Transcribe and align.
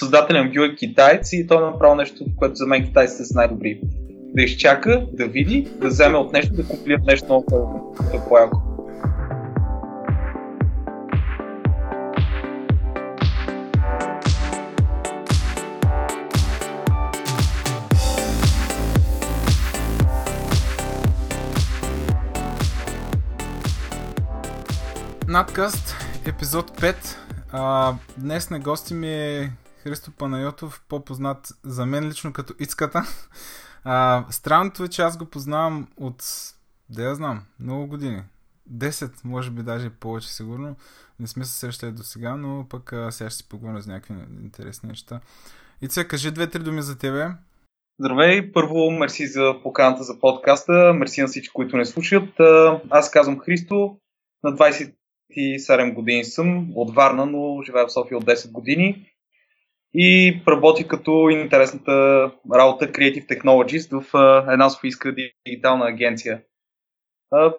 създателя 0.00 0.44
на 0.44 0.64
е 0.64 0.74
китаец 0.74 1.32
и 1.32 1.46
той 1.46 1.62
е 1.62 1.70
направил 1.70 1.94
нещо, 1.94 2.24
което 2.36 2.54
за 2.54 2.66
мен 2.66 2.84
китайците 2.84 3.24
са 3.24 3.38
най-добри. 3.38 3.80
Да 4.34 4.42
изчака, 4.42 5.06
да 5.12 5.26
види, 5.26 5.68
да 5.80 5.88
вземе 5.88 6.18
от 6.18 6.32
нещо, 6.32 6.54
да 6.54 6.68
компилира 6.68 7.02
нещо 7.06 7.24
много 7.24 7.46
по-яко. 8.28 8.60
Надкаст, 25.28 25.96
епизод 26.26 26.80
5. 26.80 26.94
А, 27.52 27.94
днес 28.18 28.50
на 28.50 28.60
гости 28.60 28.94
ми 28.94 29.14
е 29.14 29.50
Христо 29.82 30.10
Панайотов, 30.10 30.82
по-познат 30.88 31.48
за 31.64 31.86
мен 31.86 32.08
лично 32.08 32.32
като 32.32 32.54
Ицката. 32.58 33.02
А, 33.84 34.24
странното 34.30 34.84
е, 34.84 34.88
че 34.88 35.02
аз 35.02 35.18
го 35.18 35.24
познавам 35.24 35.88
от, 35.96 36.24
да 36.88 37.02
я 37.02 37.14
знам, 37.14 37.42
много 37.60 37.86
години. 37.86 38.22
10, 38.72 39.10
може 39.24 39.50
би 39.50 39.62
даже 39.62 39.90
повече 39.90 40.34
сигурно. 40.34 40.76
Не 41.20 41.26
сме 41.26 41.44
се 41.44 41.58
срещали 41.58 41.92
до 41.92 42.02
сега, 42.02 42.36
но 42.36 42.66
пък 42.68 42.92
а, 42.92 43.12
сега 43.12 43.30
ще 43.30 43.36
си 43.36 43.48
поговорим 43.48 43.80
за 43.80 43.92
някакви 43.92 44.14
интересни 44.42 44.88
неща. 44.88 45.20
Ице, 45.82 46.08
кажи 46.08 46.30
две-три 46.30 46.58
думи 46.58 46.82
за 46.82 46.98
тебе. 46.98 47.26
Здравей! 48.00 48.52
Първо, 48.52 48.90
мерси 48.90 49.26
за 49.26 49.54
поканата 49.62 50.02
за 50.02 50.20
подкаста. 50.20 50.92
Мерси 50.94 51.20
на 51.20 51.26
всички, 51.26 51.52
които 51.52 51.76
не 51.76 51.84
слушат. 51.84 52.28
Аз 52.90 53.10
казвам 53.10 53.38
Христо. 53.38 53.96
На 54.42 54.52
27 54.52 55.94
години 55.94 56.24
съм 56.24 56.72
от 56.74 56.94
Варна, 56.94 57.26
но 57.26 57.62
живея 57.62 57.86
в 57.86 57.92
София 57.92 58.18
от 58.18 58.24
10 58.24 58.52
години 58.52 59.09
и 59.94 60.42
работи 60.48 60.88
като 60.88 61.28
интересната 61.30 61.92
работа 62.54 62.86
Creative 62.86 63.28
Technologies 63.28 64.00
в 64.00 64.04
една 64.52 64.70
софийска 64.70 65.14
дигитална 65.46 65.86
агенция. 65.86 66.42
А, 67.30 67.52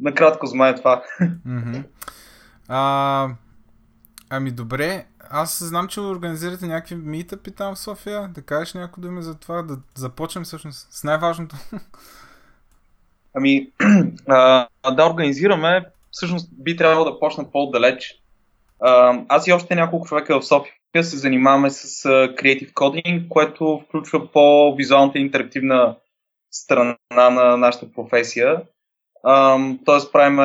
накратко 0.00 0.46
за 0.46 0.56
мен 0.56 0.74
е 0.74 0.76
това. 0.76 1.02
Mm-hmm. 1.46 1.84
А, 2.68 3.28
ами 4.30 4.50
добре, 4.50 5.06
аз 5.30 5.62
знам, 5.62 5.88
че 5.88 6.00
организирате 6.00 6.66
някакви 6.66 6.94
митъпи 6.94 7.50
там 7.50 7.74
в 7.74 7.78
София. 7.78 8.28
Да 8.28 8.42
кажеш 8.42 8.74
някои 8.74 9.02
думи 9.02 9.22
за 9.22 9.38
това, 9.38 9.62
да 9.62 9.76
започнем 9.94 10.44
всъщност 10.44 10.88
с 10.92 11.04
най-важното. 11.04 11.56
Ами, 13.34 13.72
а, 14.28 14.66
да 14.96 15.06
организираме, 15.06 15.86
всъщност 16.10 16.50
би 16.52 16.76
трябвало 16.76 17.04
да 17.04 17.18
почна 17.18 17.50
по-далеч. 17.50 18.14
А, 18.80 19.20
аз 19.28 19.46
и 19.46 19.52
още 19.52 19.74
няколко 19.74 20.06
човека 20.06 20.40
в 20.40 20.46
София 20.46 20.72
се 20.96 21.16
занимаваме 21.16 21.70
с 21.70 22.08
Creative 22.08 22.72
Coding, 22.72 23.28
което 23.28 23.82
включва 23.88 24.32
по-визуалната 24.32 25.18
и 25.18 25.22
интерактивна 25.22 25.96
страна 26.50 26.96
на 27.10 27.56
нашата 27.56 27.92
професия. 27.92 28.62
тоест 29.84 30.12
правим 30.12 30.36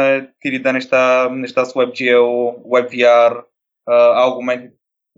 3D 0.45 0.71
неща, 0.71 1.29
неща 1.29 1.66
с 1.66 1.73
WebGL, 1.73 2.57
WebVR, 2.63 3.43
Augmented 3.89 4.71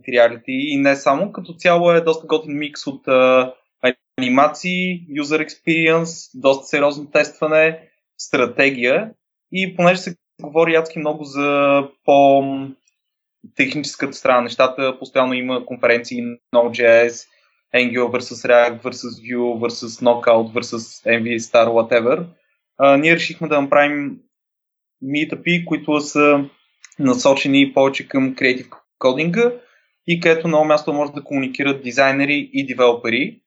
Reality 0.09 0.43
и 0.47 0.77
не 0.77 0.95
само. 0.95 1.31
Като 1.31 1.53
цяло 1.53 1.91
е 1.91 2.01
доста 2.01 2.27
готин 2.27 2.57
микс 2.57 2.87
от 2.87 3.07
анимации, 4.19 5.07
user 5.09 5.47
experience, 5.47 6.31
доста 6.35 6.65
сериозно 6.65 7.11
тестване, 7.11 7.89
стратегия 8.17 9.11
и 9.51 9.75
понеже 9.75 10.01
се 10.01 10.15
говори 10.41 10.73
ядски 10.73 10.99
много 10.99 11.23
за 11.23 11.81
по 12.05 12.43
техническата 13.55 14.13
страна 14.13 14.41
нещата. 14.41 14.99
Постоянно 14.99 15.33
има 15.33 15.65
конференции 15.65 16.23
Node.js, 16.55 17.27
Angular 17.75 18.19
vs 18.19 18.49
React 18.49 18.81
vs 18.81 19.21
Vue 19.23 19.59
vs 19.59 20.03
Knockout 20.03 20.53
vs 20.53 21.05
MV 21.05 21.37
Star 21.37 21.67
whatever. 21.67 22.25
А, 22.77 22.97
ние 22.97 23.15
решихме 23.15 23.47
да 23.47 23.61
направим 23.61 24.17
meetup 25.03 25.65
които 25.65 26.01
са 26.01 26.49
насочени 26.99 27.73
повече 27.73 28.07
към 28.07 28.35
креатив 28.35 28.67
кодинга 28.99 29.51
и 30.07 30.19
където 30.19 30.47
много 30.47 30.65
място 30.65 30.93
може 30.93 31.11
да 31.11 31.23
комуникират 31.23 31.83
дизайнери 31.83 32.49
и 32.53 32.65
девелопери 32.65 33.41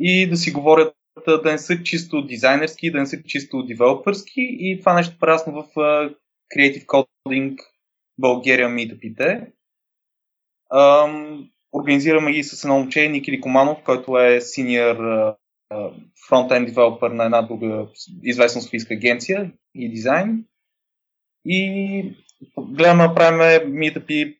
и 0.00 0.28
да 0.28 0.36
си 0.36 0.52
говорят 0.52 0.94
да 1.26 1.52
не 1.52 1.58
са 1.58 1.82
чисто 1.82 2.26
дизайнерски, 2.26 2.90
да 2.90 2.98
не 2.98 3.06
са 3.06 3.22
чисто 3.22 3.62
девелоперски 3.62 4.40
и 4.40 4.78
това 4.80 4.94
нещо 4.94 5.16
прерасно 5.20 5.52
в 5.52 5.66
Creative 6.56 6.86
Coding 6.86 7.56
България 8.18 8.68
митъпите. 8.68 9.52
Организираме 11.72 12.32
ги 12.32 12.44
с 12.44 12.64
едно 12.64 12.78
момче, 12.78 13.08
Никили 13.08 13.40
Команов, 13.40 13.82
който 13.84 14.18
е 14.18 14.40
синьор 14.40 14.96
фронтенд 16.28 16.66
девелопер 16.66 17.10
на 17.10 17.24
една 17.24 17.42
друга 17.42 17.86
известна 18.22 18.62
софийска 18.62 18.94
агенция 18.94 19.52
и 19.74 19.90
дизайн. 19.90 20.44
И 21.44 22.16
гледаме 22.58 23.08
да 23.08 23.14
правим 23.14 23.78
митъпи 23.78 24.38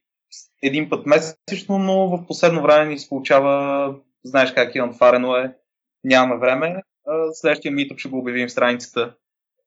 един 0.62 0.88
път 0.88 1.06
месечно, 1.06 1.78
но 1.78 2.09
в 2.09 2.26
последно 2.26 2.62
време 2.62 2.91
ни 2.91 2.98
се 2.98 3.09
получава, 3.09 3.94
знаеш 4.25 4.53
как 4.53 4.75
е 4.75 4.78
натварено 4.78 5.36
е, 5.36 5.56
нямаме 6.04 6.41
време. 6.41 6.82
Следващия 7.32 7.72
митъп 7.72 7.98
ще 7.98 8.09
го 8.09 8.19
обявим 8.19 8.48
в 8.48 8.53
страницата. 8.53 9.15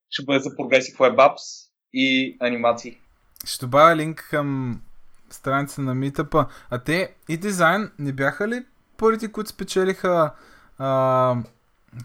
Ще 0.09 0.23
бъде 0.23 0.39
за 0.39 0.49
Progressive 0.49 0.97
Web 0.97 1.15
Apps 1.15 1.69
и 1.93 2.37
анимации. 2.39 2.97
Ще 3.45 3.65
добавя 3.65 3.95
линк 3.95 4.27
към 4.29 4.81
страница 5.29 5.81
на 5.81 5.95
митъпа. 5.95 6.45
А 6.69 6.79
те 6.79 7.15
и 7.29 7.37
дизайн 7.37 7.91
не 7.99 8.13
бяха 8.13 8.47
ли 8.47 8.65
първите, 8.97 9.31
които 9.31 9.49
спечелиха 9.49 10.31
а, 10.77 11.35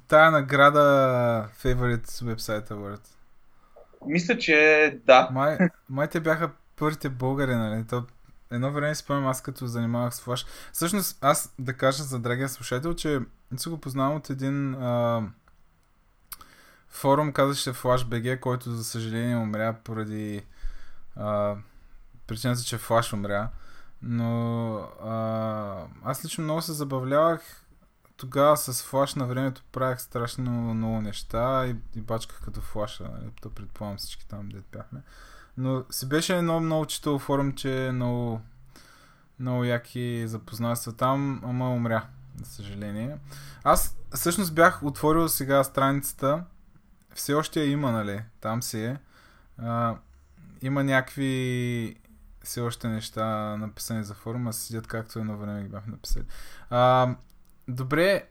тая 0.08 0.30
награда 0.30 0.80
Favorite 1.62 2.06
Website 2.06 2.68
Award? 2.68 3.00
Мисля, 4.06 4.38
че 4.38 5.00
да. 5.06 5.28
Май, 5.32 5.58
май 5.88 6.08
те 6.08 6.20
бяха 6.20 6.50
първите 6.76 7.08
българи, 7.08 7.54
нали? 7.54 7.84
То, 7.86 8.04
едно 8.50 8.72
време 8.72 8.94
спомням 8.94 9.26
аз 9.26 9.42
като 9.42 9.66
занимавах 9.66 10.14
с 10.14 10.20
флаш. 10.20 10.46
Всъщност, 10.72 11.18
аз 11.20 11.54
да 11.58 11.72
кажа 11.72 12.02
за 12.02 12.18
драгия 12.18 12.48
слушател, 12.48 12.94
че 12.94 13.20
се 13.56 13.70
го 13.70 13.80
познавам 13.80 14.16
от 14.16 14.30
един 14.30 14.74
а, 14.74 15.22
форум, 16.88 17.32
казваше 17.32 17.72
FlashBG, 17.72 18.40
който 18.40 18.70
за 18.70 18.84
съжаление 18.84 19.36
умря 19.36 19.76
поради 19.84 20.42
а, 21.16 21.56
причината, 22.26 22.62
че 22.62 22.78
Флаш 22.78 23.12
умря. 23.12 23.48
Но 24.02 24.76
а, 25.02 25.86
аз 26.04 26.24
лично 26.24 26.44
много 26.44 26.62
се 26.62 26.72
забавлявах 26.72 27.64
тогава 28.16 28.56
с 28.56 28.82
флаш 28.82 29.14
на 29.14 29.26
времето 29.26 29.62
правях 29.72 30.02
страшно 30.02 30.74
много 30.74 31.00
неща 31.00 31.66
и, 31.66 31.76
и 31.98 32.00
бачках 32.00 32.40
като 32.44 32.60
флаша. 32.60 33.04
Нали? 33.04 33.30
То 33.42 33.50
предполагам 33.50 33.98
всички 33.98 34.28
там, 34.28 34.48
дет 34.48 34.64
бяхме. 34.72 35.02
Но 35.56 35.84
си 35.90 36.08
беше 36.08 36.36
едно 36.36 36.60
много 36.60 36.86
читало 36.86 37.18
форум, 37.18 37.52
че 37.52 37.90
много, 37.92 38.40
много 39.40 39.64
яки 39.64 40.24
запознанства 40.26 40.92
там, 40.92 41.42
ама 41.44 41.70
умря, 41.70 42.06
за 42.44 42.50
съжаление. 42.50 43.18
Аз 43.64 43.96
всъщност 44.14 44.54
бях 44.54 44.82
отворил 44.82 45.28
сега 45.28 45.64
страницата, 45.64 46.44
все 47.14 47.34
още 47.34 47.60
я 47.60 47.70
има, 47.70 47.92
нали? 47.92 48.22
Там 48.40 48.62
си 48.62 48.84
е. 48.84 48.98
А, 49.58 49.96
има 50.64 50.84
някакви 50.84 51.96
все 52.44 52.60
още 52.60 52.88
неща 52.88 53.56
написани 53.56 54.04
за 54.04 54.14
форума, 54.14 54.52
седят 54.52 54.86
както 54.86 55.18
едно 55.18 55.36
време 55.36 55.62
ги 55.62 55.68
бях 55.68 55.86
написали. 55.86 56.24
А, 56.70 57.14
добре, 57.68 58.24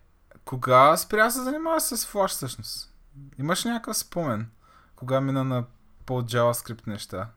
кога 0.46 0.98
спря 0.98 1.30
се 1.30 1.42
занимава 1.42 1.82
с 1.82 1.98
Flash 1.98 2.28
всъщност? 2.28 2.94
Имаш 3.40 3.66
някакъв 3.66 3.98
спомен? 3.98 4.48
Кога 4.96 5.22
мина 5.22 5.44
на 5.44 5.66
по-JavaScript 6.06 6.88
неща? 6.88 7.30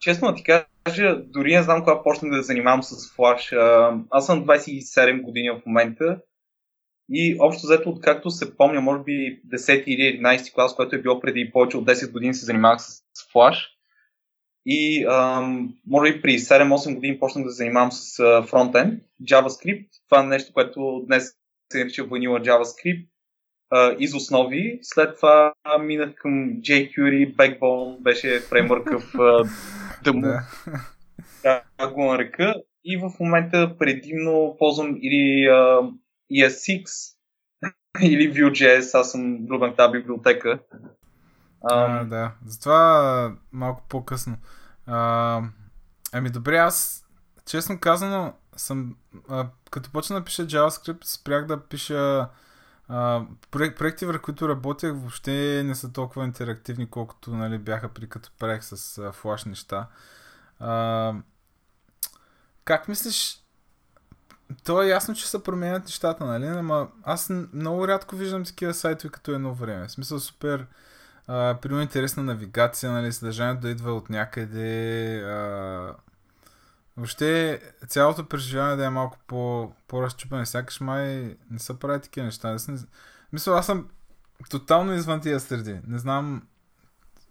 Честно 0.00 0.34
ти 0.34 0.44
кажа, 0.44 1.22
дори 1.26 1.56
не 1.56 1.62
знам 1.62 1.80
кога 1.80 2.02
почнах 2.02 2.32
да 2.32 2.42
занимавам 2.42 2.82
с 2.82 3.16
Flash. 3.16 3.56
Аз 4.10 4.26
съм 4.26 4.46
27 4.46 5.22
години 5.22 5.50
в 5.50 5.66
момента 5.66 6.20
и 7.08 7.36
общо 7.40 7.66
взето, 7.66 7.90
откакто 7.90 8.30
се 8.30 8.56
помня, 8.56 8.80
може 8.80 9.02
би 9.02 9.40
10 9.54 9.84
или 9.84 10.22
11 10.22 10.54
клас, 10.54 10.76
което 10.76 10.96
е 10.96 11.02
било 11.02 11.20
преди 11.20 11.50
повече 11.52 11.76
от 11.76 11.84
10 11.84 12.12
години, 12.12 12.34
се 12.34 12.44
занимавах 12.44 12.80
с 12.80 13.02
Flash. 13.34 13.73
И 14.66 15.06
ам, 15.10 15.74
може 15.86 16.12
би 16.12 16.22
при 16.22 16.38
7-8 16.38 16.94
години 16.94 17.18
почнах 17.18 17.44
да 17.44 17.50
занимавам 17.50 17.92
с 17.92 18.16
фронтенд, 18.50 19.02
JavaScript. 19.22 19.88
Това 20.08 20.22
е 20.22 20.26
нещо, 20.26 20.52
което 20.52 21.02
днес 21.06 21.34
се 21.72 21.78
нарича 21.78 22.02
Vanilla 22.02 22.50
JavaScript 22.50 23.06
а, 23.70 23.96
из 23.98 24.14
основи. 24.14 24.78
След 24.82 25.16
това 25.16 25.52
минах 25.80 26.14
към 26.14 26.32
jQuery, 26.60 27.34
Backbone, 27.34 28.00
беше 28.00 28.40
фреймворка 28.40 28.98
в 28.98 29.12
да 30.04 30.12
му 30.12 30.26
да 31.78 31.88
го 31.92 32.04
нарека. 32.04 32.54
И 32.84 32.96
в 32.96 33.12
момента 33.20 33.76
предимно 33.78 34.56
ползвам 34.58 34.96
или 35.02 35.48
uh, 35.48 35.92
ESX 36.32 36.84
или 38.02 38.34
Vue.js, 38.34 39.00
аз 39.00 39.12
съм 39.12 39.46
влюбен 39.46 39.72
в 39.72 39.76
тази 39.76 39.92
библиотека. 39.92 40.58
А, 41.70 42.04
да. 42.04 42.32
Затова 42.46 43.36
малко 43.52 43.82
по-късно. 43.88 44.36
А, 44.86 45.42
ами 46.12 46.30
добре, 46.30 46.56
аз 46.56 47.04
честно 47.46 47.80
казано 47.80 48.34
съм, 48.56 48.96
а, 49.28 49.46
като 49.70 49.90
почна 49.90 50.16
да 50.16 50.24
пиша 50.24 50.46
JavaScript, 50.46 51.04
спрях 51.04 51.46
да 51.46 51.60
пиша 51.60 52.28
а, 52.88 53.22
проект, 53.50 53.78
проекти, 53.78 54.06
върху 54.06 54.22
които 54.22 54.48
работех, 54.48 54.92
въобще 54.92 55.62
не 55.64 55.74
са 55.74 55.92
толкова 55.92 56.24
интерактивни, 56.24 56.90
колкото 56.90 57.30
нали, 57.30 57.58
бяха 57.58 57.88
при 57.88 58.08
като 58.08 58.30
правех 58.38 58.64
с 58.64 58.98
а, 58.98 59.12
флаш 59.12 59.44
неща. 59.44 59.86
А, 60.58 61.14
как 62.64 62.88
мислиш, 62.88 63.44
то 64.64 64.82
е 64.82 64.88
ясно, 64.88 65.14
че 65.14 65.28
се 65.28 65.42
променят 65.42 65.84
нещата, 65.84 66.24
нали? 66.24 66.46
Ама 66.46 66.88
аз 67.02 67.30
много 67.52 67.88
рядко 67.88 68.16
виждам 68.16 68.44
такива 68.44 68.74
сайтове 68.74 69.12
като 69.12 69.32
едно 69.32 69.54
време. 69.54 69.88
В 69.88 69.92
смисъл 69.92 70.20
супер 70.20 70.66
примерно 71.26 71.82
интересна 71.82 72.22
навигация, 72.22 72.92
нали, 72.92 73.12
съдържанието 73.12 73.60
да 73.60 73.70
идва 73.70 73.92
от 73.92 74.10
някъде. 74.10 75.20
А, 75.22 75.94
въобще 76.96 77.60
цялото 77.88 78.28
преживяване 78.28 78.76
да 78.76 78.84
е 78.84 78.90
малко 78.90 79.18
по, 79.26 79.72
по-разчупане. 79.88 80.46
Сякаш 80.46 80.80
май 80.80 81.36
не 81.50 81.58
са 81.58 81.78
прави 81.78 82.00
такива 82.00 82.26
неща. 82.26 82.48
Аз 82.48 82.68
не... 82.68 82.78
Мисля, 83.32 83.52
аз 83.52 83.66
съм 83.66 83.88
тотално 84.50 84.94
извън 84.94 85.20
тия 85.20 85.40
среди. 85.40 85.80
Не 85.86 85.98
знам, 85.98 86.42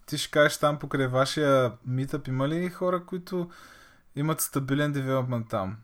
ти 0.06 0.18
ще 0.18 0.31
кажеш 0.31 0.57
там 0.57 0.80
покрай 0.80 1.07
вашия 1.07 1.72
митъп, 1.86 2.28
има 2.28 2.50
ли 2.50 2.69
хора, 2.69 3.06
които 3.06 3.50
имат 4.16 4.42
стабилен 4.42 4.92
девелопмент 4.92 5.50
там? 5.50 5.78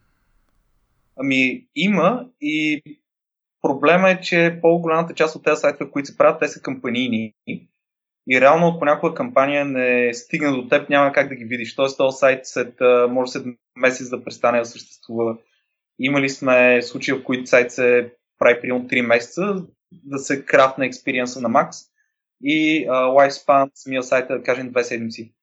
Ами, 1.15 1.67
има 1.75 2.25
и 2.41 2.81
проблема 3.61 4.09
е, 4.09 4.21
че 4.21 4.59
по-голямата 4.61 5.13
част 5.13 5.35
от 5.35 5.43
тези 5.43 5.59
сайтове, 5.59 5.91
които 5.91 6.07
се 6.07 6.17
правят, 6.17 6.39
те 6.39 6.47
са 6.47 6.61
кампанийни. 6.61 7.33
И 8.29 8.41
реално 8.41 8.67
ако 8.67 8.85
някоя 8.85 9.13
кампания 9.13 9.65
не 9.65 10.13
стигне 10.13 10.51
до 10.51 10.67
теб, 10.67 10.89
няма 10.89 11.13
как 11.13 11.29
да 11.29 11.35
ги 11.35 11.45
видиш. 11.45 11.75
Тоест 11.75 11.97
този 11.97 12.17
сайт 12.17 12.39
след, 12.43 12.73
може 13.09 13.31
след 13.31 13.45
месец 13.75 14.09
да 14.09 14.23
престане 14.23 14.59
да 14.59 14.65
съществува. 14.65 15.37
Имали 15.99 16.29
сме 16.29 16.81
случаи, 16.81 17.13
в 17.13 17.23
които 17.23 17.49
сайт 17.49 17.71
се 17.71 18.13
прави 18.39 18.61
примерно 18.61 18.87
3 18.87 19.01
месеца, 19.01 19.63
да 19.91 20.19
се 20.19 20.45
крафне 20.45 20.85
експириенса 20.85 21.41
на 21.41 21.49
Max 21.49 21.89
и 22.43 22.87
uh, 22.87 22.89
lifespan 22.89 23.69
самия 23.73 24.03
сайт 24.03 24.27
да 24.27 24.43
кажем 24.43 24.71
2 24.71 24.81
седмици. 24.81 25.33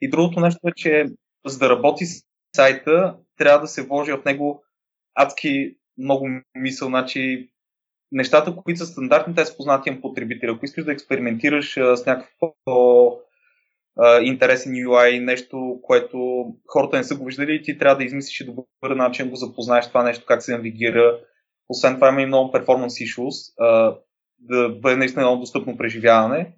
И 0.00 0.10
другото 0.10 0.40
нещо 0.40 0.68
е, 0.68 0.72
че 0.76 1.06
за 1.46 1.58
да 1.58 1.70
работи 1.70 2.04
сайта, 2.56 3.16
трябва 3.36 3.60
да 3.60 3.66
се 3.66 3.82
вложи 3.82 4.12
в 4.12 4.24
него 4.24 4.64
адски 5.14 5.76
много 5.98 6.28
мисъл. 6.54 6.88
Значи, 6.88 7.50
нещата, 8.14 8.56
които 8.56 8.78
са 8.78 8.86
стандартни, 8.86 9.34
те 9.34 9.44
са 9.44 9.56
познати 9.56 9.90
на. 9.90 10.52
Ако 10.52 10.64
искаш 10.64 10.84
да 10.84 10.92
експериментираш 10.92 11.74
с 11.74 12.06
някакъв 12.06 12.30
по- 12.64 13.18
интересен 14.22 14.72
UI, 14.72 15.24
нещо, 15.24 15.78
което 15.82 16.46
хората 16.66 16.96
не 16.96 17.04
са 17.04 17.16
го 17.16 17.24
виждали, 17.24 17.62
ти 17.62 17.78
трябва 17.78 17.96
да 17.96 18.04
измислиш 18.04 18.40
и 18.40 18.46
добър 18.46 18.96
начин 18.96 19.30
го 19.30 19.36
запознаеш 19.36 19.88
това 19.88 20.02
нещо, 20.02 20.24
как 20.26 20.42
се 20.42 20.52
навигира. 20.52 21.18
Освен 21.68 21.94
това 21.94 22.08
има 22.08 22.22
и 22.22 22.26
много 22.26 22.52
performance 22.52 23.04
issues, 23.04 23.54
а, 23.58 23.96
да 24.38 24.68
бъде 24.68 24.96
наистина 24.96 25.22
много 25.22 25.40
достъпно 25.40 25.76
преживяване. 25.76 26.52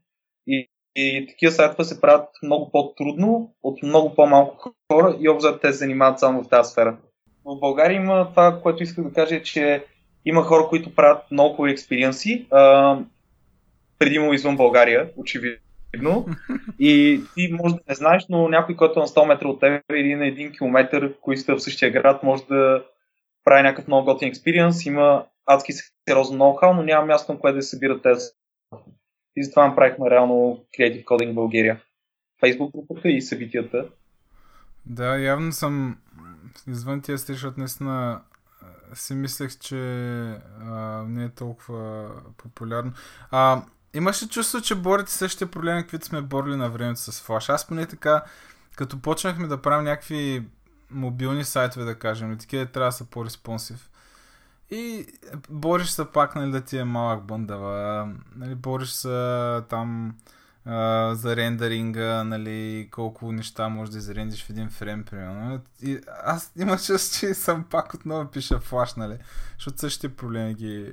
И, 0.46 0.70
и 0.96 1.26
такива 1.28 1.52
сайтове 1.52 1.84
се 1.84 2.00
правят 2.00 2.28
много 2.42 2.70
по-трудно 2.70 3.54
от 3.62 3.82
много 3.82 4.14
по-малко 4.14 4.74
хора 4.92 5.16
и 5.20 5.28
обзор 5.28 5.58
те 5.62 5.72
се 5.72 5.78
занимават 5.78 6.18
само 6.18 6.42
в 6.42 6.48
тази 6.48 6.72
сфера. 6.72 6.98
В 7.44 7.60
България 7.60 7.96
има 7.96 8.30
това, 8.30 8.60
което 8.62 8.82
исках 8.82 9.04
да 9.04 9.12
кажа, 9.12 9.42
че 9.42 9.84
има 10.26 10.42
хора, 10.42 10.66
които 10.68 10.94
правят 10.94 11.30
много 11.30 11.54
хубави 11.54 11.72
експириенси, 11.72 12.46
предимно 13.98 14.32
извън 14.32 14.56
България, 14.56 15.10
очевидно. 15.16 16.26
И 16.78 17.20
ти 17.34 17.52
може 17.52 17.74
да 17.74 17.80
не 17.88 17.94
знаеш, 17.94 18.26
но 18.28 18.48
някой, 18.48 18.76
който 18.76 19.00
е 19.00 19.02
на 19.02 19.08
100 19.08 19.28
метра 19.28 19.48
от 19.48 19.60
теб 19.60 19.82
или 19.90 20.14
на 20.14 20.24
1 20.24 20.58
км, 20.58 21.12
който 21.20 21.40
сте 21.40 21.52
в 21.52 21.60
същия 21.60 21.90
град, 21.90 22.22
може 22.22 22.44
да 22.44 22.84
прави 23.44 23.62
някакъв 23.62 23.86
много 23.86 24.04
готин 24.04 24.28
експириенс. 24.28 24.86
Има 24.86 25.24
адски 25.46 25.72
сериозно 26.08 26.38
ноу-хау, 26.38 26.76
но 26.76 26.82
няма 26.82 27.06
място, 27.06 27.32
на 27.32 27.38
което 27.38 27.56
да 27.56 27.62
се 27.62 27.70
събират 27.70 28.02
тези. 28.02 28.26
И 29.36 29.44
затова 29.44 29.68
направихме 29.68 30.10
реално 30.10 30.64
Creative 30.78 31.04
Coding 31.04 31.32
България. 31.32 31.80
Facebook 32.42 32.72
групата 32.72 33.08
и 33.08 33.22
събитията. 33.22 33.84
Да, 34.86 35.18
явно 35.18 35.52
съм 35.52 35.98
извън 36.68 37.02
тия 37.02 37.18
стри, 37.18 37.32
защото 37.32 37.60
наистина 37.60 38.20
си 38.94 39.14
мислех, 39.14 39.58
че 39.58 39.78
а, 40.60 41.04
не 41.06 41.24
е 41.24 41.28
толкова 41.28 42.10
популярно. 42.36 42.92
А, 43.30 43.62
имаше 43.94 44.28
чувство, 44.28 44.60
че 44.60 44.74
борите 44.74 45.12
същите 45.12 45.46
проблеми, 45.46 45.82
каквито 45.82 46.06
сме 46.06 46.22
борили 46.22 46.56
на 46.56 46.70
времето 46.70 47.00
с 47.00 47.12
Flash. 47.12 47.52
Аз 47.52 47.66
поне 47.66 47.86
така, 47.86 48.22
като 48.76 48.98
почнахме 48.98 49.46
да 49.46 49.62
правим 49.62 49.84
някакви 49.84 50.48
мобилни 50.90 51.44
сайтове, 51.44 51.84
да 51.84 51.98
кажем, 51.98 52.38
такива 52.38 52.66
трябва 52.66 52.88
да 52.88 52.92
са 52.92 53.04
по-респонсив. 53.04 53.90
И 54.70 55.06
бориш 55.50 55.88
се 55.88 56.04
пак, 56.04 56.34
нали, 56.34 56.50
да 56.50 56.60
ти 56.60 56.78
е 56.78 56.84
малък 56.84 57.24
бъндава. 57.24 58.08
Нали, 58.36 58.54
бориш 58.54 58.90
се 58.90 59.62
там 59.68 60.14
за 61.12 61.36
рендеринга, 61.36 62.24
нали, 62.24 62.88
колко 62.90 63.32
неща 63.32 63.68
може 63.68 63.90
да 63.90 63.98
изрендиш 63.98 64.44
в 64.44 64.50
един 64.50 64.70
фрейм, 64.70 65.04
примерно. 65.04 65.60
И 65.82 65.98
аз 66.24 66.52
има 66.58 66.76
чувство, 66.76 67.20
че 67.20 67.34
съм 67.34 67.64
пак 67.70 67.94
отново 67.94 68.30
пиша 68.30 68.60
флаш, 68.60 68.94
нали, 68.94 69.18
защото 69.54 69.78
същите 69.78 70.16
проблеми 70.16 70.54
ги, 70.54 70.92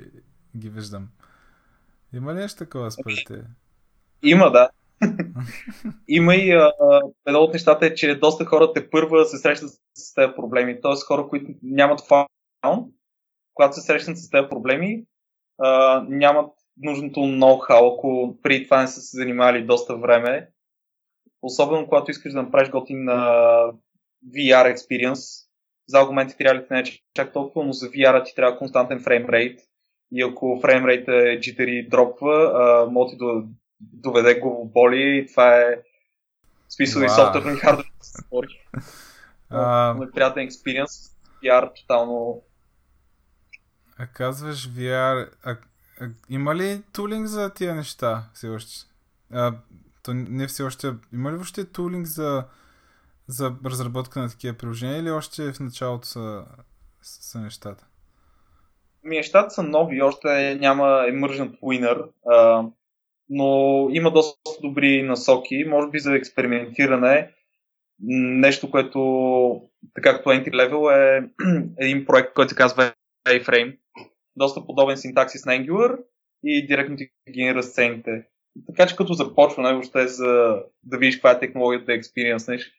ги 0.57 0.69
виждам. 0.69 1.07
Има 2.13 2.33
ли 2.33 2.37
нещо 2.37 2.57
такова 2.57 2.91
според 2.91 3.17
те? 3.27 3.43
Има, 4.23 4.51
да. 4.51 4.69
Има 6.07 6.35
и 6.35 6.51
а, 6.51 6.71
едно 7.25 7.39
от 7.39 7.53
нещата 7.53 7.85
е, 7.85 7.95
че 7.95 8.19
доста 8.19 8.45
хора 8.45 8.73
те 8.73 8.89
първа 8.89 9.25
се 9.25 9.37
срещат 9.37 9.69
с 9.93 10.13
тези 10.13 10.33
проблеми. 10.35 10.81
Тоест 10.81 11.07
хора, 11.07 11.27
които 11.27 11.51
нямат 11.63 12.01
фаун, 12.07 12.91
когато 13.53 13.75
се 13.75 13.81
срещнат 13.81 14.17
с 14.17 14.29
тези 14.29 14.47
проблеми, 14.49 15.05
а, 15.57 16.03
нямат 16.09 16.51
нужното 16.77 17.19
ноу-хау, 17.19 17.93
ако 17.93 18.37
преди 18.43 18.63
това 18.63 18.81
не 18.81 18.87
са 18.87 19.01
се 19.01 19.17
занимавали 19.17 19.65
доста 19.65 19.97
време. 19.97 20.49
Особено 21.41 21.87
когато 21.87 22.11
искаш 22.11 22.33
да 22.33 22.43
направиш 22.43 22.69
готин 22.69 23.03
на 23.03 23.17
VR 24.35 24.75
experience. 24.75 25.47
За 25.87 25.99
аргументите 25.99 26.43
реалите 26.43 26.73
не 26.73 26.79
е 26.79 26.83
чак 27.13 27.33
толкова, 27.33 27.65
но 27.65 27.73
за 27.73 27.89
VR 27.89 28.25
ти 28.25 28.35
трябва 28.35 28.57
константен 28.57 28.99
фреймрейт. 29.03 29.59
И 30.11 30.21
ако 30.21 30.59
фреймрейт 30.61 31.07
е 31.07 31.39
jittery 31.39 31.89
дропва, 31.89 32.87
може 32.91 33.11
ти 33.11 33.17
да 33.17 33.43
доведе 33.79 34.39
главоболи 34.39 35.17
и 35.17 35.27
това 35.27 35.55
е 35.55 35.81
смисъл 36.69 37.01
wow. 37.01 37.05
и 37.05 37.09
софтуерно 37.09 37.53
и 37.53 37.59
хардвер 37.59 37.85
се 38.01 38.21
спори. 38.21 38.59
Неприятен 39.99 40.43
експириенс. 40.43 40.91
VR 41.43 41.75
тотално 41.75 42.41
а 43.97 44.07
казваш 44.07 44.69
VR, 44.69 45.29
а, 45.43 45.57
има 46.29 46.55
ли 46.55 46.81
тулинг 46.93 47.27
за 47.27 47.53
тия 47.53 47.75
неща 47.75 48.23
все 48.33 48.49
още? 48.49 48.87
А, 49.33 49.53
то 50.03 50.13
не 50.13 50.47
все 50.47 50.63
още. 50.63 50.93
Има 51.13 51.31
ли 51.31 51.35
въобще 51.35 51.65
тулинг 51.65 52.07
за, 52.07 52.43
за 53.27 53.53
разработка 53.65 54.19
на 54.19 54.29
такива 54.29 54.57
приложения 54.57 54.97
или 54.97 55.11
още 55.11 55.53
в 55.53 55.59
началото 55.59 56.07
са, 56.07 56.45
са 57.01 57.39
нещата? 57.39 57.85
Ми, 59.03 59.15
нещата 59.15 59.49
са 59.49 59.63
нови, 59.63 60.01
още 60.01 60.57
няма 60.59 60.83
emergent 60.83 61.59
winner, 61.59 62.05
а, 62.25 62.65
но 63.29 63.87
има 63.91 64.11
доста 64.11 64.51
добри 64.61 65.03
насоки, 65.03 65.65
може 65.67 65.89
би 65.89 65.99
за 65.99 66.15
експериментиране. 66.15 67.31
Нещо, 67.99 68.71
което 68.71 69.61
така 69.95 70.17
като 70.17 70.29
entry 70.29 70.51
level 70.51 70.91
е 70.91 71.29
един 71.77 72.05
проект, 72.05 72.33
който 72.33 72.49
се 72.49 72.55
казва 72.55 72.93
A-Frame, 73.27 73.77
доста 74.35 74.65
подобен 74.65 74.97
синтаксис 74.97 75.45
на 75.45 75.53
Angular 75.53 75.97
и 76.43 76.67
директно 76.67 76.97
ти 76.97 77.09
генерира 77.33 77.63
сцените. 77.63 78.25
Така 78.67 78.87
че 78.87 78.95
като 78.95 79.13
започване, 79.13 79.73
въобще 79.73 80.07
за 80.07 80.25
да 80.83 80.97
видиш 80.97 81.15
каква 81.15 81.31
е 81.31 81.39
технологията 81.39 81.85
да 81.85 81.93
експириенснеш, 81.93 82.71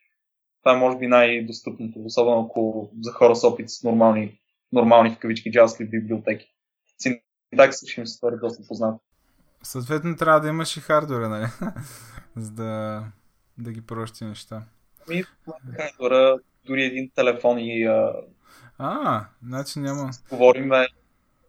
това 0.62 0.76
е 0.76 0.78
може 0.78 0.98
би 0.98 1.06
най-достъпното, 1.06 2.04
особено 2.04 2.40
ако 2.40 2.90
за 3.00 3.12
хора 3.12 3.36
с 3.36 3.44
опит 3.44 3.70
с 3.70 3.82
нормални, 3.82 4.40
нормални 4.72 5.10
в 5.10 5.18
кавички 5.18 5.52
JavaScript 5.52 5.90
библиотеки. 5.90 6.46
Синтаксис 6.98 7.88
ще 7.88 8.00
им 8.00 8.06
се 8.06 8.14
стори 8.14 8.34
доста 8.40 8.62
познат. 8.68 9.00
Съответно 9.62 10.16
трябва 10.16 10.40
да 10.40 10.48
имаш 10.48 10.76
и 10.76 10.80
хардвера, 10.80 11.28
нали? 11.28 11.46
За 12.36 12.50
да, 12.50 13.04
да 13.58 13.72
ги 13.72 13.80
прощи 13.80 14.24
неща. 14.24 14.62
Ами, 15.08 15.24
хардвера, 15.76 16.38
дори 16.66 16.84
един 16.84 17.10
телефон 17.14 17.58
и... 17.58 17.84
А, 17.84 18.12
а 18.78 19.26
значи 19.42 19.78
няма... 19.78 20.10
Говориме 20.30 20.86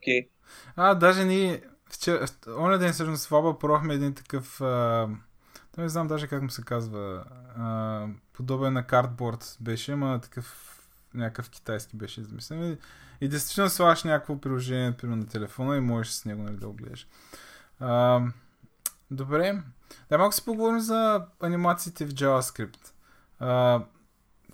Okay. 0.07 0.27
А, 0.75 0.95
даже 0.95 1.25
ние 1.25 1.61
вчера, 1.89 2.25
оня 2.57 2.77
ден 2.77 2.93
всъщност 2.93 3.27
в 3.27 3.31
Оба 3.31 3.59
порохме 3.59 3.93
един 3.93 4.13
такъв, 4.13 4.61
а, 4.61 5.09
не 5.77 5.89
знам 5.89 6.07
даже 6.07 6.27
как 6.27 6.41
му 6.41 6.49
се 6.49 6.61
казва, 6.61 7.23
а, 7.57 8.07
подобен 8.33 8.73
на 8.73 8.87
картборд 8.87 9.57
беше, 9.59 9.91
ама 9.91 10.21
такъв 10.21 10.75
някакъв 11.13 11.49
китайски 11.49 11.97
беше 11.97 12.21
измислен. 12.21 12.71
И, 12.71 12.77
и 13.21 13.27
действително 13.27 13.69
слагаш 13.69 14.03
някакво 14.03 14.41
приложение, 14.41 14.89
например, 14.89 15.15
на 15.15 15.27
телефона 15.27 15.77
и 15.77 15.79
можеш 15.79 16.11
с 16.11 16.25
него 16.25 16.43
нали, 16.43 16.55
да 16.55 16.67
го 16.67 16.73
гледаш. 16.73 17.07
А, 17.79 18.21
добре. 19.11 19.61
Да, 20.09 20.17
малко 20.17 20.35
си 20.35 20.45
поговорим 20.45 20.79
за 20.79 21.25
анимациите 21.39 22.05
в 22.05 22.09
JavaScript. 22.09 22.91
А, 23.39 23.83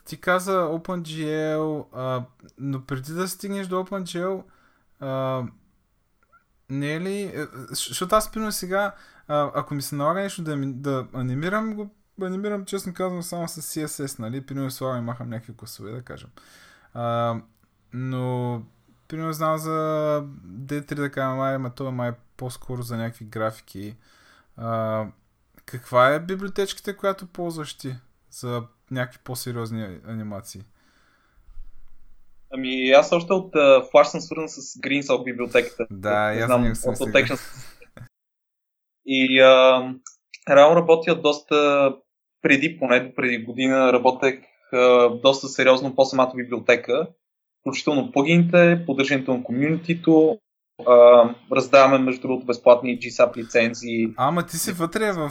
ти 0.05 0.17
каза 0.17 0.51
OpenGL, 0.51 1.85
а, 1.93 2.23
но 2.57 2.85
преди 2.85 3.13
да 3.13 3.27
стигнеш 3.27 3.67
до 3.67 3.75
OpenGL, 3.75 4.43
а, 5.01 5.43
не 6.69 6.93
е 6.93 7.01
ли... 7.01 7.21
е, 7.23 7.47
Защото 7.69 8.15
аз, 8.15 8.31
примерно 8.31 8.51
сега, 8.51 8.95
а, 9.27 9.51
ако 9.55 9.73
ми 9.73 9.81
се 9.81 9.95
налага 9.95 10.21
нещо 10.21 10.43
да, 10.43 10.57
да 10.65 11.07
анимирам, 11.13 11.73
го 11.73 11.89
анимирам, 12.21 12.65
честно 12.65 12.93
казвам, 12.93 13.23
само 13.23 13.47
с 13.47 13.61
CSS, 13.61 14.19
нали? 14.19 14.45
Примерно 14.45 14.71
слагам 14.71 14.97
и 14.97 15.05
махам 15.05 15.29
някакви 15.29 15.57
класове, 15.57 15.91
да 15.91 16.01
кажем. 16.01 16.29
А, 16.93 17.35
но, 17.93 18.63
примерно 19.07 19.33
знам 19.33 19.57
за 19.57 19.69
D3 20.47 20.95
да 20.95 21.11
кажем, 21.11 21.37
май, 21.37 21.71
това 21.75 21.91
май 21.91 22.09
е 22.09 22.13
по-скоро 22.37 22.81
за 22.81 22.97
някакви 22.97 23.25
графики. 23.25 23.97
А, 24.57 25.05
каква 25.65 26.09
е 26.09 26.19
библиотечката, 26.19 26.97
която 26.97 27.27
ползваш 27.27 27.73
ти 27.73 27.95
за 28.31 28.63
някакви 28.91 29.19
по-сериозни 29.23 29.99
анимации? 30.07 30.63
Ами 32.53 32.89
аз 32.89 33.11
още 33.11 33.33
от 33.33 33.53
uh, 33.53 33.91
Flash 33.91 34.03
съм 34.03 34.21
свързан 34.21 34.49
с 34.49 34.61
GreenSock 34.61 35.23
библиотеката. 35.23 35.87
Да, 35.91 36.31
Не 36.31 36.39
аз 36.39 36.45
знам, 36.45 36.75
съм. 36.75 36.95
Protection. 36.95 37.39
И 39.05 39.39
а, 39.39 39.83
реално 40.49 40.75
работя 40.75 41.21
доста 41.21 41.89
преди, 42.41 42.79
поне 42.79 43.13
преди 43.15 43.43
година, 43.43 43.93
работех 43.93 44.39
а, 44.73 45.09
доста 45.09 45.47
сериозно 45.47 45.95
по 45.95 46.05
самата 46.05 46.31
библиотека, 46.35 47.07
включително 47.59 48.11
плагините, 48.11 48.83
поддържането 48.85 49.33
на 49.37 49.43
комюнитито, 49.43 50.39
а, 50.87 51.23
раздаваме 51.51 51.97
между 51.97 52.21
другото 52.21 52.45
безплатни 52.45 52.99
GSAP 52.99 53.37
лицензии. 53.37 54.13
Ама 54.17 54.45
ти 54.45 54.57
си 54.57 54.71
вътре 54.71 55.11
в, 55.11 55.29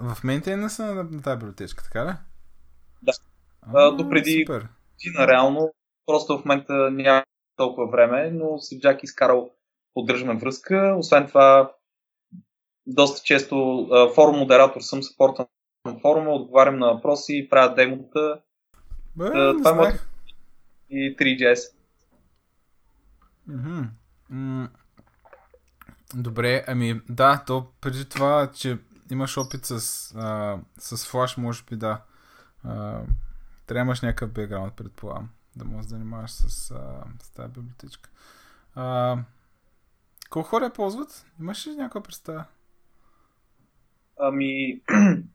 в 0.00 0.24
мейнтейнеса 0.24 0.94
на, 0.94 1.22
тази 1.22 1.38
библиотечка, 1.38 1.84
така 1.84 2.04
ли? 2.04 2.12
Да. 3.02 3.12
А, 3.74 3.86
А, 3.86 3.90
допреди-. 3.90 4.44
Година 4.44 5.26
реално, 5.28 5.72
просто 6.08 6.38
в 6.38 6.44
момента 6.44 6.90
няма 6.90 7.24
толкова 7.56 7.90
време, 7.90 8.30
но 8.30 8.58
с 8.58 8.78
Джак 8.78 9.02
изкарал 9.02 9.50
поддържаме 9.94 10.36
връзка. 10.36 10.96
Освен 10.98 11.26
това, 11.26 11.72
доста 12.86 13.22
често 13.24 13.88
форум 14.14 14.38
модератор 14.38 14.80
съм, 14.80 15.02
съпортвам 15.02 15.46
форума, 16.02 16.30
отговарям 16.30 16.78
на 16.78 16.86
въпроси, 16.94 17.46
правя 17.50 17.74
демота 17.74 18.40
Бе, 19.16 19.24
не 19.24 19.52
това 19.62 19.88
е 19.88 19.92
и 20.90 21.16
3GS. 21.16 21.72
Мгм. 23.46 23.80
М, 24.30 24.68
Добре, 26.14 26.64
ами 26.66 27.00
да, 27.08 27.44
то 27.46 27.66
преди 27.80 28.08
това, 28.08 28.50
че 28.54 28.78
имаш 29.10 29.38
опит 29.38 29.64
с, 29.64 29.72
а, 30.16 30.58
с 30.78 30.96
Flash, 30.96 31.38
може 31.38 31.62
би 31.70 31.76
да. 31.76 32.02
А, 32.64 32.72
трябва 33.66 33.74
да 33.74 33.78
имаш 33.78 34.00
някакъв 34.00 34.32
бекграунд, 34.32 34.74
предполагам, 34.76 35.28
да 35.58 35.64
можеш 35.64 35.86
да 35.86 35.96
занимаваш 35.96 36.30
с, 36.30 36.70
а, 36.70 37.04
с 37.22 37.30
тази 37.30 37.52
библиотечка. 37.52 38.10
А, 38.74 39.16
колко 40.30 40.48
хора 40.48 40.64
я 40.64 40.72
ползват? 40.72 41.26
Имаш 41.40 41.66
ли 41.66 41.70
някаква 41.70 42.02
представа? 42.02 42.44
Ами, 44.20 44.80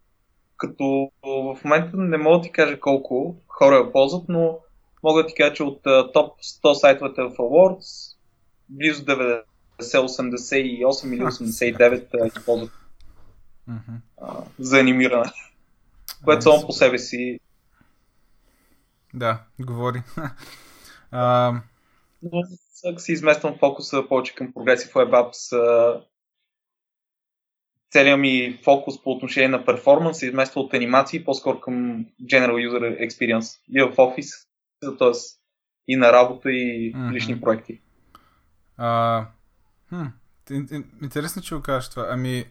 като 0.57 1.11
в 1.23 1.57
момента 1.63 1.97
не 1.97 2.17
мога 2.17 2.37
да 2.37 2.43
ти 2.43 2.51
кажа 2.51 2.79
колко 2.79 3.35
хора 3.47 3.75
я 3.75 3.91
ползват, 3.91 4.25
но 4.29 4.59
мога 5.03 5.23
да 5.23 5.27
ти 5.27 5.35
кажа, 5.35 5.53
че 5.53 5.63
от 5.63 5.83
топ 6.13 6.39
100 6.41 6.73
сайтовете 6.73 7.21
в 7.21 7.29
Awards, 7.29 8.17
близо 8.69 9.05
90, 9.05 9.43
88 9.81 11.13
или 11.13 11.23
89 11.23 12.07
а, 12.13 12.29
ги 12.29 12.45
ползват 12.45 12.71
Мгм. 13.67 13.95
а, 14.21 14.43
за 14.59 14.79
анимиране, 14.79 15.31
което 16.23 16.49
Ами, 16.49 16.57
само 16.57 16.67
по 16.67 16.73
себе 16.73 16.99
си. 16.99 17.39
Да, 19.13 19.43
говори. 19.59 20.01
а, 21.11 21.53
Но 22.23 22.43
си 22.97 23.11
измествам 23.11 23.57
фокуса 23.59 24.07
повече 24.09 24.35
към 24.35 24.53
Progressive 24.53 24.93
Web 24.93 25.09
Apps, 25.11 26.03
целият 27.91 28.19
ми 28.19 28.59
фокус 28.63 29.03
по 29.03 29.11
отношение 29.11 29.47
на 29.47 29.65
перформанс 29.65 30.17
се 30.17 30.27
измества 30.27 30.61
от 30.61 30.73
анимации 30.73 31.23
по-скоро 31.23 31.59
към 31.59 32.05
General 32.21 32.69
User 32.69 33.07
Experience. 33.09 33.59
И 33.69 33.81
в 33.81 33.93
офис, 33.97 34.29
т.е. 34.99 35.11
и 35.87 35.95
на 35.95 36.13
работа, 36.13 36.51
и 36.51 36.93
Мгм. 36.95 37.11
лични 37.11 37.41
проекти. 37.41 37.81
А, 38.77 39.25
хм, 39.89 40.05
ин- 40.49 40.67
ин- 40.71 41.03
интересно, 41.03 41.41
че 41.41 41.55
го 41.55 41.61
кажеш 41.61 41.89
това. 41.89 42.07
Ами, 42.09 42.45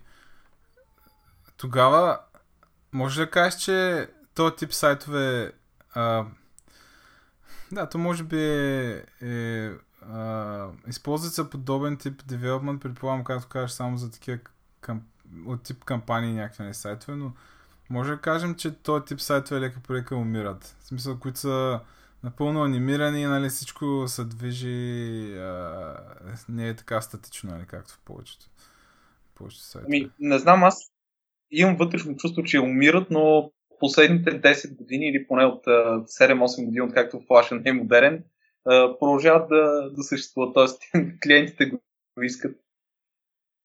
тогава 1.56 2.18
може 2.92 3.20
да 3.20 3.30
кажеш, 3.30 3.60
че 3.60 4.06
този 4.34 4.56
тип 4.56 4.72
сайтове 4.72 5.52
а, 5.94 6.24
да, 7.72 7.88
то 7.88 7.98
може 7.98 8.24
би 8.24 8.38
е, 8.38 9.04
е 9.22 9.70
а, 10.02 10.68
използват 10.88 11.34
се 11.34 11.50
подобен 11.50 11.96
тип 11.96 12.22
девелопмент, 12.26 12.82
предполагам, 12.82 13.24
както 13.24 13.48
кажеш, 13.48 13.70
само 13.70 13.96
за 13.96 14.10
такива 14.10 14.38
кам, 14.80 15.02
от 15.46 15.62
тип 15.62 15.84
кампании 15.84 16.32
някакви 16.32 16.62
нали, 16.62 16.74
сайтове, 16.74 17.16
но 17.16 17.32
може 17.90 18.10
да 18.10 18.20
кажем, 18.20 18.54
че 18.54 18.74
този 18.74 19.04
тип 19.04 19.20
сайтове 19.20 19.60
лека 19.60 19.80
по 19.80 19.94
лека 19.94 20.16
умират. 20.16 20.76
В 20.80 20.86
смисъл, 20.86 21.18
които 21.18 21.38
са 21.38 21.80
напълно 22.22 22.64
анимирани, 22.64 23.26
нали, 23.26 23.48
всичко 23.48 24.04
се 24.06 24.24
движи, 24.24 25.34
а, 25.38 25.96
не 26.48 26.68
е 26.68 26.76
така 26.76 27.00
статично, 27.00 27.50
нали, 27.50 27.66
както 27.66 27.92
в 27.92 28.00
повечето, 28.04 28.46
повечето 29.34 29.64
сайтове. 29.64 29.96
Ами, 29.96 30.10
не 30.18 30.38
знам, 30.38 30.64
аз 30.64 30.92
имам 31.50 31.76
вътрешно 31.76 32.16
чувство, 32.16 32.42
че 32.42 32.60
умират, 32.60 33.10
но 33.10 33.52
последните 33.82 34.40
10 34.40 34.76
години 34.76 35.08
или 35.08 35.26
поне 35.26 35.44
от 35.44 35.66
а, 35.66 36.04
7-8 36.04 36.64
години, 36.64 36.80
откакто 36.80 37.16
Flash 37.16 37.64
не 37.64 37.70
е 37.70 37.72
модерен, 37.72 38.24
продължават 39.00 39.48
да, 39.48 39.90
да 39.90 40.02
съществуват. 40.02 40.54
Тоест, 40.54 40.82
клиентите 41.22 41.66
го 41.66 42.22
искат 42.22 42.56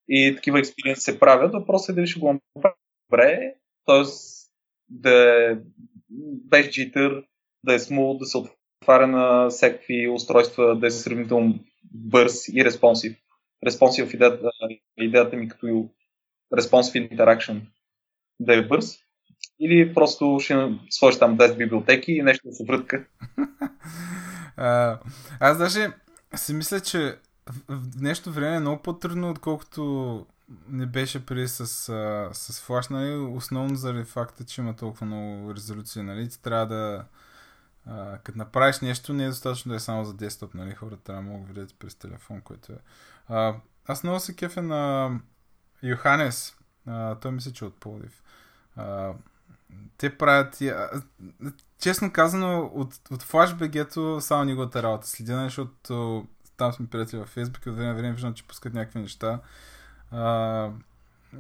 и 0.09 0.36
такива 0.36 0.59
експериенси 0.59 1.01
се 1.01 1.19
правят. 1.19 1.53
Въпросът 1.53 1.89
е 1.89 1.93
дали 1.93 2.07
ще 2.07 2.19
го 2.19 2.39
направят 2.55 2.77
добре, 3.09 3.53
т.е. 3.86 4.03
да 4.89 5.51
е 5.51 5.55
без 6.19 6.67
jitter, 6.67 7.25
да 7.63 7.74
е 7.74 7.79
смул, 7.79 8.17
да 8.17 8.25
се 8.25 8.38
отваря 8.38 9.07
на 9.07 9.50
всякакви 9.50 10.09
устройства, 10.09 10.79
да 10.79 10.88
е 10.88 10.91
сравнително 10.91 11.59
бърз 11.93 12.47
и 12.53 12.65
респонсив. 12.65 13.17
Респонсив 13.65 14.13
идеята, 14.13 14.50
идеята 14.97 15.36
ми 15.36 15.47
като 15.47 15.89
responsive 16.53 17.17
interaction 17.17 17.62
да 18.39 18.57
е 18.57 18.67
бърз. 18.67 19.06
Или 19.59 19.93
просто 19.93 20.37
ще 20.41 20.79
сложиш 20.89 21.19
там 21.19 21.37
10 21.37 21.57
библиотеки 21.57 22.11
и 22.11 22.21
нещо 22.21 22.47
да 22.47 22.53
се 22.53 22.65
врътка. 22.65 23.05
Аз 25.39 25.57
даже 25.57 25.87
си 26.35 26.53
мисля, 26.53 26.79
че 26.79 27.15
в 27.67 27.87
днешно 27.97 28.31
време 28.31 28.55
е 28.55 28.59
много 28.59 28.81
по-трудно, 28.81 29.29
отколкото 29.29 30.25
не 30.69 30.85
беше 30.85 31.25
преди 31.25 31.47
с, 31.47 31.67
с 32.33 32.67
Flash, 32.67 32.91
нали? 32.91 33.15
основно 33.15 33.75
заради 33.75 34.03
факта, 34.03 34.45
че 34.45 34.61
има 34.61 34.75
толкова 34.75 35.05
много 35.05 35.55
резолюция, 35.55 36.03
нали? 36.03 36.29
Ти 36.29 36.41
трябва 36.41 36.67
да 36.67 37.05
като 38.23 38.37
направиш 38.37 38.79
нещо, 38.79 39.13
не 39.13 39.23
е 39.23 39.27
достатъчно 39.27 39.69
да 39.69 39.75
е 39.75 39.79
само 39.79 40.05
за 40.05 40.13
десктоп, 40.13 40.53
нали? 40.53 40.71
Хората 40.71 41.03
трябва 41.03 41.23
да 41.23 41.29
могат 41.29 41.47
да 41.47 41.53
видят 41.53 41.75
през 41.79 41.95
телефон, 41.95 42.41
което 42.41 42.73
е. 42.73 42.77
А, 43.27 43.55
аз 43.87 44.03
много 44.03 44.19
се 44.19 44.35
кефя 44.35 44.61
на 44.61 45.11
Йоханес. 45.83 46.55
А, 46.85 47.15
той 47.15 47.31
мисля, 47.31 47.51
че 47.51 47.65
е 47.65 47.67
от 47.67 47.79
Пловдив. 47.79 48.23
А, 48.75 49.13
те 49.97 50.17
правят... 50.17 50.62
Честно 51.79 52.13
казано, 52.13 52.71
от, 52.74 52.93
от 53.12 53.24
FlashBG-то 53.24 54.19
само 54.19 54.43
неговата 54.43 54.83
работа 54.83 55.07
следя, 55.07 55.43
защото 55.43 56.27
там 56.57 56.74
сме 56.74 56.88
приятели 56.88 57.19
във 57.19 57.36
Facebook 57.36 57.67
и 57.67 57.69
от 57.69 57.75
време 57.75 57.93
време 57.93 58.13
виждам, 58.13 58.33
че 58.33 58.47
пускат 58.47 58.74
някакви 58.74 59.00
неща. 59.00 59.39
А, 60.12 60.69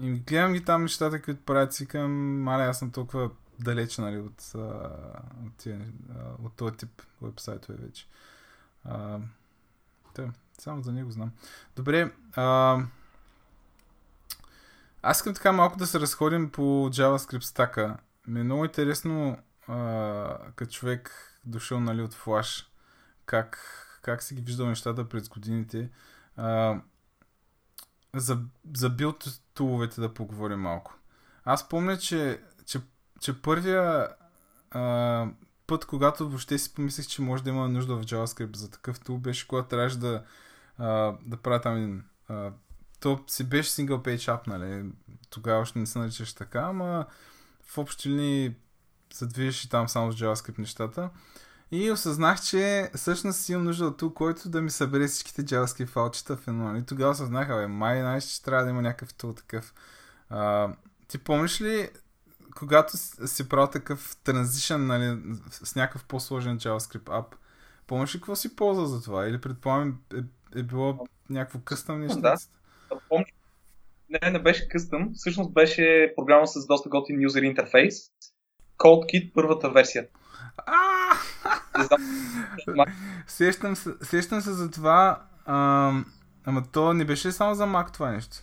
и 0.01 0.11
гледам 0.11 0.53
ги 0.53 0.65
там 0.65 0.81
нещата, 0.81 1.21
които 1.21 1.41
правят, 1.45 1.73
си 1.73 1.87
към, 1.87 2.41
маля, 2.41 2.63
аз 2.63 2.79
съм 2.79 2.91
толкова 2.91 3.29
далеч, 3.59 3.97
нали, 3.97 4.17
от, 4.17 4.51
от, 5.45 5.53
тия, 5.57 5.81
от 6.43 6.53
този 6.55 6.75
тип 6.75 7.01
вебсайтове 7.21 7.77
вече. 7.77 8.07
А, 8.85 9.19
да, 10.15 10.29
само 10.59 10.83
за 10.83 10.91
него 10.91 11.11
знам. 11.11 11.31
Добре, 11.75 12.11
а, 12.35 12.79
аз 15.01 15.17
искам 15.17 15.33
така 15.33 15.51
малко 15.51 15.77
да 15.77 15.87
се 15.87 15.99
разходим 15.99 16.49
по 16.49 16.61
JavaScript 16.61 17.43
стака. 17.43 17.97
Ми 18.27 18.39
е 18.39 18.43
много 18.43 18.65
интересно 18.65 19.37
като 20.55 20.71
човек 20.71 21.11
дошъл 21.45 21.79
нали, 21.79 22.01
от 22.01 22.13
Flash, 22.13 22.65
как, 23.25 23.59
как 24.01 24.23
си 24.23 24.35
ги 24.35 24.41
виждал 24.41 24.67
нещата 24.67 25.09
през 25.09 25.29
годините. 25.29 25.89
А, 26.35 26.81
за, 28.15 28.39
за 28.75 28.89
билд 28.89 29.25
туловете 29.53 30.01
да 30.01 30.13
поговорим 30.13 30.59
малко. 30.59 30.95
Аз 31.43 31.69
помня, 31.69 31.97
че, 31.97 32.41
че, 32.65 32.79
че 33.19 33.41
първия 33.41 34.07
а, 34.71 35.27
път, 35.67 35.85
когато 35.85 36.29
въобще 36.29 36.57
си 36.57 36.73
помислих, 36.73 37.07
че 37.07 37.21
може 37.21 37.43
да 37.43 37.49
има 37.49 37.69
нужда 37.69 37.95
в 37.95 38.03
JavaScript 38.03 38.55
за 38.55 38.71
такъв 38.71 38.99
тул, 38.99 39.17
беше 39.17 39.47
когато 39.47 39.67
трябваше 39.67 39.99
да, 39.99 40.23
а, 40.77 41.13
да 41.25 41.37
правя 41.37 41.61
там 41.61 41.75
един... 41.77 42.03
А, 42.27 42.51
то 42.99 43.23
си 43.27 43.49
беше 43.49 43.69
single 43.69 44.05
page 44.05 44.17
app, 44.17 44.47
нали? 44.47 44.91
Тогава 45.29 45.61
още 45.61 45.79
не 45.79 45.85
се 45.85 45.99
наричаш 45.99 46.33
така, 46.33 46.59
ама 46.59 47.05
в 47.67 47.77
общи 47.77 48.09
линии 48.09 48.55
задвижиш 49.13 49.63
и 49.63 49.69
там 49.69 49.89
само 49.89 50.11
с 50.11 50.15
JavaScript 50.15 50.59
нещата. 50.59 51.09
И 51.71 51.91
осъзнах, 51.91 52.41
че 52.41 52.91
всъщност 52.95 53.49
имам 53.49 53.63
нужда 53.63 53.85
от 53.85 53.97
тук, 53.97 54.13
който 54.13 54.49
да 54.49 54.61
ми 54.61 54.69
събере 54.69 55.07
всичките 55.07 55.45
JavaScript 55.45 55.87
фалчета 55.87 56.37
в 56.37 56.47
едно. 56.47 56.77
И 56.77 56.85
тогава 56.85 57.11
осъзнах, 57.11 57.49
абе, 57.49 57.67
май, 57.67 57.99
знаеш, 57.99 58.23
че 58.23 58.43
трябва 58.43 58.63
да 58.63 58.69
има 58.69 58.81
някакъв 58.81 59.13
тул 59.13 59.33
такъв. 59.33 59.73
А, 60.29 60.69
ти 61.07 61.17
помниш 61.17 61.61
ли, 61.61 61.89
когато 62.55 62.97
си 63.27 63.49
правил 63.49 63.67
такъв 63.67 64.17
транзишън, 64.23 64.87
нали, 64.87 65.19
с 65.49 65.75
някакъв 65.75 66.05
по-сложен 66.05 66.59
JavaScript 66.59 67.03
app, 67.03 67.25
помниш 67.87 68.15
ли 68.15 68.19
какво 68.19 68.35
си 68.35 68.55
ползва 68.55 68.87
за 68.87 69.03
това? 69.03 69.27
Или 69.27 69.41
предполагам 69.41 69.99
е, 70.13 70.59
е 70.59 70.63
било 70.63 71.07
някакво 71.29 71.59
къстъм 71.59 71.99
нещо? 71.99 72.21
Да, 72.21 72.35
помня. 73.09 73.25
Не, 74.09 74.31
не 74.31 74.39
беше 74.39 74.69
къстъм. 74.69 75.09
Всъщност 75.13 75.53
беше 75.53 76.13
програма 76.15 76.47
с 76.47 76.67
доста 76.67 76.89
готин 76.89 77.21
юзер 77.21 77.41
интерфейс. 77.41 77.95
CodeKit, 78.77 79.31
първата 79.33 79.69
версия. 79.69 80.07
сещам, 83.27 83.75
се, 83.75 83.89
сещам 84.01 84.41
се 84.41 84.51
за 84.51 84.71
това, 84.71 85.21
а, 85.45 85.91
ама 86.45 86.63
то 86.73 86.93
не 86.93 87.05
беше 87.05 87.31
само 87.31 87.55
за 87.55 87.67
Mac 87.67 87.93
това 87.93 88.11
нещо. 88.11 88.37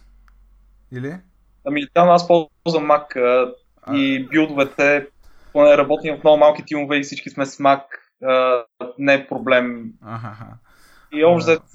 Или? 0.93 1.17
Ами 1.65 1.81
там 1.95 2.11
аз 2.11 2.29
ползвам 2.29 2.89
Mac 2.89 3.17
а, 3.17 3.55
и 3.95 4.29
билдовете, 4.29 5.09
поне 5.53 5.77
работим 5.77 6.17
в 6.17 6.25
много 6.25 6.39
малки 6.39 6.65
тимове 6.67 6.97
и 6.97 7.03
всички 7.03 7.31
сме 7.31 7.47
с 7.47 7.59
Mac, 7.59 7.83
а, 8.25 8.65
не 8.99 9.15
е 9.15 9.27
проблем. 9.27 9.93
Ага. 10.03 10.37
И 11.15 11.25
общо 11.25 11.51
взето 11.51 11.67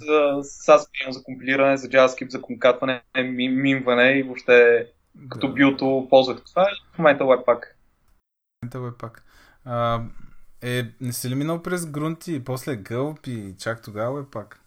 SAS 0.43 0.89
прием 0.91 1.13
за 1.13 1.23
компилиране, 1.23 1.77
за 1.77 1.87
JavaScript, 1.87 2.29
за 2.29 2.41
конкатване, 2.41 3.01
мимване 3.33 4.11
и 4.11 4.23
въобще 4.23 4.87
да. 5.15 5.29
като 5.29 5.53
билто 5.53 6.07
ползвах 6.09 6.41
това 6.45 6.63
и 6.63 6.95
в 6.95 6.97
момента 6.97 7.23
Webpack. 7.23 7.61
В 7.61 8.63
момента 8.63 8.77
Webpack. 8.77 9.19
А, 9.65 10.01
е, 10.61 10.83
не 11.01 11.13
си 11.13 11.29
ли 11.29 11.35
минал 11.35 11.63
през 11.63 11.85
грунти 11.85 12.35
и 12.35 12.43
после 12.43 12.75
гълб 12.75 13.27
и 13.27 13.55
чак 13.59 13.81
тогава 13.81 14.31
пак? 14.31 14.61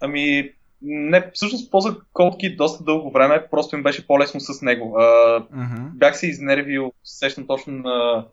Ами, 0.00 0.52
не, 0.82 1.30
всъщност 1.34 1.70
ползвах 1.70 1.96
CodeKit 2.14 2.56
доста 2.56 2.84
дълго 2.84 3.10
време, 3.10 3.46
просто 3.50 3.76
им 3.76 3.82
беше 3.82 4.06
по-лесно 4.06 4.40
с 4.40 4.62
него. 4.62 4.96
А, 4.98 5.02
uh-huh. 5.02 5.90
Бях 5.90 6.18
се 6.18 6.26
изнервил, 6.26 6.92
сещам 7.04 7.46
точно 7.46 7.72
на 7.72 8.26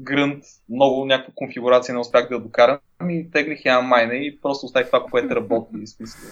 Grunt, 0.00 0.44
много 0.68 1.04
някаква 1.04 1.32
конфигурация 1.36 1.94
не 1.94 2.00
успях 2.00 2.28
да 2.28 2.34
я 2.34 2.40
докарам 2.40 2.78
и 3.08 3.30
теглих 3.30 3.64
я 3.64 3.80
майна 3.80 4.14
и 4.14 4.40
просто 4.40 4.66
оставих 4.66 4.86
това, 4.86 5.02
което 5.10 5.36
работи. 5.36 5.86
Смисъл. 5.86 6.30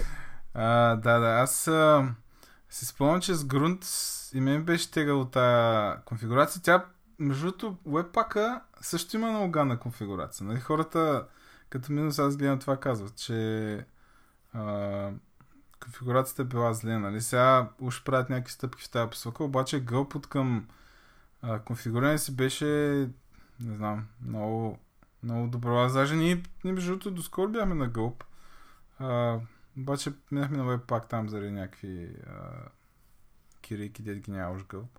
А, 0.55 0.97
да, 0.97 1.19
да, 1.19 1.27
аз 1.27 1.69
а, 1.69 2.09
си 2.71 2.87
спомням, 2.87 3.21
че 3.21 3.35
с 3.35 3.45
Grunt 3.45 3.85
и 4.37 4.41
мен 4.41 4.65
беше 4.65 4.91
тегал 4.91 5.25
тази 5.25 5.99
конфигурация. 6.05 6.63
Тя 6.63 6.85
между 7.19 7.47
другото, 7.47 7.77
Webpack 7.89 8.61
също 8.81 9.17
има 9.17 9.31
много 9.31 9.51
ганна 9.51 9.79
конфигурация. 9.79 10.47
Нали? 10.47 10.61
Хората, 10.61 11.27
като 11.69 11.93
минус 11.93 12.19
аз 12.19 12.37
гледам 12.37 12.59
това, 12.59 12.77
казват, 12.77 13.17
че 13.17 13.85
а, 14.53 15.11
конфигурацията 15.85 16.43
е 16.43 16.45
била 16.45 16.73
зле. 16.73 16.99
Нали? 16.99 17.21
Сега 17.21 17.69
уж 17.81 18.05
правят 18.05 18.31
някакви 18.31 18.53
стъпки 18.53 18.85
в 18.85 18.91
тази 18.91 19.11
посока, 19.11 19.45
обаче 19.45 19.81
гълпът 19.81 20.27
към 20.27 20.67
а, 21.43 21.59
конфигуриране 21.59 22.19
си 22.19 22.37
беше, 22.37 23.09
не 23.61 23.75
знам, 23.75 24.07
много, 24.27 24.79
много 25.23 25.47
добро. 25.47 25.77
Аз 25.77 25.95
даже 25.95 26.17
ние, 26.17 26.43
ние 26.65 26.73
между 26.73 26.91
другото, 26.91 27.11
доскоро 27.11 27.51
бяхме 27.51 27.75
на 27.75 27.89
гълп. 27.89 28.25
А, 28.99 29.39
обаче 29.79 30.11
минахме 30.33 30.57
на 30.57 30.65
Webpack 30.65 31.09
там 31.09 31.29
заради 31.29 31.51
някакви 31.51 32.09
а, 32.27 32.33
кирийки, 33.63 34.03
дед 34.03 34.19
ги 34.21 34.31
няма 34.31 34.57
уж 34.57 34.65
гълп. 34.65 34.99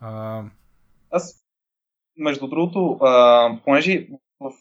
А, 0.00 0.42
аз, 1.10 1.44
между 2.16 2.48
другото, 2.48 2.98
а, 3.00 3.50
понеже 3.64 4.08
в 4.40 4.52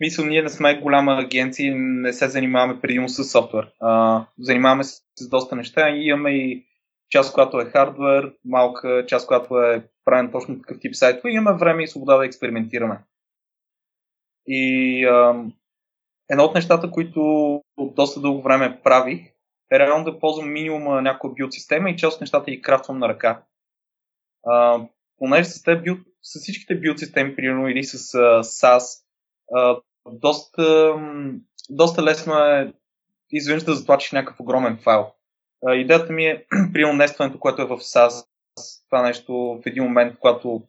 мисъл 0.00 0.24
ние 0.24 0.42
не 0.42 0.48
сме 0.48 0.80
голяма 0.80 1.12
агенция 1.12 1.74
не 1.76 2.12
се 2.12 2.28
занимаваме 2.28 2.80
предимно 2.80 3.08
с 3.08 3.24
софтуер. 3.24 3.72
А, 3.80 4.24
занимаваме 4.38 4.84
се 4.84 5.02
с 5.18 5.28
доста 5.28 5.56
неща 5.56 5.90
имаме 5.90 6.30
и 6.30 6.66
част, 7.10 7.34
която 7.34 7.60
е 7.60 7.64
хардвер, 7.64 8.34
малка 8.44 9.04
част, 9.08 9.26
която 9.26 9.62
е 9.62 9.88
правен 10.04 10.30
точно 10.32 10.58
такъв 10.58 10.80
тип 10.80 10.94
сайтове 10.94 11.32
имаме 11.32 11.58
време 11.58 11.82
и 11.82 11.88
свобода 11.88 12.16
да 12.16 12.26
експериментираме. 12.26 12.98
И 14.46 15.04
а, 15.04 15.44
едно 16.30 16.44
от 16.44 16.54
нещата, 16.54 16.90
които 16.90 17.20
от 17.76 17.94
доста 17.94 18.20
дълго 18.20 18.42
време 18.42 18.80
правих, 18.84 19.20
е 19.72 19.78
реално 19.78 20.04
да 20.04 20.18
ползвам 20.18 20.52
минимум 20.52 20.84
на 20.84 21.02
някоя 21.02 21.34
билд 21.34 21.52
система 21.52 21.90
и 21.90 21.96
част 21.96 22.14
от 22.14 22.20
нещата 22.20 22.50
ги 22.50 22.62
крафтвам 22.62 22.98
на 22.98 23.08
ръка. 23.08 23.42
А, 24.46 24.80
понеже 25.18 25.44
с, 25.44 25.62
те 25.62 25.80
бил, 25.80 25.96
с 26.22 26.40
всичките 26.40 26.74
билд 26.74 26.98
системи, 26.98 27.36
примерно, 27.36 27.68
или 27.68 27.84
с 27.84 27.98
uh, 27.98 28.40
SAS, 28.40 29.04
uh, 29.52 29.82
доста, 30.06 30.94
доста 31.70 32.02
лесно 32.02 32.38
е 32.38 32.72
изведнъж 33.30 33.64
да 33.64 33.74
затлачиш 33.74 34.12
някакъв 34.12 34.40
огромен 34.40 34.78
файл. 34.82 35.12
Uh, 35.64 35.74
идеята 35.74 36.12
ми 36.12 36.26
е, 36.26 36.46
примерно, 36.72 36.96
нестването, 36.96 37.38
което 37.38 37.62
е 37.62 37.66
в 37.66 37.78
SAS, 37.78 38.26
това 38.86 39.02
нещо 39.02 39.34
в 39.34 39.62
един 39.66 39.84
момент, 39.84 40.18
когато 40.20 40.62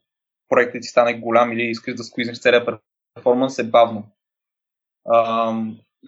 проектът 0.50 0.82
ти 0.82 0.88
стане 0.88 1.20
голям 1.20 1.52
или 1.52 1.64
искаш 1.64 1.96
да 1.96 2.04
сквизнеш 2.04 2.40
целият 2.40 2.70
перформанс, 3.16 3.60
е 3.60 3.64
бавно. 3.64 4.04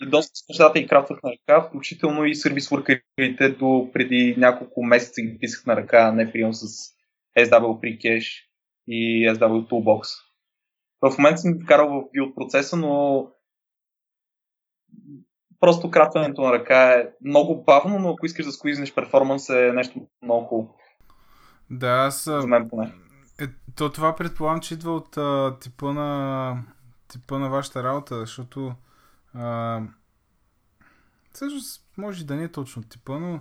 И 0.01 0.09
доста 0.09 0.31
нещата 0.49 0.79
и 0.79 0.88
крафтвах 0.88 1.23
на 1.23 1.31
ръка, 1.31 1.67
включително 1.67 2.25
и 2.25 2.35
сервис 2.35 2.69
въркерите 2.69 3.49
до 3.49 3.89
преди 3.93 4.35
няколко 4.38 4.83
месеца 4.83 5.21
ги 5.21 5.39
писах 5.39 5.65
на 5.65 5.75
ръка, 5.75 6.11
не 6.11 6.31
прием 6.31 6.53
с 6.53 6.93
SW 7.38 7.79
Precache 7.79 8.45
и 8.88 9.29
SW 9.29 9.69
Toolbox. 9.69 10.05
В 11.01 11.17
момента 11.17 11.38
съм 11.38 11.59
вкарал 11.63 11.89
в 11.89 12.11
билд 12.13 12.35
процеса, 12.35 12.77
но 12.77 13.27
просто 15.59 15.91
кратването 15.91 16.41
на 16.41 16.53
ръка 16.53 16.93
е 16.93 17.09
много 17.21 17.63
бавно, 17.63 17.99
но 17.99 18.09
ако 18.09 18.25
искаш 18.25 18.45
да 18.45 18.51
сквизнеш 18.51 18.93
перформанс 18.93 19.49
е 19.49 19.71
нещо 19.73 20.07
много 20.21 20.45
хубаво. 20.45 20.77
Да, 21.69 21.88
аз... 21.88 22.23
За 22.23 22.47
мен 22.47 22.69
поне. 22.69 22.93
Е, 23.39 23.47
то 23.75 23.91
това 23.91 24.15
предполагам, 24.15 24.62
че 24.62 24.73
идва 24.73 24.95
от 24.95 25.17
а, 25.17 25.58
типа 25.60 25.93
на 25.93 26.63
типа 27.08 27.39
на 27.39 27.49
вашата 27.49 27.84
работа, 27.84 28.19
защото 28.19 28.75
а, 29.34 29.82
всъщност 31.32 31.86
може 31.97 32.25
да 32.25 32.36
не 32.36 32.43
е 32.43 32.51
точно 32.51 32.84
типа, 32.84 33.19
но 33.19 33.39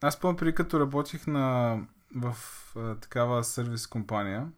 аз 0.00 0.20
помня 0.20 0.36
преди 0.36 0.54
като 0.54 0.80
работих 0.80 1.26
на 1.26 1.78
в 2.16 2.36
а, 2.76 2.94
такава 2.94 3.44
сервис 3.44 3.86
компания. 3.86 4.48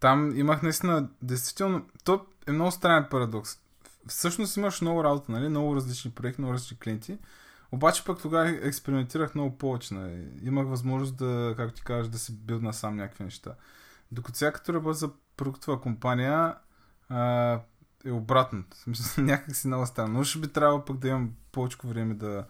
Там 0.00 0.32
имах 0.36 0.62
наистина, 0.62 1.08
действително, 1.22 1.86
то 2.04 2.26
е 2.46 2.52
много 2.52 2.70
странен 2.70 3.06
парадокс. 3.10 3.58
Всъщност 4.06 4.56
имаш 4.56 4.80
много 4.80 5.04
работа, 5.04 5.32
нали? 5.32 5.48
много 5.48 5.76
различни 5.76 6.10
проекти, 6.10 6.40
много 6.40 6.54
различни 6.54 6.78
клиенти. 6.78 7.18
Обаче 7.72 8.04
пък 8.04 8.22
тогава 8.22 8.48
експериментирах 8.48 9.34
много 9.34 9.58
повече. 9.58 9.94
Нали? 9.94 10.28
Имах 10.42 10.66
възможност 10.66 11.16
да, 11.16 11.54
както 11.56 11.74
ти 11.74 11.84
кажеш, 11.84 12.10
да 12.10 12.18
си 12.18 12.32
билдна 12.32 12.72
сам 12.72 12.96
някакви 12.96 13.24
неща. 13.24 13.54
Докато 14.12 14.38
сега 14.38 14.52
като 14.52 14.74
работя 14.74 14.94
за 14.94 15.10
продуктова 15.36 15.80
компания, 15.80 16.56
а, 17.08 17.60
е 18.04 18.10
обратно. 18.10 18.64
Смисъл, 18.74 19.24
някак 19.24 19.56
си 19.56 19.66
много 19.66 19.86
странно. 19.86 20.18
Но 20.18 20.24
ще 20.24 20.38
би 20.38 20.48
трябвало 20.48 20.84
пък 20.84 20.98
да 20.98 21.08
имам 21.08 21.34
повече 21.52 21.76
време 21.84 22.14
да, 22.14 22.46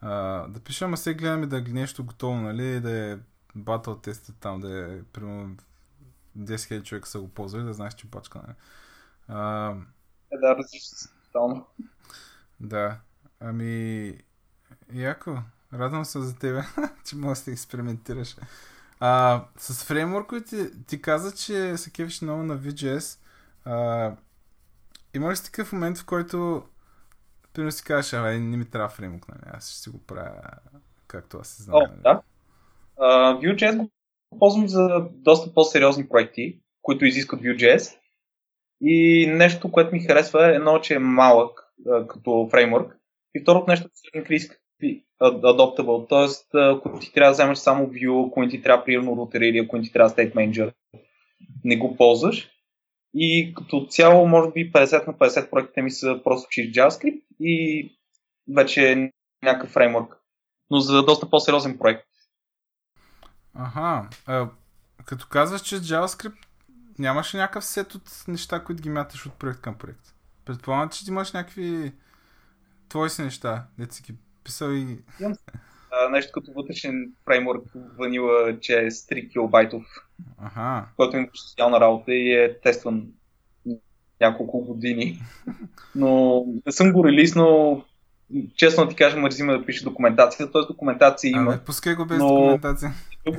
а, 0.00 0.10
да 0.48 0.60
пиша, 0.60 0.84
ама 0.84 0.96
сега 0.96 1.18
гледаме 1.18 1.46
да 1.46 1.58
е 1.58 1.60
нещо 1.60 2.04
готово, 2.04 2.34
нали, 2.34 2.80
да 2.80 3.12
е 3.12 3.18
батъл 3.54 3.96
теста 3.96 4.32
там, 4.32 4.60
да 4.60 4.92
е 4.92 5.02
примерно 5.02 5.56
10 6.38 6.54
000 6.54 6.82
човека 6.82 7.08
са 7.08 7.20
го 7.20 7.28
ползвали, 7.28 7.64
да 7.64 7.74
знаеш, 7.74 7.94
че 7.94 8.10
пачка, 8.10 8.40
нали. 8.46 8.56
А, 9.28 9.70
е, 10.32 10.38
да, 10.38 10.56
различно 10.56 11.10
тотално. 11.24 11.66
Да, 12.60 13.00
ами, 13.40 14.12
яко, 14.94 15.38
радвам 15.72 16.04
се 16.04 16.20
за 16.20 16.38
тебе, 16.38 16.62
че 17.04 17.16
можеш 17.16 17.44
да 17.44 17.52
експериментираш. 17.52 18.36
А, 19.00 19.44
с 19.58 19.84
фреймворковете 19.84 20.70
ти 20.86 21.02
каза, 21.02 21.36
че 21.36 21.76
се 21.76 21.90
кефиш 21.90 22.20
много 22.20 22.42
на 22.42 22.58
VGS. 22.58 23.18
А, 23.64 24.12
има 25.14 25.30
ли 25.30 25.36
си 25.36 25.44
такъв 25.44 25.72
момент, 25.72 25.98
в 25.98 26.04
който 26.04 26.62
Примерно 27.56 27.72
си 27.72 27.84
кажеш, 27.84 28.12
абе, 28.12 28.38
не 28.38 28.56
ми 28.56 28.70
трябва 28.70 28.88
фреймворк, 28.88 29.28
нали? 29.28 29.40
Аз 29.46 29.70
ще 29.70 29.80
си 29.80 29.90
го 29.90 29.98
правя 29.98 30.40
както 31.06 31.38
аз 31.38 31.48
се 31.48 31.62
знам. 31.62 31.76
О, 31.76 31.86
да. 32.02 32.22
Uh, 32.96 33.38
Vue.js 33.40 33.76
го 33.76 34.38
ползвам 34.38 34.68
за 34.68 35.08
доста 35.10 35.54
по-сериозни 35.54 36.08
проекти, 36.08 36.60
които 36.82 37.04
изискват 37.04 37.40
Vue.js. 37.40 37.96
И 38.80 39.26
нещо, 39.26 39.72
което 39.72 39.94
ми 39.94 40.00
харесва 40.00 40.50
е 40.50 40.54
едно, 40.54 40.80
че 40.80 40.94
е 40.94 40.98
малък 40.98 41.60
uh, 41.86 42.06
като 42.06 42.48
фреймворк. 42.50 42.96
И 43.34 43.40
второто 43.42 43.70
нещо 43.70 43.88
е 44.14 44.18
английски 44.18 44.56
adoptable. 45.20 46.08
Тоест, 46.08 46.54
ако 46.54 46.98
ти 46.98 47.12
трябва 47.12 47.30
да 47.30 47.32
вземеш 47.32 47.58
само 47.58 47.86
Vue, 47.86 48.28
ако 48.28 48.48
ти 48.48 48.62
трябва 48.62 48.84
примерно 48.84 49.16
рутер 49.16 49.40
или 49.40 49.58
ако 49.58 49.80
ти 49.80 49.92
трябва 49.92 50.10
State 50.10 50.34
Manager, 50.34 50.72
не 51.64 51.76
го 51.76 51.96
ползваш. 51.96 52.50
И 53.14 53.54
като 53.56 53.86
цяло, 53.90 54.28
може 54.28 54.50
би 54.50 54.72
50 54.72 55.06
на 55.06 55.14
50 55.14 55.50
проектите 55.50 55.82
ми 55.82 55.90
са 55.90 56.20
просто 56.24 56.48
чист 56.50 56.74
JavaScript 56.74 57.22
и 57.40 57.88
вече 58.54 58.92
е 58.92 59.12
някакъв 59.42 59.70
фреймворк. 59.70 60.16
Но 60.70 60.80
за 60.80 61.04
доста 61.04 61.30
по-сериозен 61.30 61.78
проект. 61.78 62.06
Ага. 63.54 64.08
А, 64.26 64.48
като 65.04 65.26
казваш, 65.30 65.60
че 65.60 65.76
JavaScript 65.76 66.46
нямаше 66.98 67.36
някакъв 67.36 67.64
сет 67.64 67.94
от 67.94 68.24
неща, 68.28 68.64
които 68.64 68.82
ги 68.82 68.90
мяташ 68.90 69.26
от 69.26 69.38
проект 69.38 69.60
към 69.60 69.78
проект. 69.78 70.14
Предполагам, 70.44 70.88
че 70.88 71.04
ти 71.04 71.10
имаш 71.10 71.32
някакви 71.32 71.92
твои 72.88 73.10
си 73.10 73.22
неща, 73.22 73.66
си 73.90 74.02
ги 74.02 74.18
писал 74.46 74.70
и... 74.70 74.98
Нещо 76.10 76.32
като 76.32 76.52
вътрешен 76.52 77.12
фреймворк 77.24 77.64
Vanilla, 77.98 78.60
че 78.60 78.86
е 78.86 78.90
с 78.90 79.06
3 79.06 79.32
килобайтов, 79.32 79.82
Аха. 80.38 80.84
който 80.96 81.16
има 81.16 81.28
социална 81.34 81.80
работа 81.80 82.14
и 82.14 82.32
е 82.32 82.60
тестван 82.60 83.06
няколко 84.20 84.60
години. 84.60 85.22
Но 85.94 86.44
не 86.66 86.72
съм 86.72 86.92
го 86.92 87.04
релиснал. 87.04 87.84
Честно 88.56 88.88
ти 88.88 88.96
кажа, 88.96 89.16
мързи 89.16 89.42
ме 89.42 89.58
да 89.58 89.66
пише 89.66 89.84
документация. 89.84 90.52
Т.е. 90.52 90.72
документация 90.72 91.30
има. 91.30 91.52
Абе, 91.54 91.64
пускай 91.64 91.94
го 91.94 92.06
без 92.06 92.18
но- 92.18 92.28
документация. 92.28 92.92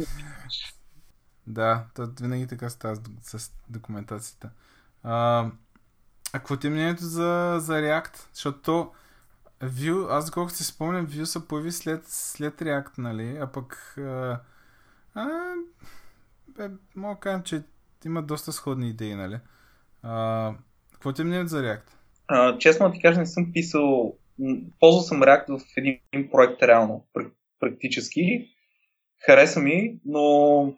Да, 1.50 1.84
то 1.96 2.08
винаги 2.22 2.48
така 2.48 2.70
става 2.70 2.96
с, 2.96 3.00
док- 3.00 3.38
с 3.38 3.52
документацията. 3.70 4.50
А, 5.04 5.40
а 6.34 6.40
какво 6.40 6.58
ти 6.58 6.68
е 6.68 6.70
мнението 6.70 7.04
за, 7.04 7.56
за 7.60 7.74
React? 7.74 8.28
Защото 8.34 8.60
то 8.62 8.92
Vue, 9.62 10.08
аз 10.10 10.26
доколкото 10.26 10.58
си 10.58 10.64
спомням, 10.64 11.08
Vue 11.08 11.24
се 11.24 11.48
появи 11.48 11.72
след, 11.72 12.02
след 12.06 12.60
React, 12.60 12.98
нали? 12.98 13.38
А 13.42 13.48
пък 13.48 13.96
а, 13.98 14.40
а, 15.14 15.54
бе, 16.48 16.70
мога 16.96 17.20
кажем, 17.20 17.44
че 17.44 17.64
има 18.06 18.24
доста 18.24 18.52
сходни 18.52 18.90
идеи, 18.90 19.16
нали? 19.16 19.40
А, 20.04 20.54
какво 20.94 21.14
ти 21.14 21.22
е 21.22 21.26
мнението 21.26 21.50
за 21.50 21.64
React? 21.64 21.90
А, 22.28 22.58
честно 22.58 22.92
ти 22.92 23.02
кажа, 23.02 23.20
не 23.20 23.26
съм 23.26 23.52
писал. 23.54 24.18
Ползвал 24.80 25.02
съм 25.02 25.22
React 25.22 25.60
в 25.60 25.64
един 25.78 26.32
проект 26.32 26.64
реално, 26.64 27.08
пр- 27.14 27.32
практически. 27.60 28.50
Хареса 29.26 29.60
ми, 29.60 30.00
но 30.06 30.74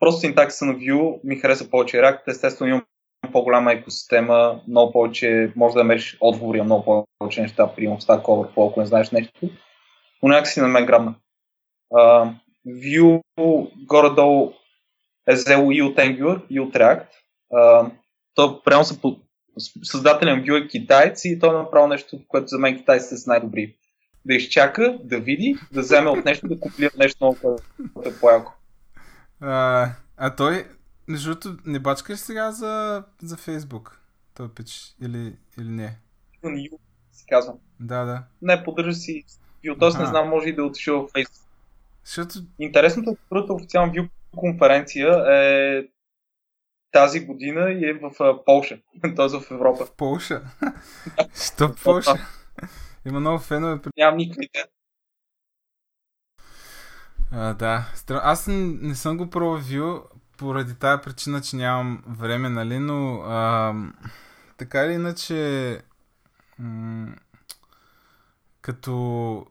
просто 0.00 0.20
синтакса 0.20 0.64
на 0.64 0.74
Vue 0.74 1.20
ми 1.24 1.36
хареса 1.36 1.70
повече 1.70 1.96
React. 1.96 2.28
Естествено 2.28 2.70
имам 2.70 2.86
по-голяма 3.32 3.72
екосистема, 3.72 4.60
много 4.68 4.92
повече, 4.92 5.52
може 5.56 5.72
да 5.72 5.78
намериш 5.78 6.16
отговори 6.20 6.58
на 6.58 6.64
много 6.64 7.06
повече 7.18 7.42
неща, 7.42 7.74
примерно 7.76 8.00
Stack 8.00 8.22
Overflow, 8.22 8.70
ако 8.70 8.80
не 8.80 8.86
знаеш 8.86 9.10
нещо. 9.10 9.50
Но 10.22 10.28
някакси 10.28 10.60
на 10.60 10.68
мен 10.68 10.86
грабна. 10.86 11.14
А, 11.94 12.30
Vue 12.66 13.22
горе-долу 13.86 14.52
е 15.28 15.34
взело 15.34 15.72
и 15.72 15.82
от 15.82 15.96
Angular, 15.96 16.42
и 16.50 16.60
от 16.60 16.74
React. 16.74 17.06
А, 17.54 17.90
то 18.34 18.62
прямо 18.62 18.84
са 18.84 19.00
по... 19.00 19.16
създателен 19.82 20.44
Vue 20.44 20.64
е 20.64 20.68
китаец 20.68 21.24
и 21.24 21.38
той 21.38 21.50
е 21.50 21.58
направил 21.58 21.88
нещо, 21.88 22.20
което 22.28 22.46
за 22.46 22.58
мен 22.58 22.78
китайците 22.78 23.16
са 23.16 23.30
най-добри. 23.30 23.76
Да 24.24 24.34
изчака, 24.34 24.98
да 25.04 25.20
види, 25.20 25.56
да 25.72 25.80
вземе 25.80 26.10
от 26.10 26.24
нещо, 26.24 26.48
да 26.48 26.60
копира 26.60 26.90
нещо 26.98 27.24
много 27.24 27.36
което 27.94 28.08
е 28.08 28.20
по-яко. 28.20 28.52
А, 29.40 29.88
а 30.16 30.36
той, 30.36 30.64
между 31.08 31.34
другото, 31.34 31.62
не 31.66 31.78
бачка 31.78 32.12
ли 32.12 32.16
сега 32.16 32.52
за, 32.52 33.04
за 33.22 33.36
Facebook? 33.36 33.90
Той 34.34 34.48
пич, 34.54 34.94
или, 35.02 35.36
или 35.58 35.68
не? 35.68 35.98
Vue 36.44 36.78
си 37.12 37.24
казвам. 37.28 37.58
Да, 37.80 38.04
да. 38.04 38.24
Не, 38.42 38.64
поддържа 38.64 38.94
си 38.94 39.24
Vue, 39.64 39.80
т.е. 39.80 40.02
не 40.02 40.06
знам, 40.06 40.28
може 40.28 40.48
и 40.48 40.54
да 40.54 40.62
е 40.62 40.64
отишъл 40.64 41.06
в 41.08 41.12
Facebook. 41.12 41.42
Защото 42.04 42.32
Интересното 42.58 43.10
е, 43.10 43.16
първата 43.28 43.52
официална 43.52 43.92
Vue 43.92 44.08
конференция 44.36 45.24
е 45.34 45.82
тази 46.92 47.26
година 47.26 47.70
и 47.70 47.84
е 47.84 47.92
в 47.92 48.10
а, 48.20 48.44
Полша, 48.44 48.78
т.е. 49.02 49.40
в 49.40 49.50
Европа. 49.50 49.86
в 49.86 49.92
Полша. 49.92 50.42
Що 51.54 51.68
в 51.68 51.82
Полша? 51.84 52.26
Има 53.06 53.20
много 53.20 53.38
фенове. 53.38 53.80
Нямам 53.96 54.16
никаква 54.16 54.42
идея. 54.44 54.66
А, 57.32 57.54
да. 57.54 57.84
Аз 58.10 58.46
н- 58.46 58.78
не 58.82 58.94
съм 58.94 59.16
го 59.16 59.30
пробвал 59.30 59.56
поради 60.36 60.74
тая 60.74 61.02
причина, 61.02 61.40
че 61.40 61.56
нямам 61.56 62.02
време, 62.06 62.48
нали, 62.48 62.78
но 62.78 63.20
а, 63.20 63.74
така 64.56 64.84
или 64.84 64.92
иначе 64.92 65.80
м- 66.58 67.14
като 68.60 69.46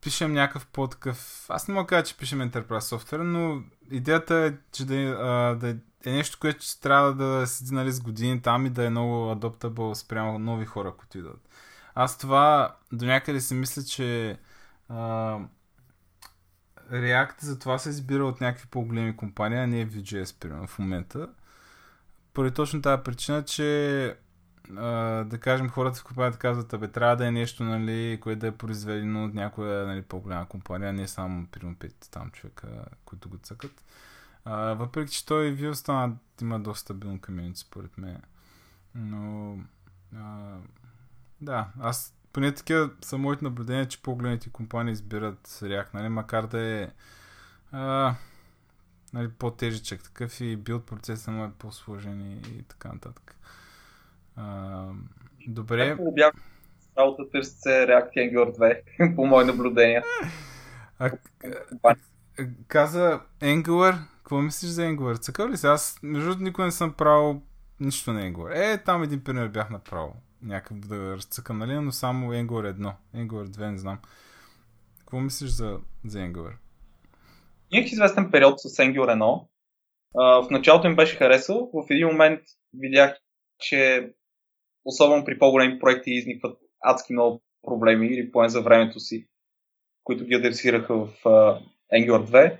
пишем 0.00 0.32
някакъв 0.32 0.66
по-такъв... 0.66 1.46
Аз 1.48 1.68
не 1.68 1.74
мога 1.74 1.84
да 1.84 1.88
кажа, 1.88 2.04
че 2.04 2.16
пишем 2.16 2.50
Enterprise 2.50 2.80
софтуер, 2.80 3.20
но 3.20 3.62
идеята 3.90 4.34
е, 4.34 4.54
че 4.72 4.84
да, 4.84 4.94
а, 4.94 5.54
да 5.54 5.68
е 6.04 6.12
нещо, 6.12 6.38
което 6.40 6.64
ще 6.64 6.80
трябва 6.80 7.14
да 7.14 7.46
седи 7.46 7.74
нали, 7.74 7.92
с 7.92 8.00
години 8.00 8.42
там 8.42 8.66
и 8.66 8.70
да 8.70 8.84
е 8.84 8.90
много 8.90 9.14
adoptable 9.14 9.94
спрямо 9.94 10.38
нови 10.38 10.66
хора, 10.66 10.94
които 10.96 11.18
идват. 11.18 11.48
Аз 11.94 12.18
това 12.18 12.76
до 12.92 13.06
някъде 13.06 13.40
си 13.40 13.54
мисля, 13.54 13.82
че 13.82 14.38
а, 14.88 15.38
React 16.92 17.42
за 17.42 17.58
това 17.58 17.78
се 17.78 17.88
избира 17.88 18.26
от 18.26 18.40
някакви 18.40 18.68
по-големи 18.70 19.16
компании, 19.16 19.58
а 19.58 19.66
не 19.66 19.86
Vue.js, 19.86 20.40
примерно, 20.40 20.66
в 20.66 20.78
момента. 20.78 21.28
Поради 22.34 22.54
точно 22.54 22.82
тази 22.82 23.02
причина, 23.02 23.44
че 23.44 24.06
а, 24.76 24.90
да 25.24 25.38
кажем, 25.38 25.68
хората 25.68 26.00
в 26.00 26.04
компанията 26.04 26.38
казват, 26.38 26.72
абе, 26.72 26.88
трябва 26.88 27.16
да 27.16 27.26
е 27.26 27.30
нещо, 27.30 27.64
нали, 27.64 28.18
което 28.22 28.40
да 28.40 28.46
е 28.46 28.56
произведено 28.56 29.24
от 29.24 29.34
някоя 29.34 29.86
нали, 29.86 30.02
по-голяма 30.02 30.48
компания, 30.48 30.92
не 30.92 31.08
само, 31.08 31.46
примерно, 31.46 31.76
пет 31.76 32.08
там 32.10 32.30
човека, 32.30 32.68
които 33.04 33.28
го 33.28 33.38
цъкат. 33.38 33.84
А, 34.44 34.56
въпреки, 34.74 35.12
че 35.12 35.26
той 35.26 35.56
Vue 35.56 35.72
стана, 35.72 36.16
има 36.42 36.60
доста 36.60 36.80
стабилно 36.80 37.20
комьюнити, 37.20 37.60
според 37.60 37.98
мен. 37.98 38.22
Но, 38.94 39.58
а, 40.16 40.56
да, 41.40 41.68
аз 41.80 42.14
поне 42.34 42.52
такива 42.52 42.90
са 43.00 43.18
моите 43.18 43.44
наблюдения, 43.44 43.88
че 43.88 44.02
по-големите 44.02 44.50
компании 44.50 44.92
избират 44.92 45.48
React, 45.48 45.94
нали, 45.94 46.08
макар 46.08 46.46
да 46.46 46.60
е 46.60 46.88
а, 47.72 48.14
нали, 49.12 49.28
по-тежичък 49.38 50.02
такъв 50.02 50.40
и 50.40 50.56
билд 50.56 50.86
процесът 50.86 51.34
му 51.34 51.44
е 51.44 51.50
по-сложен 51.58 52.20
и, 52.20 52.58
и 52.58 52.62
така 52.62 52.92
нататък. 52.92 53.36
А, 54.36 54.84
добре. 55.46 55.96
Бях 56.12 56.32
работа 56.98 57.30
търсят 57.30 57.58
се 57.58 57.68
React 57.68 58.16
Angular 58.16 58.80
2, 58.98 59.16
по 59.16 59.26
мои 59.26 59.44
наблюдения. 59.44 60.02
А, 60.98 61.10
а, 61.82 61.96
каза 62.68 63.20
Angular, 63.40 63.98
какво 64.16 64.40
мислиш 64.40 64.70
за 64.70 64.82
Angular? 64.82 65.20
Цъкал 65.20 65.48
ли 65.48 65.56
се? 65.56 65.68
Аз, 65.68 65.98
между 66.02 66.28
другото, 66.28 66.44
никога 66.44 66.64
не 66.64 66.70
съм 66.70 66.92
правил 66.92 67.42
нищо 67.80 68.12
на 68.12 68.20
Angular. 68.20 68.74
Е, 68.74 68.82
там 68.82 69.02
един 69.02 69.24
пример 69.24 69.48
бях 69.48 69.70
направил. 69.70 70.12
Някакъв 70.44 70.78
да 70.78 71.16
разцъкам, 71.16 71.58
нали? 71.58 71.74
Но 71.74 71.92
само 71.92 72.32
Angular 72.32 72.78
1. 72.78 72.94
Angular 73.14 73.46
2 73.46 73.70
не 73.70 73.78
знам. 73.78 73.98
Какво 74.98 75.20
мислиш 75.20 75.50
за, 75.50 75.78
за 76.04 76.18
Angular? 76.18 76.52
Имах 77.70 77.92
известен 77.92 78.30
период 78.30 78.60
с 78.60 78.68
Angular 78.68 79.18
1. 79.18 79.46
А, 80.16 80.42
в 80.42 80.50
началото 80.50 80.86
им 80.86 80.96
беше 80.96 81.16
харесал. 81.16 81.70
В 81.74 81.86
един 81.90 82.06
момент 82.06 82.40
видях, 82.74 83.18
че 83.58 84.10
особено 84.84 85.24
при 85.24 85.38
по-големи 85.38 85.78
проекти 85.78 86.10
изникват 86.10 86.58
адски 86.80 87.12
много 87.12 87.42
проблеми, 87.62 88.06
или 88.06 88.32
поне 88.32 88.48
за 88.48 88.62
времето 88.62 89.00
си, 89.00 89.26
които 90.04 90.24
ги 90.24 90.34
адресираха 90.34 90.94
в 90.94 91.08
а, 91.24 91.60
Angular 91.94 92.30
2. 92.30 92.58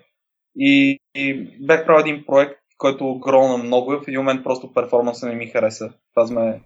И, 0.56 0.98
и 1.14 1.58
бях 1.66 1.86
правил 1.86 2.00
един 2.00 2.26
проект, 2.26 2.63
който 2.84 3.18
грона 3.18 3.64
много 3.64 3.92
и 3.92 3.96
в 3.96 4.08
един 4.08 4.20
момент 4.20 4.44
просто 4.44 4.72
перформанса 4.72 5.26
не 5.26 5.34
ми 5.34 5.46
хареса. 5.46 5.92
Това 6.14 6.26
за 6.26 6.34
мен 6.34 6.48
е 6.48 6.60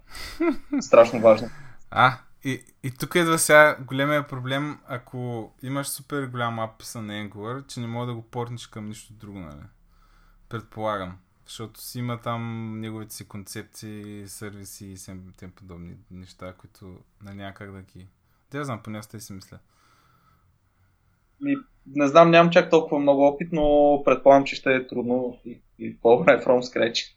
страшно 0.81 1.21
важно. 1.21 1.47
А, 1.91 2.17
и, 2.43 2.61
и 2.83 2.91
тук 2.91 3.15
идва 3.15 3.39
сега 3.39 3.77
големия 3.87 4.27
проблем, 4.27 4.79
ако 4.87 5.51
имаш 5.63 5.87
супер 5.87 6.25
голям 6.27 6.59
ап 6.59 6.77
писан 6.77 7.05
на 7.05 7.13
Angular, 7.13 7.67
че 7.67 7.79
не 7.79 7.87
мога 7.87 8.05
да 8.05 8.13
го 8.13 8.21
портнеш 8.21 8.67
към 8.67 8.87
нищо 8.87 9.13
друго, 9.13 9.39
нали? 9.39 9.65
Предполагам. 10.49 11.17
Защото 11.45 11.81
си 11.81 11.99
има 11.99 12.17
там 12.21 12.73
неговите 12.79 13.15
си 13.15 13.27
концепции, 13.27 14.27
сервиси 14.27 14.87
и 14.87 14.95
всем 14.95 15.23
тем 15.37 15.51
подобни 15.51 15.93
неща, 16.11 16.53
които 16.53 16.97
нали, 17.23 17.35
няма 17.35 17.53
как 17.53 17.71
да 17.71 17.81
ги... 17.81 18.07
Да 18.51 18.65
знам, 18.65 18.79
поне 18.83 18.97
аз 18.97 19.07
те 19.07 19.19
си 19.19 19.33
мисля. 19.33 19.59
И, 21.45 21.57
не 21.95 22.07
знам, 22.07 22.31
нямам 22.31 22.51
чак 22.51 22.69
толкова 22.69 22.99
много 22.99 23.27
опит, 23.27 23.49
но 23.51 24.01
предполагам, 24.05 24.45
че 24.45 24.55
ще 24.55 24.75
е 24.75 24.87
трудно 24.87 25.37
и, 25.45 25.61
по-добре 26.01 26.41
from 26.45 26.61
scratch. 26.61 27.15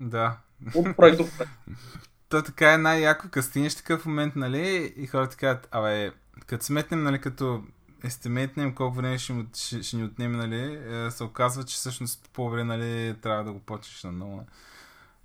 Да. 0.00 0.38
От 0.74 0.96
проект 0.96 1.18
до 1.18 1.24
проект. 1.36 1.52
То 2.28 2.42
така 2.42 2.72
е 2.72 2.78
най-яко, 2.78 3.28
като 3.30 3.46
стигнеш 3.46 3.74
такъв 3.74 4.06
момент, 4.06 4.36
нали, 4.36 4.94
и 4.96 5.06
хората 5.06 5.36
казват, 5.36 5.68
абе, 5.70 6.10
като 6.46 6.64
сметнем, 6.64 7.02
нали, 7.02 7.20
като 7.20 7.64
естимейтнем 8.04 8.74
колко 8.74 8.96
време 8.96 9.18
ще, 9.18 9.34
ще, 9.56 9.82
ще 9.82 9.96
ни 9.96 10.04
отнеме, 10.04 10.36
нали, 10.36 10.80
е, 11.06 11.10
се 11.10 11.24
оказва, 11.24 11.64
че 11.64 11.74
всъщност 11.74 12.30
по-добре, 12.32 12.64
нали, 12.64 13.16
трябва 13.22 13.44
да 13.44 13.52
го 13.52 13.60
почнеш 13.60 14.04
на 14.04 14.12
ново. 14.12 14.46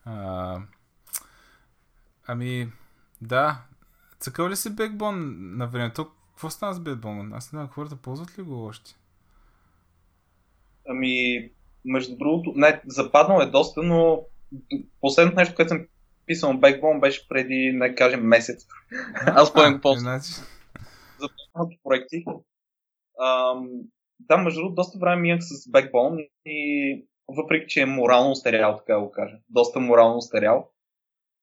А, 0.05 0.57
ами, 2.27 2.71
да. 3.21 3.61
Цъкал 4.19 4.49
ли 4.49 4.55
си 4.55 4.75
Backbone 4.75 5.35
на 5.55 5.67
времето? 5.67 6.11
Какво 6.29 6.49
стана 6.49 6.73
с 6.73 6.79
Backbone? 6.79 7.37
Аз 7.37 7.53
не 7.53 7.57
знам, 7.57 7.69
хората 7.69 7.95
ползват 7.95 8.39
ли 8.39 8.41
го 8.41 8.65
още? 8.65 8.95
Ами, 10.89 11.49
между 11.85 12.17
другото, 12.17 12.53
не, 12.55 12.81
западнал 12.87 13.41
е 13.41 13.45
доста, 13.45 13.83
но 13.83 14.21
последното 15.01 15.37
нещо, 15.37 15.55
което 15.55 15.69
съм 15.69 15.87
писал 16.25 16.53
на 16.53 16.59
Backbone 16.59 16.99
беше 16.99 17.27
преди, 17.27 17.71
не 17.73 17.95
кажем, 17.95 18.21
месец. 18.21 18.67
Аз 19.25 19.53
поем 19.53 19.73
А, 19.73 19.81
пост 19.81 19.99
Значи, 19.99 20.31
за 21.19 21.27
проекти. 21.83 22.25
Ам, 23.21 23.69
да, 24.19 24.37
между 24.37 24.59
другото, 24.59 24.75
доста 24.75 24.99
време 24.99 25.21
минах 25.21 25.39
с 25.41 25.71
Backbone 25.71 26.29
и 26.45 27.05
въпреки, 27.27 27.65
че 27.67 27.81
е 27.81 27.85
морално 27.85 28.31
устарял, 28.31 28.77
така 28.77 28.99
го 28.99 29.11
кажа, 29.11 29.37
доста 29.49 29.79
морално 29.79 30.17
устарял, 30.17 30.69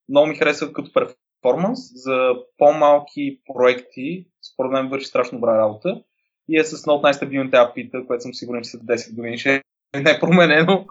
много 0.08 0.26
ми 0.26 0.36
харесва 0.36 0.72
като 0.72 0.90
перформанс 0.92 1.80
за 1.94 2.34
по-малки 2.58 3.40
проекти, 3.54 4.26
според 4.52 4.72
мен 4.72 4.88
върши 4.88 5.06
страшно 5.06 5.38
добра 5.38 5.58
работа 5.58 6.02
и 6.48 6.58
е 6.58 6.64
с 6.64 6.86
много 6.86 7.02
най-стабилните 7.02 7.56
апита, 7.56 8.06
което 8.06 8.22
съм 8.22 8.34
сигурен, 8.34 8.62
че 8.62 8.70
след 8.70 8.82
10 8.82 9.14
години 9.14 9.38
ще 9.38 9.62
е 9.92 10.00
не 10.00 10.20
променено. 10.20 10.86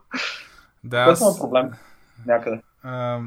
Да, 0.84 0.98
аз... 0.98 1.40
проблем 1.40 1.72
някъде. 2.26 2.62
А, 2.84 3.22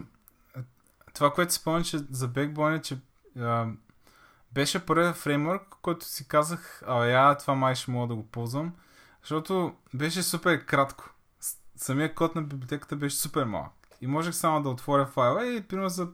това, 1.14 1.32
което 1.32 1.52
спомням, 1.52 1.84
че 1.84 1.98
за 1.98 2.28
Backbone 2.28 2.78
е, 2.78 2.82
че 2.82 2.98
а, 3.38 3.66
беше 4.52 4.86
първият 4.86 5.16
фреймворк, 5.16 5.76
който 5.82 6.06
си 6.06 6.28
казах, 6.28 6.82
а 6.86 7.04
я, 7.04 7.36
това 7.36 7.54
май 7.54 7.74
ще 7.74 7.90
мога 7.90 8.08
да 8.08 8.14
го 8.14 8.26
ползвам, 8.26 8.72
защото 9.22 9.74
беше 9.94 10.22
супер 10.22 10.66
кратко. 10.66 11.10
Самия 11.76 12.14
код 12.14 12.34
на 12.34 12.42
библиотеката 12.42 12.96
беше 12.96 13.16
супер 13.16 13.44
малък. 13.44 13.72
И 14.00 14.06
можех 14.06 14.34
само 14.34 14.62
да 14.62 14.68
отворя 14.68 15.06
файла 15.06 15.46
и 15.46 15.62
примерно 15.62 15.88
за 15.88 16.08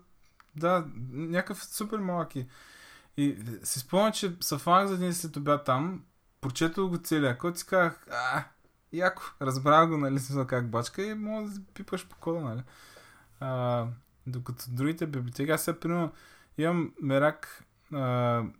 да, 0.56 0.84
някакъв 1.12 1.64
супер 1.64 1.98
малък 1.98 2.36
и, 2.36 2.46
и 3.16 3.36
си 3.62 3.78
спомням, 3.78 4.12
че 4.12 4.32
се 4.40 4.58
фанах 4.58 4.86
за 4.86 4.94
един 4.94 5.14
след 5.14 5.36
обяд 5.36 5.64
там, 5.64 6.04
прочетох 6.40 6.90
го 6.90 6.98
целия 6.98 7.38
код 7.38 7.56
и 7.56 7.58
си 7.58 7.66
казах, 7.66 8.06
а, 8.10 8.44
яко, 8.96 9.22
разбрах 9.42 9.88
го, 9.88 9.96
нали, 9.96 10.18
смисъл 10.18 10.46
как 10.46 10.70
бачка 10.70 11.02
и 11.02 11.14
мога 11.14 11.48
да 11.48 11.61
пипаш 11.74 12.09
по 12.09 12.16
кода, 12.16 12.40
нали. 12.40 12.62
А, 13.40 13.87
докато 14.26 14.64
другите 14.68 15.06
библиотеки, 15.06 15.50
аз 15.50 15.62
сега, 15.62 15.80
примерно, 15.80 16.12
имам 16.59 16.92
мерак 17.02 17.64
uh, 17.92 18.52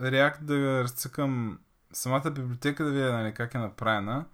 React 0.00 0.40
да 0.40 0.84
разцъкам 0.84 1.58
самата 1.92 2.30
библиотека 2.30 2.84
да 2.84 2.90
видя 2.90 3.12
нали, 3.12 3.34
как 3.34 3.54
е 3.54 3.58
направена. 3.58 4.26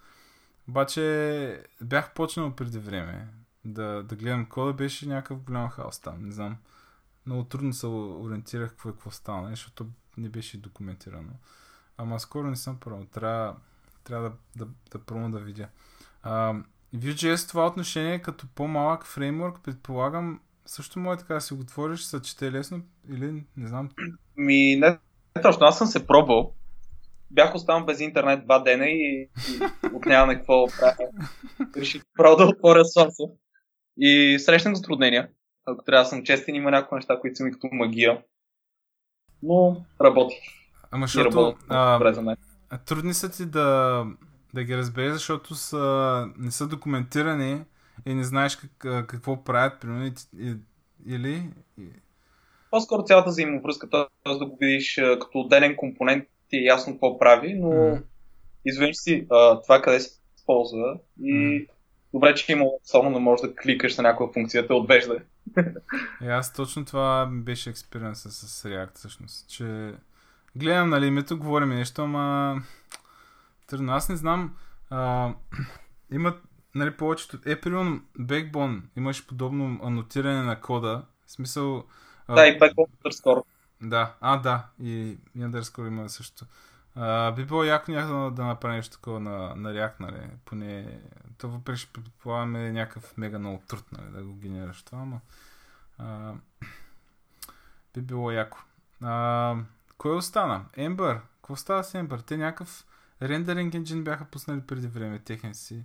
Обаче 0.68 1.64
бях 1.80 2.14
почнал 2.14 2.56
преди 2.56 2.78
време 2.78 3.28
да, 3.64 4.02
да 4.02 4.16
гледам 4.16 4.46
кода, 4.46 4.72
беше 4.72 5.08
някакъв 5.08 5.40
голям 5.40 5.70
хаос 5.70 6.00
там, 6.00 6.24
не 6.24 6.32
знам. 6.32 6.56
Много 7.26 7.44
трудно 7.44 7.72
се 7.72 7.86
ориентирах 7.86 8.70
какво 8.70 8.88
е 8.88 8.92
какво 8.92 9.10
стана, 9.10 9.50
защото 9.50 9.86
не 10.16 10.28
беше 10.28 10.60
документирано. 10.60 11.32
Ама 11.98 12.20
скоро 12.20 12.46
не 12.46 12.56
съм 12.56 12.80
пробвал. 12.80 13.04
Трябва, 13.04 13.56
трябва 14.04 14.28
да, 14.28 14.64
да, 14.64 14.70
да 14.90 14.98
пробвам 14.98 15.32
да 15.32 15.38
видя. 15.38 15.68
Uh, 16.26 16.62
Vue.js 16.94 17.48
това 17.48 17.66
отношение 17.66 18.22
като 18.22 18.46
по-малък 18.54 19.06
фреймворк, 19.06 19.62
предполагам, 19.62 20.40
също 20.66 20.98
може 20.98 21.18
така 21.18 21.34
да 21.34 21.40
си 21.40 21.54
го 21.54 21.60
отвориш, 21.60 22.00
се 22.00 22.22
чете 22.22 22.52
лесно 22.52 22.82
или 23.10 23.44
не 23.56 23.68
знам. 23.68 23.90
Ми, 24.36 24.76
не, 24.76 24.98
не 25.36 25.42
точно, 25.42 25.66
аз 25.66 25.78
съм 25.78 25.86
се 25.86 26.06
пробвал. 26.06 26.54
Бях 27.30 27.54
останал 27.54 27.84
без 27.84 28.00
интернет 28.00 28.44
два 28.44 28.58
дена 28.58 28.86
и, 28.86 29.22
и 29.22 29.60
отнямаме 29.94 30.34
какво 30.34 30.66
правя. 30.66 31.08
Реших 31.76 32.02
право 32.16 32.36
да 32.36 32.44
отворя 32.44 32.84
сласа. 32.84 33.22
И 33.98 34.38
срещнах 34.38 34.74
затруднения. 34.74 35.28
Ако 35.66 35.84
трябва 35.84 36.04
да 36.04 36.08
съм 36.08 36.24
честен, 36.24 36.54
има 36.54 36.70
някои 36.70 36.96
неща, 36.96 37.20
които 37.20 37.36
са 37.36 37.44
ми 37.44 37.52
като 37.52 37.68
магия. 37.72 38.22
Но 39.42 39.84
работи. 40.00 40.36
Ама 40.90 41.06
защото 41.06 41.54
а, 41.68 42.00
трудни 42.78 43.14
са 43.14 43.30
ти 43.30 43.46
да, 43.46 44.04
да 44.54 44.64
ги 44.64 44.76
разбереш, 44.76 45.12
защото 45.12 45.54
са, 45.54 46.26
не 46.38 46.50
са 46.50 46.66
документирани 46.66 47.64
и 48.06 48.14
не 48.14 48.24
знаеш 48.24 48.56
как, 48.56 49.06
какво 49.06 49.44
правят, 49.44 49.80
примерно, 49.80 50.12
или... 51.06 51.50
По-скоро 52.70 53.04
цялата 53.04 53.30
взаимовръзка, 53.30 53.90
т.е. 53.90 54.38
да 54.38 54.46
го 54.46 54.56
видиш 54.60 54.94
като 55.20 55.40
отделен 55.40 55.76
компонент 55.76 56.24
ти 56.48 56.56
е 56.56 56.62
ясно 56.62 56.92
какво 56.92 57.18
прави, 57.18 57.54
но 57.54 57.68
mm. 57.68 58.02
изведнъж 58.64 58.96
си 58.96 59.26
а, 59.30 59.62
това 59.62 59.82
къде 59.82 60.00
се 60.00 60.20
използва 60.36 60.98
и 61.20 61.32
mm. 61.32 61.68
добре, 62.14 62.34
че 62.34 62.52
има 62.52 62.64
особено 62.84 63.14
да 63.14 63.20
можеш 63.20 63.46
да 63.46 63.54
кликаш 63.54 63.96
на 63.96 64.02
някаква 64.02 64.32
функция, 64.32 64.66
да 64.66 64.74
отвежда. 64.74 65.18
И 66.22 66.26
аз 66.26 66.52
точно 66.52 66.84
това 66.84 67.28
беше 67.32 67.70
експериенса 67.70 68.30
с 68.30 68.62
React 68.62 68.94
всъщност, 68.94 69.48
че 69.48 69.94
гледам 70.56 70.88
на 70.88 71.00
лимито, 71.00 71.38
говорим 71.38 71.68
нещо, 71.68 72.02
ама 72.02 72.56
трудно. 73.66 73.92
Аз 73.92 74.08
не 74.08 74.16
знам, 74.16 74.56
а, 74.90 75.30
има 76.10 76.36
нали, 76.74 76.96
повечето... 76.96 77.38
Е, 77.46 77.60
примерно, 77.60 78.00
Backbone 78.20 78.82
имаш 78.96 79.26
подобно 79.26 79.80
анотиране 79.82 80.42
на 80.42 80.60
кода. 80.60 81.04
В 81.26 81.32
смисъл... 81.32 81.84
Да, 82.28 82.42
а... 82.42 82.46
и 82.46 82.58
Backbone 82.58 82.88
underscore. 83.04 83.44
Да, 83.82 84.14
а, 84.20 84.36
да, 84.36 84.66
и, 84.80 85.18
и 85.36 85.38
underscore 85.38 85.86
има 85.86 86.08
също. 86.08 86.44
А, 86.94 87.32
би 87.32 87.44
било 87.44 87.64
яко 87.64 87.90
някакво 87.90 88.30
да, 88.30 88.44
направи 88.44 88.76
нещо 88.76 88.96
такова 88.96 89.20
на, 89.20 89.54
на 89.56 89.72
React, 89.72 90.00
нали? 90.00 90.30
Поне, 90.44 91.00
то 91.38 91.48
въпреки 91.48 91.80
ще 91.80 91.92
предполагаме 91.92 92.72
някакъв 92.72 93.16
мега 93.16 93.38
много 93.38 93.62
труд, 93.68 93.84
нали, 93.92 94.10
да 94.12 94.22
го 94.22 94.34
генерираш 94.34 94.82
това, 94.82 94.98
ама 94.98 95.20
а, 95.98 96.32
би 97.94 98.00
било 98.00 98.30
яко. 98.30 98.58
А, 99.02 99.56
кой 100.04 100.16
остана? 100.16 100.64
Ember. 100.76 101.20
Какво 101.36 101.56
става 101.56 101.84
с 101.84 101.92
Ember? 101.92 102.26
Те 102.26 102.36
някакъв 102.36 102.86
рендеринг 103.22 103.74
енджин 103.74 104.04
бяха 104.04 104.24
пуснали 104.24 104.60
преди 104.60 104.86
време, 104.86 105.18
техен 105.18 105.54
си 105.54 105.84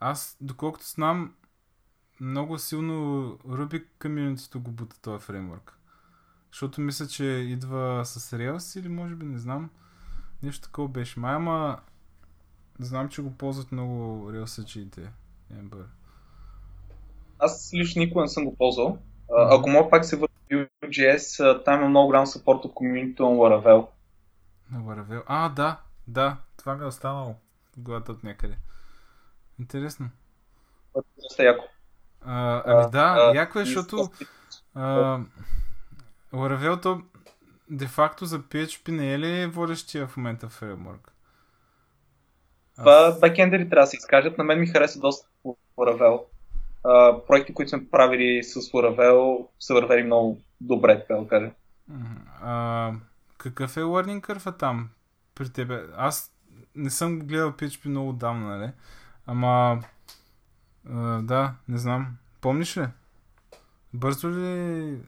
аз, 0.00 0.36
доколкото 0.40 0.86
знам, 0.86 1.34
много 2.20 2.58
силно 2.58 2.94
Ruby 3.38 3.84
комьюнитито 4.02 4.60
го 4.60 4.70
бута 4.70 5.00
този 5.00 5.24
фреймворк. 5.24 5.78
Защото 6.52 6.80
мисля, 6.80 7.06
че 7.06 7.24
идва 7.24 8.02
с 8.04 8.36
Rails 8.36 8.80
или 8.80 8.88
може 8.88 9.14
би 9.14 9.26
не 9.26 9.38
знам. 9.38 9.70
Нещо 10.42 10.62
такова 10.62 10.88
беше. 10.88 11.20
Май, 11.20 11.34
ама 11.34 11.78
знам, 12.78 13.08
че 13.08 13.22
го 13.22 13.30
ползват 13.30 13.72
много 13.72 14.30
Rails-аджиите. 14.30 15.08
Ember. 15.52 15.84
Аз 17.38 17.70
лично 17.74 18.00
никога 18.00 18.22
не 18.22 18.28
съм 18.28 18.44
го 18.44 18.56
ползвал. 18.56 18.98
Ако 19.50 19.70
мога 19.70 19.90
пак 19.90 20.04
се 20.04 20.16
върна 20.16 20.33
Vue.js, 20.50 21.64
там 21.64 21.80
има 21.80 21.88
много 21.88 22.06
голям 22.06 22.26
support 22.26 22.64
от 22.64 22.74
комьюнитито 22.74 23.30
на 23.30 23.36
Laravel. 23.36 23.86
На 24.70 24.80
Laravel? 24.80 25.22
А, 25.26 25.48
да, 25.48 25.80
да, 26.06 26.36
това 26.56 26.74
ми 26.74 26.84
е 26.84 26.86
останало 26.86 27.34
главата 27.76 28.12
от 28.12 28.24
някъде. 28.24 28.56
Интересно. 29.60 30.10
Доста 31.22 31.44
яко. 31.44 31.64
А, 32.20 32.62
ами 32.66 32.90
да, 32.90 33.16
а, 33.18 33.36
яко 33.36 33.58
е, 33.58 33.64
защото 33.64 34.10
Laravel 36.32 36.82
то 36.82 37.02
де-факто 37.70 38.26
за 38.26 38.38
PHP 38.40 38.88
не 38.88 39.14
е 39.14 39.18
ли 39.18 39.46
водещия 39.46 40.06
в 40.06 40.16
момента 40.16 40.48
фреймворк? 40.48 41.12
Това 42.76 43.18
бекендери 43.20 43.68
трябва 43.68 43.82
да 43.82 43.86
се 43.86 43.96
изкажат. 43.96 44.38
На 44.38 44.44
мен 44.44 44.60
ми 44.60 44.66
хареса 44.66 45.00
доста 45.00 45.28
Laravel. 45.76 46.20
Проекти, 47.26 47.54
които 47.54 47.68
сме 47.68 47.90
правили 47.90 48.42
с 48.42 48.60
Laravel, 48.60 49.46
са 49.60 49.74
вървели 49.74 50.02
много 50.02 50.40
добре, 50.60 51.00
така 51.00 51.14
да 51.20 51.28
кажа. 51.28 51.50
Uh, 52.44 52.94
какъв 53.38 53.76
е 53.76 53.80
learning 53.80 54.20
curve 54.20 54.58
там 54.58 54.88
при 55.34 55.52
тебе? 55.52 55.82
Аз 55.96 56.34
не 56.76 56.90
съм 56.90 57.18
гледал 57.18 57.52
PHP 57.52 57.88
много 57.88 58.12
давно, 58.12 58.48
нали? 58.48 58.70
Ама, 59.26 59.82
а, 60.90 61.22
да, 61.22 61.54
не 61.68 61.78
знам. 61.78 62.06
Помниш 62.40 62.76
ли? 62.76 62.86
Бързо 63.94 64.30
ли 64.30 64.98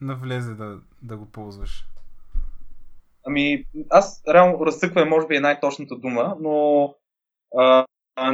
навлезе 0.00 0.54
да, 0.54 0.78
да 1.02 1.16
го 1.16 1.26
ползваш? 1.26 1.86
Ами, 3.26 3.64
аз 3.90 4.22
реално 4.28 4.66
разцъквам, 4.66 5.08
може 5.08 5.26
би 5.26 5.36
е 5.36 5.40
най-точната 5.40 5.96
дума, 5.96 6.36
но 6.40 6.84
а, 7.58 7.86
а, 8.16 8.32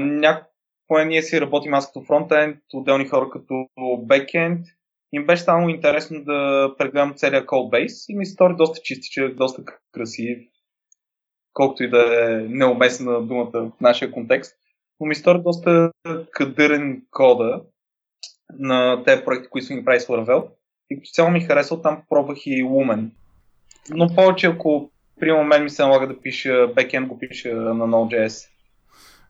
някакво 0.93 1.09
ние 1.09 1.23
си 1.23 1.41
работим 1.41 1.75
аз 1.75 1.87
като 1.87 2.05
фронтенд, 2.07 2.57
отделни 2.75 3.09
хора 3.09 3.31
като 3.31 3.67
бекенд. 3.99 4.67
Им 5.13 5.27
беше 5.27 5.43
само 5.43 5.69
интересно 5.69 6.25
да 6.25 6.71
прегледам 6.79 7.15
целият 7.17 7.47
кодбейс 7.47 8.09
и 8.09 8.17
ми 8.17 8.27
се 8.27 8.33
стори 8.33 8.55
доста 8.57 8.81
чистичък, 8.85 9.35
доста 9.35 9.63
красив, 9.93 10.39
колкото 11.53 11.83
и 11.83 11.91
да 11.91 12.25
е 12.25 12.37
неуместна 12.49 13.23
думата 13.23 13.51
в 13.55 13.71
нашия 13.81 14.13
контекст. 14.13 14.57
Но 15.01 15.07
ми 15.07 15.15
стори 15.15 15.43
доста 15.43 15.93
кадърен 16.31 17.03
кода 17.11 17.63
на 18.59 19.05
тези 19.05 19.25
проекти, 19.25 19.49
които 19.49 19.67
съм 19.67 19.77
ги 19.77 19.85
правили 19.85 20.01
с 20.01 20.07
Laravel. 20.07 20.49
И 20.91 20.97
като 20.97 21.11
цяло 21.13 21.31
ми 21.31 21.41
харесал, 21.41 21.83
там 21.83 22.03
пробвах 22.09 22.47
и 22.47 22.65
Lumen. 22.65 23.11
Но 23.91 24.15
повече, 24.15 24.47
ако 24.47 24.91
при 25.21 25.33
мен 25.33 25.63
ми 25.63 25.71
се 25.71 25.83
налага 25.83 26.07
да 26.07 26.21
пиша 26.21 26.69
бекенд, 26.75 27.09
го 27.09 27.19
пиша 27.19 27.55
на 27.55 27.87
Node.js. 27.87 28.49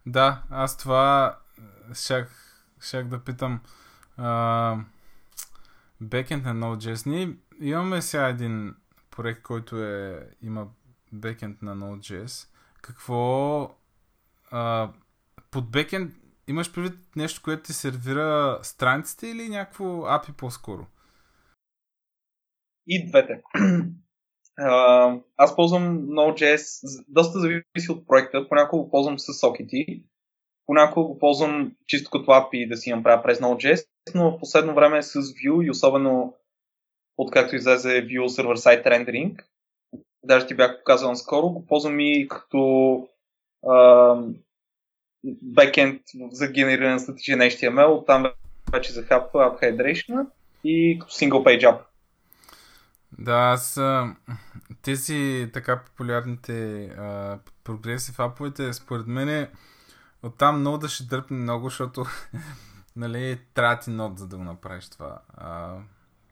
Да, 0.06 0.42
аз 0.50 0.78
това 0.78 1.36
щях, 1.94 2.56
щях 2.80 3.08
да 3.08 3.24
питам. 3.24 3.60
Бекенд 6.00 6.44
на 6.44 6.54
Node.js. 6.54 7.06
Ние 7.06 7.36
имаме 7.60 8.02
сега 8.02 8.28
един 8.28 8.74
проект, 9.10 9.42
който 9.42 9.84
е, 9.84 10.28
има 10.42 10.68
бекенд 11.12 11.62
на 11.62 11.76
Node.js, 11.76 12.48
какво 12.82 13.62
а, 14.50 14.92
под 15.50 15.70
бекенд 15.70 16.14
имаш 16.48 16.72
предвид 16.72 16.98
нещо, 17.16 17.40
което 17.44 17.62
ти 17.62 17.72
сервира 17.72 18.58
страниците 18.62 19.26
или 19.26 19.48
някакво 19.48 19.84
API 19.84 20.32
по-скоро? 20.32 20.86
И 22.86 23.08
двете. 23.08 23.42
Аз 25.36 25.56
ползвам 25.56 25.98
Node.js, 25.98 27.04
доста 27.08 27.40
зависи 27.40 27.90
от 27.92 28.06
проекта, 28.06 28.48
понякога 28.48 28.90
ползвам 28.90 29.18
с 29.18 29.40
сокети, 29.40 30.04
понякога 30.66 31.06
го 31.06 31.18
ползвам 31.18 31.72
чисто 31.86 32.10
като 32.10 32.30
API 32.30 32.68
да 32.68 32.76
си 32.76 32.90
я 32.90 32.96
направя 32.96 33.22
през 33.22 33.38
Node.js, 33.38 33.86
но 34.14 34.30
в 34.30 34.38
последно 34.38 34.74
време 34.74 35.02
с 35.02 35.22
Vue 35.22 35.66
и 35.66 35.70
особено 35.70 36.34
откакто 37.16 37.56
излезе 37.56 37.88
Vue 37.88 38.26
Server 38.26 38.56
Side 38.56 38.84
Rendering, 38.84 39.44
даже 40.24 40.46
ти 40.46 40.54
бях 40.54 40.78
показал 40.78 41.16
скоро, 41.16 41.48
го 41.48 41.66
ползвам 41.66 42.00
и 42.00 42.28
като 42.28 43.08
бекенд 45.24 46.02
за 46.30 46.48
генериране 46.48 46.92
на 46.92 47.00
статичен 47.00 47.38
HTML, 47.38 48.06
там 48.06 48.32
вече 48.72 48.92
за 48.92 49.02
Hub 49.02 49.32
App 49.32 49.62
Hydration 49.62 50.26
и 50.64 50.98
като 51.00 51.12
Single 51.12 51.30
Page 51.30 51.62
App. 51.62 51.80
Да, 53.18 53.32
аз 53.32 53.80
тези 54.82 55.50
така 55.52 55.84
популярните 55.84 56.88
прогреси 57.64 58.12
в 58.12 58.20
аповете, 58.20 58.72
според 58.72 59.06
мен 59.06 59.48
оттам 60.22 60.60
много 60.60 60.78
да 60.78 60.88
ще 60.88 61.04
дърпне 61.04 61.36
много, 61.36 61.68
защото 61.68 62.04
нали, 62.96 63.40
трябва 63.54 63.78
ти 63.78 63.90
нод, 63.90 64.18
за 64.18 64.28
да 64.28 64.36
го 64.36 64.44
направиш 64.44 64.90
това. 64.90 65.22
А, 65.28 65.78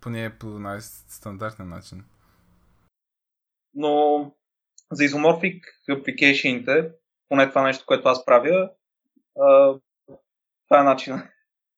поне 0.00 0.38
по 0.38 0.46
най-стандартен 0.46 1.68
начин. 1.68 2.04
Но 3.74 4.24
за 4.92 5.04
изоморфик 5.04 5.64
application 5.90 6.92
поне 7.28 7.48
това 7.48 7.62
нещо, 7.62 7.84
което 7.86 8.08
аз 8.08 8.24
правя, 8.24 8.70
а, 9.40 9.74
това 10.68 10.80
е 10.80 10.82
начинът. 10.82 11.26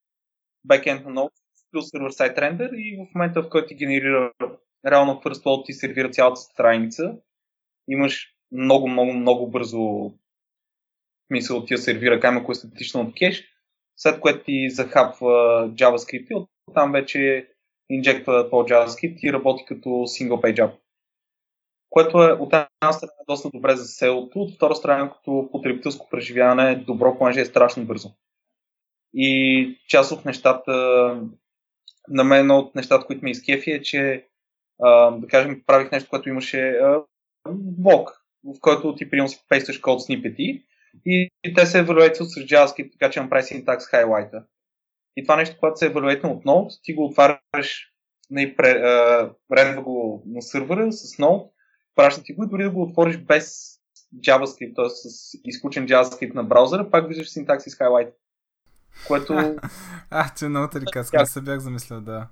Backend 0.68 1.04
на 1.04 1.10
Node 1.10 1.42
плюс 1.72 1.90
server-side 1.90 2.38
render 2.38 2.70
и 2.74 2.96
в 2.96 3.14
момента, 3.14 3.42
в 3.42 3.48
който 3.48 3.68
ти 3.68 3.74
генерира 3.74 4.32
реално 4.86 5.12
first 5.12 5.44
load 5.44 5.66
ти 5.66 5.72
сервира 5.72 6.10
цялата 6.10 6.40
страница, 6.40 7.16
имаш 7.88 8.34
много, 8.52 8.88
много, 8.88 9.12
много 9.12 9.50
бързо 9.50 10.12
мисъл 11.32 11.64
ти 11.64 11.74
я 11.74 11.78
сервира 11.78 12.20
камък, 12.20 12.46
е 12.50 12.54
статично 12.54 13.00
от 13.00 13.14
кеш, 13.14 13.44
след 13.96 14.20
което 14.20 14.44
ти 14.44 14.70
захапва 14.70 15.68
JavaScript 15.74 16.26
и 16.30 16.46
оттам 16.66 16.92
вече 16.92 17.48
инжектва 17.90 18.50
по 18.50 18.56
JavaScript 18.56 19.18
и 19.22 19.32
работи 19.32 19.64
като 19.68 19.88
single 19.88 20.40
page 20.40 20.58
app. 20.58 20.72
Което 21.90 22.22
е 22.22 22.32
от 22.32 22.52
една 22.52 22.92
страна 22.92 23.12
доста 23.28 23.50
добре 23.54 23.76
за 23.76 23.84
селото, 23.84 24.38
от 24.38 24.54
втора 24.54 24.74
страна 24.74 25.10
като 25.10 25.48
потребителско 25.52 26.08
преживяване 26.10 26.70
е 26.70 26.76
добро, 26.76 27.18
понеже 27.18 27.40
е 27.40 27.44
страшно 27.44 27.84
бързо. 27.84 28.10
И 29.14 29.78
част 29.88 30.12
от 30.12 30.24
нещата, 30.24 30.72
на 32.08 32.24
мен 32.24 32.40
едно 32.40 32.58
от 32.58 32.74
нещата, 32.74 33.06
които 33.06 33.24
ме 33.24 33.30
изкефи 33.30 33.70
е, 33.70 33.82
че 33.82 34.26
да 35.12 35.26
кажем, 35.28 35.62
правих 35.66 35.90
нещо, 35.90 36.10
което 36.10 36.28
имаше 36.28 36.80
блок, 37.54 38.10
в 38.44 38.60
който 38.60 38.94
ти 38.94 39.10
приема 39.10 39.28
си 39.28 39.44
пействаш 39.48 39.78
код 39.78 40.02
снипети 40.02 40.62
и, 41.06 41.30
и 41.44 41.54
те 41.54 41.66
се 41.66 41.78
евалюейтват 41.78 42.30
с 42.30 42.34
JavaScript, 42.34 42.92
така 42.92 43.10
че 43.10 43.20
направи 43.20 43.42
синтакс 43.42 43.86
хайлайта. 43.86 44.44
И 45.16 45.24
това 45.24 45.36
нещо, 45.36 45.56
което 45.60 45.78
се 45.78 45.86
евалюейтна 45.86 46.30
от 46.30 46.44
Node, 46.44 46.80
ти 46.82 46.94
го 46.94 47.04
отваряш 47.04 47.92
и 48.38 48.54
рендва 49.52 49.82
го 49.82 50.22
на 50.26 50.42
сървъра 50.42 50.92
с 50.92 51.16
Node, 51.16 51.50
праща 51.94 52.22
ти 52.22 52.32
го 52.32 52.44
и 52.44 52.48
дори 52.48 52.62
да 52.62 52.70
го 52.70 52.82
отвориш 52.82 53.18
без 53.18 53.76
JavaScript, 54.16 54.74
т.е. 54.76 54.88
с 54.88 55.38
изключен 55.44 55.86
JavaScript 55.86 56.34
на 56.34 56.44
браузъра, 56.44 56.90
пак 56.90 57.08
виждаш 57.08 57.30
синтакс 57.30 57.64
с 57.64 57.74
хайлайт. 57.74 58.14
Което... 59.06 59.56
а, 60.10 60.34
че 60.34 60.48
много 60.48 60.68
тарикатско, 60.68 61.16
не 61.16 61.26
се 61.26 61.40
бях 61.40 61.58
замислил, 61.58 62.00
да. 62.00 62.28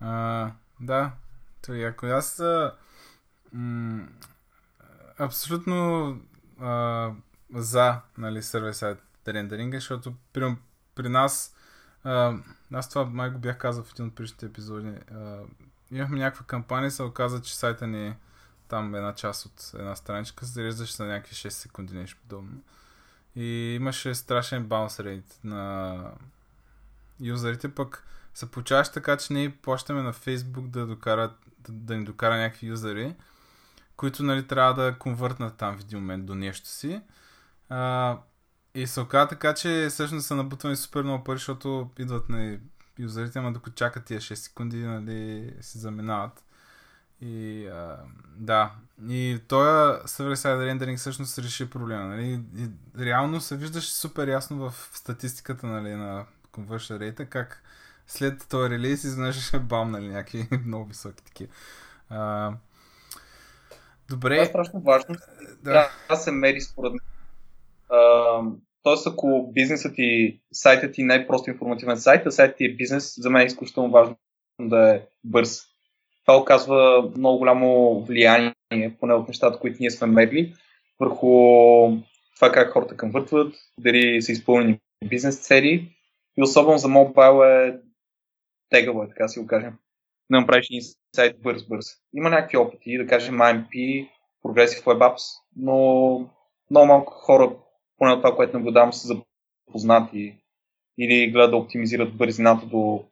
А, 0.00 0.50
да, 0.80 1.12
това 1.62 1.76
е 1.76 1.80
яко. 1.80 2.06
Аз 2.06 2.42
м- 3.52 4.08
абсолютно 5.18 6.08
а, 6.60 7.10
за 7.54 8.00
нали, 8.18 8.42
сервер-сайт 8.42 8.98
рендеринга, 9.28 9.76
защото 9.76 10.14
при, 10.32 10.56
при 10.94 11.08
нас 11.08 11.54
а, 12.04 12.34
аз 12.72 12.88
това 12.88 13.04
май 13.04 13.30
го 13.30 13.38
бях 13.38 13.58
казал 13.58 13.84
в 13.84 13.92
един 13.92 14.06
от 14.06 14.14
предишните 14.14 14.46
епизоди. 14.46 14.92
А, 15.14 15.38
имахме 15.90 16.18
някаква 16.18 16.46
кампания 16.46 16.90
се 16.90 17.02
оказа, 17.02 17.42
че 17.42 17.56
сайта 17.56 17.86
ни 17.86 18.06
е 18.06 18.16
там 18.68 18.94
една 18.94 19.14
част 19.14 19.46
от 19.46 19.70
една 19.74 19.96
страничка, 19.96 20.46
се 20.46 20.52
зареждаше 20.52 20.96
за 20.96 21.04
някакви 21.04 21.34
6 21.34 21.48
секунди, 21.48 21.94
нещо 21.94 22.18
подобно. 22.22 22.62
И 23.36 23.74
имаше 23.74 24.14
страшен 24.14 24.64
баунс 24.64 25.00
рейт 25.00 25.38
на 25.44 26.10
юзерите, 27.20 27.74
пък 27.74 28.04
се 28.34 28.50
получаваше 28.50 28.92
така, 28.92 29.16
че 29.16 29.32
ние 29.32 29.56
плащаме 29.56 30.02
на 30.02 30.12
Facebook 30.12 30.68
да 30.68 30.86
докарат 30.86 31.32
да, 31.58 31.72
да 31.72 31.96
ни 31.96 32.04
докара 32.04 32.36
някакви 32.36 32.66
юзери, 32.66 33.14
които 33.96 34.22
нали, 34.22 34.46
трябва 34.46 34.74
да 34.74 34.98
конвъртнат 34.98 35.56
там 35.56 35.78
в 35.78 35.80
един 35.80 35.98
момент 35.98 36.26
до 36.26 36.34
нещо 36.34 36.68
си. 36.68 37.02
А, 37.68 38.18
и 38.74 38.86
се 38.86 39.00
оказа 39.00 39.28
така, 39.28 39.54
че 39.54 39.86
всъщност 39.90 40.26
са 40.26 40.36
набутвани 40.36 40.76
супер 40.76 41.02
много 41.02 41.24
пари, 41.24 41.36
защото 41.36 41.90
идват 41.98 42.28
на 42.28 42.58
юзерите, 42.98 43.38
ама 43.38 43.52
докато 43.52 43.76
чакат 43.76 44.04
тия 44.04 44.20
6 44.20 44.34
секунди, 44.34 44.76
нали, 44.76 45.52
се 45.60 45.78
заминават. 45.78 46.44
И 47.20 47.66
а, 47.66 47.96
да, 48.36 48.72
и 49.08 49.40
този 49.48 49.98
server-side 50.02 50.66
рендеринг 50.66 50.98
всъщност 50.98 51.38
реши 51.38 51.70
проблема. 51.70 52.04
Нали? 52.04 52.40
И, 52.56 52.68
реално 53.04 53.40
се 53.40 53.56
виждаше 53.56 53.94
супер 53.94 54.28
ясно 54.28 54.70
в 54.70 54.90
статистиката 54.92 55.66
нали, 55.66 55.94
на 55.94 56.26
conversion 56.52 56.98
rate, 56.98 57.28
как 57.28 57.62
след 58.06 58.48
този 58.48 58.70
релиз 58.70 59.04
изведнъж 59.04 59.46
ще 59.46 59.58
бам, 59.58 59.90
нали, 59.90 60.08
някакви 60.08 60.48
много 60.66 60.84
високи 60.84 61.24
такива. 61.24 61.52
А, 62.10 62.52
добре. 64.08 64.34
Това 64.34 64.44
е 64.44 64.46
страшно 64.46 64.80
важно. 64.80 65.14
Да. 65.62 65.90
Това 66.02 66.16
се 66.16 66.30
мери 66.32 66.60
според 66.60 66.92
мен. 66.92 67.00
Тоест, 68.82 69.06
ако 69.06 69.50
бизнесът 69.52 69.94
ти, 69.94 70.40
сайтът 70.52 70.94
ти 70.94 71.02
не 71.02 71.14
е 71.14 71.26
просто 71.26 71.50
информативен 71.50 71.96
сайт, 71.96 72.26
а 72.26 72.30
сайтът 72.30 72.56
ти 72.56 72.64
е 72.64 72.74
бизнес, 72.74 73.14
за 73.18 73.30
мен 73.30 73.42
е 73.42 73.46
изключително 73.46 73.90
важно 73.90 74.16
да 74.60 74.94
е 74.94 75.02
бърз. 75.24 75.60
Това 76.26 76.38
оказва 76.38 77.10
много 77.16 77.38
голямо 77.38 78.00
влияние, 78.00 78.54
поне 79.00 79.14
от 79.14 79.28
нещата, 79.28 79.58
които 79.58 79.76
ние 79.80 79.90
сме 79.90 80.06
мерили, 80.06 80.54
върху 81.00 81.28
това 82.34 82.52
как 82.52 82.72
хората 82.72 82.96
конвъртват, 82.96 83.54
дали 83.78 84.22
са 84.22 84.32
изпълнени 84.32 84.80
бизнес 85.08 85.46
цели. 85.46 85.96
И 86.36 86.42
особено 86.42 86.78
за 86.78 86.88
мобайл 86.88 87.44
е 87.44 87.80
тегаво 88.70 89.02
е, 89.02 89.08
така 89.08 89.28
си 89.28 89.40
го 89.40 89.46
кажем. 89.46 89.72
Да 90.30 90.40
направиш 90.40 90.66
един 90.70 90.82
сайт 91.16 91.36
бърз-бърз. 91.42 91.98
Има 92.14 92.30
някакви 92.30 92.56
опити, 92.56 92.98
да 92.98 93.06
кажем 93.06 93.34
IMP, 93.34 94.08
Progressive 94.44 94.84
Web 94.84 94.98
Apps, 94.98 95.22
но 95.56 95.74
много 96.70 96.86
малко 96.86 97.12
хора, 97.12 97.56
поне 97.98 98.12
от 98.12 98.22
това, 98.22 98.36
което 98.36 98.58
наблюдавам, 98.58 98.92
са 98.92 99.24
запознати 99.66 100.36
или 100.98 101.30
гледат 101.30 101.50
да 101.50 101.56
оптимизират 101.56 102.16
бързината 102.16 102.66
до... 102.66 103.04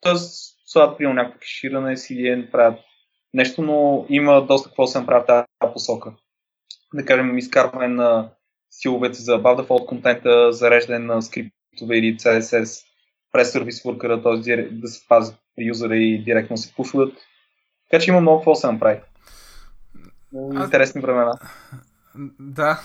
Тоест, 0.00 0.56
слагат 0.66 0.98
приема 0.98 1.14
някакво 1.14 1.38
кеширане, 1.38 1.96
CDN, 1.96 2.50
правят 2.50 2.80
нещо, 3.34 3.62
но 3.62 4.06
има 4.08 4.46
доста 4.46 4.68
какво 4.68 4.86
се 4.86 5.00
направи 5.00 5.22
в 5.22 5.26
тази 5.26 5.72
посока. 5.72 6.12
Да 6.94 7.04
кажем, 7.04 7.38
изкарване 7.38 7.88
на 7.88 8.30
стиловете 8.70 9.18
за 9.18 9.32
above 9.32 9.66
default 9.66 9.86
контента, 9.86 10.52
зареждане 10.52 10.98
на 10.98 11.22
скриптове 11.22 11.98
или 11.98 12.16
CSS, 12.16 12.84
през 13.32 13.52
сервис 13.52 13.82
worker, 13.82 14.44
т.е. 14.44 14.62
да 14.70 14.88
се 14.88 15.08
пазят 15.08 15.36
при 15.56 15.64
юзера 15.64 15.96
и 15.96 16.24
директно 16.24 16.56
се 16.56 16.74
пушват. 16.74 17.14
Така 17.90 18.02
че 18.02 18.10
има 18.10 18.20
много 18.20 18.38
какво 18.38 18.54
се 18.54 18.72
направи. 18.72 19.00
Интересни 20.34 21.00
времена. 21.00 21.32
Да. 22.38 22.80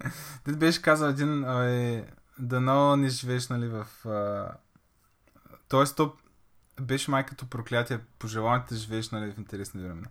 Ти 0.44 0.52
беше 0.52 0.82
казал 0.82 1.08
един, 1.08 1.40
да 1.40 2.04
дано 2.38 2.96
не 2.96 3.08
живееш, 3.08 3.48
нали, 3.48 3.68
в... 3.68 3.86
А... 4.06 4.52
Тоест, 5.68 5.96
то 5.96 6.16
беше 6.80 7.10
май 7.10 7.26
като 7.26 7.50
проклятие, 7.50 8.00
пожелаването 8.18 8.74
да 8.74 8.80
живееш, 8.80 9.10
нали, 9.10 9.32
в 9.32 9.38
интересни 9.38 9.82
времена. 9.82 10.08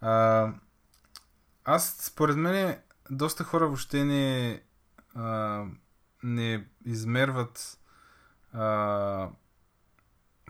А... 0.00 0.52
Аз, 1.64 1.96
според 2.00 2.36
мен, 2.36 2.76
доста 3.10 3.44
хора 3.44 3.66
въобще 3.66 4.04
не, 4.04 4.60
а... 5.14 5.64
не 6.22 6.66
измерват 6.84 7.78
а, 8.54 9.28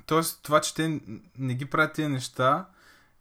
тоест, 0.07 0.43
това, 0.43 0.61
че 0.61 0.75
те 0.75 1.01
не 1.39 1.55
ги 1.55 1.65
правят 1.67 1.93
тия 1.93 2.09
неща, 2.09 2.67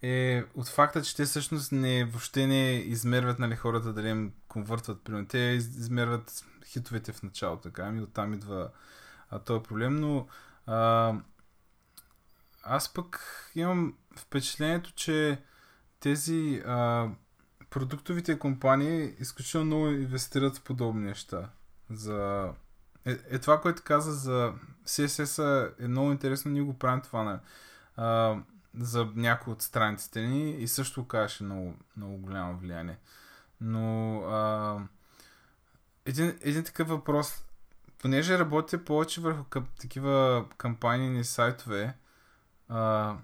е 0.04 0.44
от 0.56 0.68
факта, 0.68 1.02
че 1.02 1.16
те 1.16 1.26
всъщност 1.26 1.72
не, 1.72 2.06
въобще 2.06 2.48
не 2.48 2.72
измерват 2.72 3.40
нали, 3.40 3.56
хората 3.56 3.94
дали 3.94 4.10
им 4.10 4.34
конвъртват. 4.48 5.04
Примерно. 5.04 5.28
Те 5.28 5.38
измерват 5.38 6.46
хитовете 6.66 7.12
в 7.12 7.24
началото, 7.24 7.62
така, 7.62 7.94
и 7.96 8.02
оттам 8.02 8.34
идва 8.34 8.70
а, 9.30 9.40
този 9.40 9.64
проблем, 9.64 9.96
но 9.96 10.28
а, 10.66 11.14
аз 12.64 12.94
пък 12.94 13.20
имам 13.56 13.98
впечатлението, 14.18 14.94
че 14.96 15.42
тези 16.00 16.64
а, 16.66 17.10
продуктовите 17.70 18.40
компании 18.40 19.16
изключително 19.20 19.66
много 19.66 19.88
инвестират 19.88 20.58
в 20.58 20.64
подобни 20.64 21.06
неща. 21.06 21.50
За... 21.90 22.50
Е, 23.06 23.18
е 23.30 23.40
това, 23.40 23.62
което 23.62 23.84
каза 23.86 24.12
за 24.12 24.54
CSS 24.86 25.72
е 25.80 25.88
много 25.88 26.12
интересно, 26.12 26.52
ние 26.52 26.62
го 26.62 26.80
правим 26.80 27.02
това. 27.02 27.24
Не? 27.24 27.40
А, 27.96 28.38
за 28.78 29.08
някои 29.16 29.54
от 29.54 29.62
страниците 29.62 30.22
ни 30.22 30.52
и 30.52 30.68
също 30.68 31.02
оказваше 31.02 31.44
много, 31.44 31.74
много 31.98 32.18
голямо 32.18 32.58
влияние. 32.58 32.98
Но 33.62 34.18
а, 34.22 34.80
един, 36.06 36.38
един 36.42 36.64
такъв 36.64 36.88
въпрос, 36.88 37.46
понеже 38.02 38.40
работя 38.40 38.86
повече 38.86 39.22
върху 39.22 39.44
къп, 39.44 39.64
такива 39.80 40.46
кампании 40.58 41.20
и 41.20 41.24
сайтове, 41.24 41.94
а, 42.70 43.16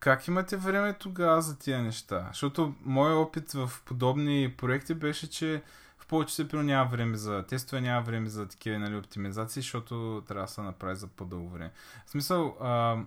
как 0.00 0.28
имате 0.28 0.56
време 0.56 0.92
тогава 0.92 1.42
за 1.42 1.58
тия 1.58 1.82
неща? 1.82 2.26
Защото 2.28 2.74
моят 2.80 3.16
опит 3.16 3.52
в 3.52 3.70
подобни 3.84 4.54
проекти 4.58 4.94
беше, 4.94 5.30
че 5.30 5.62
в 5.98 6.06
повече 6.06 6.34
степен 6.34 6.66
няма 6.66 6.90
време 6.90 7.16
за 7.16 7.46
тестове, 7.46 7.80
няма 7.80 8.02
време 8.02 8.28
за 8.28 8.48
такива 8.48 8.78
нали, 8.78 8.96
оптимизации, 8.96 9.62
защото 9.62 10.24
трябва 10.28 10.44
да 10.44 10.52
се 10.52 10.60
направи 10.60 10.96
за 10.96 11.06
по-дълго 11.06 11.48
време. 11.48 11.72
В 12.06 12.10
смисъл, 12.10 12.56
а, 12.60 12.98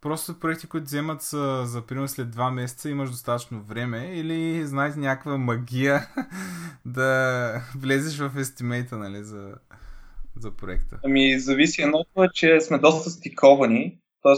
просто 0.00 0.40
проекти, 0.40 0.66
които 0.66 0.84
вземат 0.84 1.22
са, 1.22 1.62
за 1.66 1.86
примерно 1.86 2.08
след 2.08 2.30
два 2.30 2.50
месеца, 2.50 2.90
имаш 2.90 3.10
достатъчно 3.10 3.62
време 3.62 4.10
или 4.14 4.66
знаете 4.66 4.98
някаква 4.98 5.38
магия 5.38 6.08
да 6.84 7.52
влезеш 7.76 8.18
в 8.18 8.38
естимейта 8.38 8.96
нали, 8.98 9.24
за, 9.24 9.54
за 10.36 10.50
проекта? 10.50 10.98
Ами, 11.04 11.38
зависи 11.38 11.82
едното 11.82 12.24
е, 12.24 12.28
че 12.34 12.60
сме 12.60 12.78
доста 12.78 13.10
стиковани, 13.10 13.98
т.е. 14.22 14.34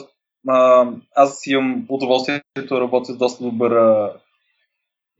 аз 1.16 1.46
имам 1.46 1.86
удоволствието 1.88 2.74
да 2.74 2.80
работя 2.80 3.12
с 3.12 3.16
доста 3.16 3.44
добър 3.44 3.72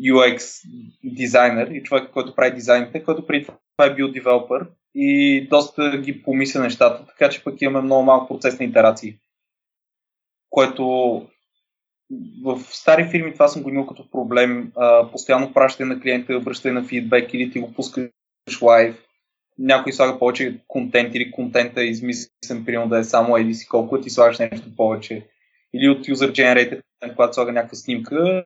UX 0.03 0.61
дизайнер 1.05 1.67
и 1.67 1.83
човек, 1.83 2.11
който 2.13 2.35
прави 2.35 2.55
дизайните, 2.55 3.05
който 3.05 3.27
преди 3.27 3.45
това 3.45 3.87
е 3.87 3.95
бил 3.95 4.13
девелопър 4.13 4.67
и 4.95 5.49
доста 5.49 5.99
ги 5.99 6.23
помисля 6.23 6.61
нещата, 6.61 7.07
така 7.07 7.31
че 7.31 7.45
пък 7.45 7.63
имаме 7.63 7.85
много 7.85 8.05
малко 8.05 8.35
процес 8.35 8.59
на 8.59 8.65
итерации 8.65 9.19
което 10.53 10.85
в 12.43 12.61
стари 12.63 13.09
фирми 13.11 13.33
това 13.33 13.49
съм 13.49 13.63
го 13.63 13.71
имал 13.71 13.87
като 13.87 14.11
проблем. 14.11 14.73
А, 14.77 15.11
постоянно 15.11 15.53
пращане 15.53 15.95
на 15.95 16.01
клиента, 16.01 16.39
връщане 16.39 16.81
на 16.81 16.85
фидбек 16.85 17.35
или 17.35 17.51
ти 17.51 17.61
го 17.61 17.73
пускаш 17.73 18.11
лайв. 18.63 19.05
Някой 19.59 19.93
слага 19.93 20.19
повече 20.19 20.59
контент 20.69 21.15
или 21.15 21.31
контента 21.31 21.83
е 21.83 21.85
измислен, 21.85 22.65
примерно 22.65 22.89
да 22.89 22.99
е 22.99 23.05
само 23.05 23.37
еди 23.37 23.55
си 23.55 23.69
колко 23.69 24.01
ти 24.01 24.11
слагаш 24.11 24.39
нещо 24.39 24.77
повече. 24.77 25.27
Или 25.75 25.89
от 25.89 26.07
user 26.07 26.31
generated, 26.31 26.81
когато 27.15 27.35
слага 27.35 27.53
някаква 27.53 27.77
снимка, 27.77 28.45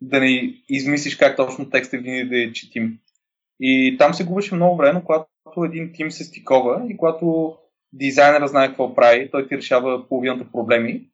да 0.00 0.20
не 0.20 0.54
измислиш 0.68 1.16
как 1.16 1.36
точно 1.36 1.70
текста 1.70 1.98
винаги 1.98 2.28
да 2.28 2.42
е 2.42 2.52
четим. 2.52 2.98
И 3.60 3.96
там 3.98 4.14
се 4.14 4.24
губеше 4.24 4.54
много 4.54 4.76
време, 4.76 5.02
когато 5.04 5.64
един 5.64 5.92
тим 5.94 6.10
се 6.10 6.24
стикова 6.24 6.86
и 6.88 6.96
когато 6.96 7.56
дизайнера 7.92 8.48
знае 8.48 8.68
какво 8.68 8.94
прави, 8.94 9.30
той 9.30 9.48
ти 9.48 9.56
решава 9.56 10.08
половината 10.08 10.44
проблеми 10.52 11.09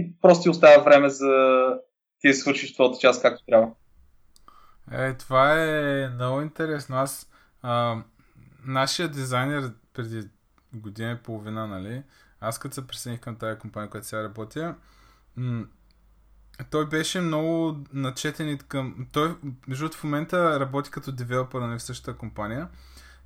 и 0.00 0.12
просто 0.22 0.42
ти 0.42 0.48
оставя 0.48 0.82
време 0.82 1.08
за 1.08 1.28
ти 2.20 2.28
да 2.28 2.34
свършиш 2.34 2.74
твоята 2.74 2.98
част 2.98 3.22
както 3.22 3.44
трябва. 3.46 3.70
Е, 4.92 5.14
това 5.14 5.62
е 5.62 6.08
много 6.08 6.40
интересно. 6.40 6.96
Аз, 6.96 7.30
а, 7.62 7.96
нашия 8.64 9.08
дизайнер 9.08 9.72
преди 9.94 10.28
година 10.74 11.12
и 11.12 11.22
половина, 11.22 11.66
нали, 11.66 12.02
аз 12.40 12.58
като 12.58 12.74
се 12.74 12.86
присъединих 12.86 13.20
към 13.20 13.36
тази 13.36 13.58
компания, 13.58 13.90
която 13.90 14.06
сега 14.06 14.22
работя, 14.22 14.74
м- 15.36 15.64
той 16.70 16.88
беше 16.88 17.20
много 17.20 17.76
начетен 17.92 18.48
и 18.48 18.58
към... 18.58 19.06
Той, 19.12 19.36
между 19.68 19.88
в 19.88 20.04
момента 20.04 20.60
работи 20.60 20.90
като 20.90 21.12
девелопър 21.12 21.60
на 21.60 21.80
същата 21.80 22.18
компания 22.18 22.68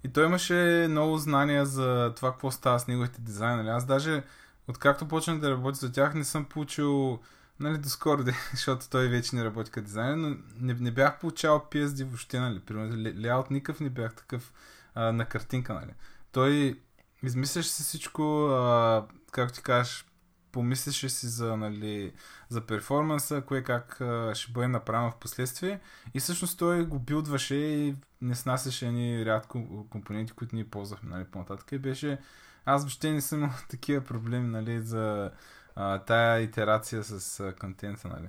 и 0.04 0.12
той 0.12 0.24
имаше 0.24 0.86
много 0.90 1.18
знания 1.18 1.66
за 1.66 2.12
това 2.16 2.30
какво 2.30 2.50
става 2.50 2.80
с 2.80 2.86
неговите 2.86 3.20
дизайнери. 3.20 3.66
Нали. 3.66 3.76
Аз 3.76 3.86
даже 3.86 4.22
откакто 4.68 5.08
почнах 5.08 5.38
да 5.38 5.50
работя 5.50 5.78
за 5.78 5.92
тях, 5.92 6.14
не 6.14 6.24
съм 6.24 6.44
получил, 6.44 7.18
нали, 7.60 7.78
доскоро, 7.78 8.24
защото 8.50 8.90
той 8.90 9.08
вече 9.08 9.36
не 9.36 9.44
работи 9.44 9.70
като 9.70 9.84
дизайнер, 9.84 10.16
но 10.16 10.36
не, 10.60 10.74
не 10.74 10.90
бях 10.90 11.20
получавал 11.20 11.66
PSD 11.70 12.04
въобще, 12.04 12.40
нали, 12.40 12.60
примерно, 12.60 12.96
леаут 12.96 13.50
никакъв 13.50 13.80
не 13.80 13.90
бях 13.90 14.14
такъв 14.14 14.52
а, 14.94 15.12
на 15.12 15.24
картинка, 15.24 15.74
нали. 15.74 15.94
Той 16.32 16.80
измисляш 17.22 17.66
си 17.66 17.82
всичко, 17.82 18.46
а, 18.46 19.06
както 19.32 19.54
ти 19.54 19.62
кажеш, 19.62 20.06
помислеше 20.52 21.08
си 21.08 21.26
за, 21.26 21.56
нали, 21.56 22.12
за 22.48 22.60
перформанса, 22.60 23.42
кое 23.46 23.62
как 23.62 24.00
а, 24.00 24.34
ще 24.34 24.52
бъде 24.52 24.68
направено 24.68 25.10
в 25.10 25.16
последствие. 25.16 25.80
И 26.14 26.20
всъщност 26.20 26.58
той 26.58 26.86
го 26.86 26.98
билдваше 26.98 27.54
и 27.54 27.96
не 28.20 28.34
снасяше 28.34 28.90
ни 28.90 29.26
рядко 29.26 29.86
компоненти, 29.90 30.32
които 30.32 30.54
ние 30.54 30.70
ползвахме 30.70 31.10
нали, 31.10 31.24
по-нататък. 31.24 31.72
И 31.72 31.78
беше 31.78 32.18
аз 32.66 32.82
въобще 32.82 33.10
не 33.10 33.20
съм 33.20 33.38
имал 33.38 33.50
такива 33.70 34.04
проблеми, 34.04 34.48
нали, 34.48 34.80
за 34.80 35.30
а, 35.76 35.98
тая 35.98 36.40
итерация 36.40 37.02
с 37.02 37.40
а, 37.40 37.54
контента, 37.54 38.08
нали. 38.08 38.28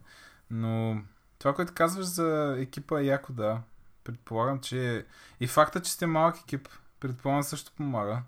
Но 0.51 1.01
това, 1.39 1.53
което 1.53 1.73
казваш 1.75 2.05
за 2.05 2.57
екипа 2.59 3.01
яко, 3.01 3.33
да. 3.33 3.61
Предполагам, 4.03 4.59
че 4.59 5.05
и 5.39 5.47
факта, 5.47 5.81
че 5.81 5.91
сте 5.91 6.05
малък 6.05 6.36
екип, 6.39 6.67
предполагам 6.99 7.43
също 7.43 7.71
помага. 7.77 8.21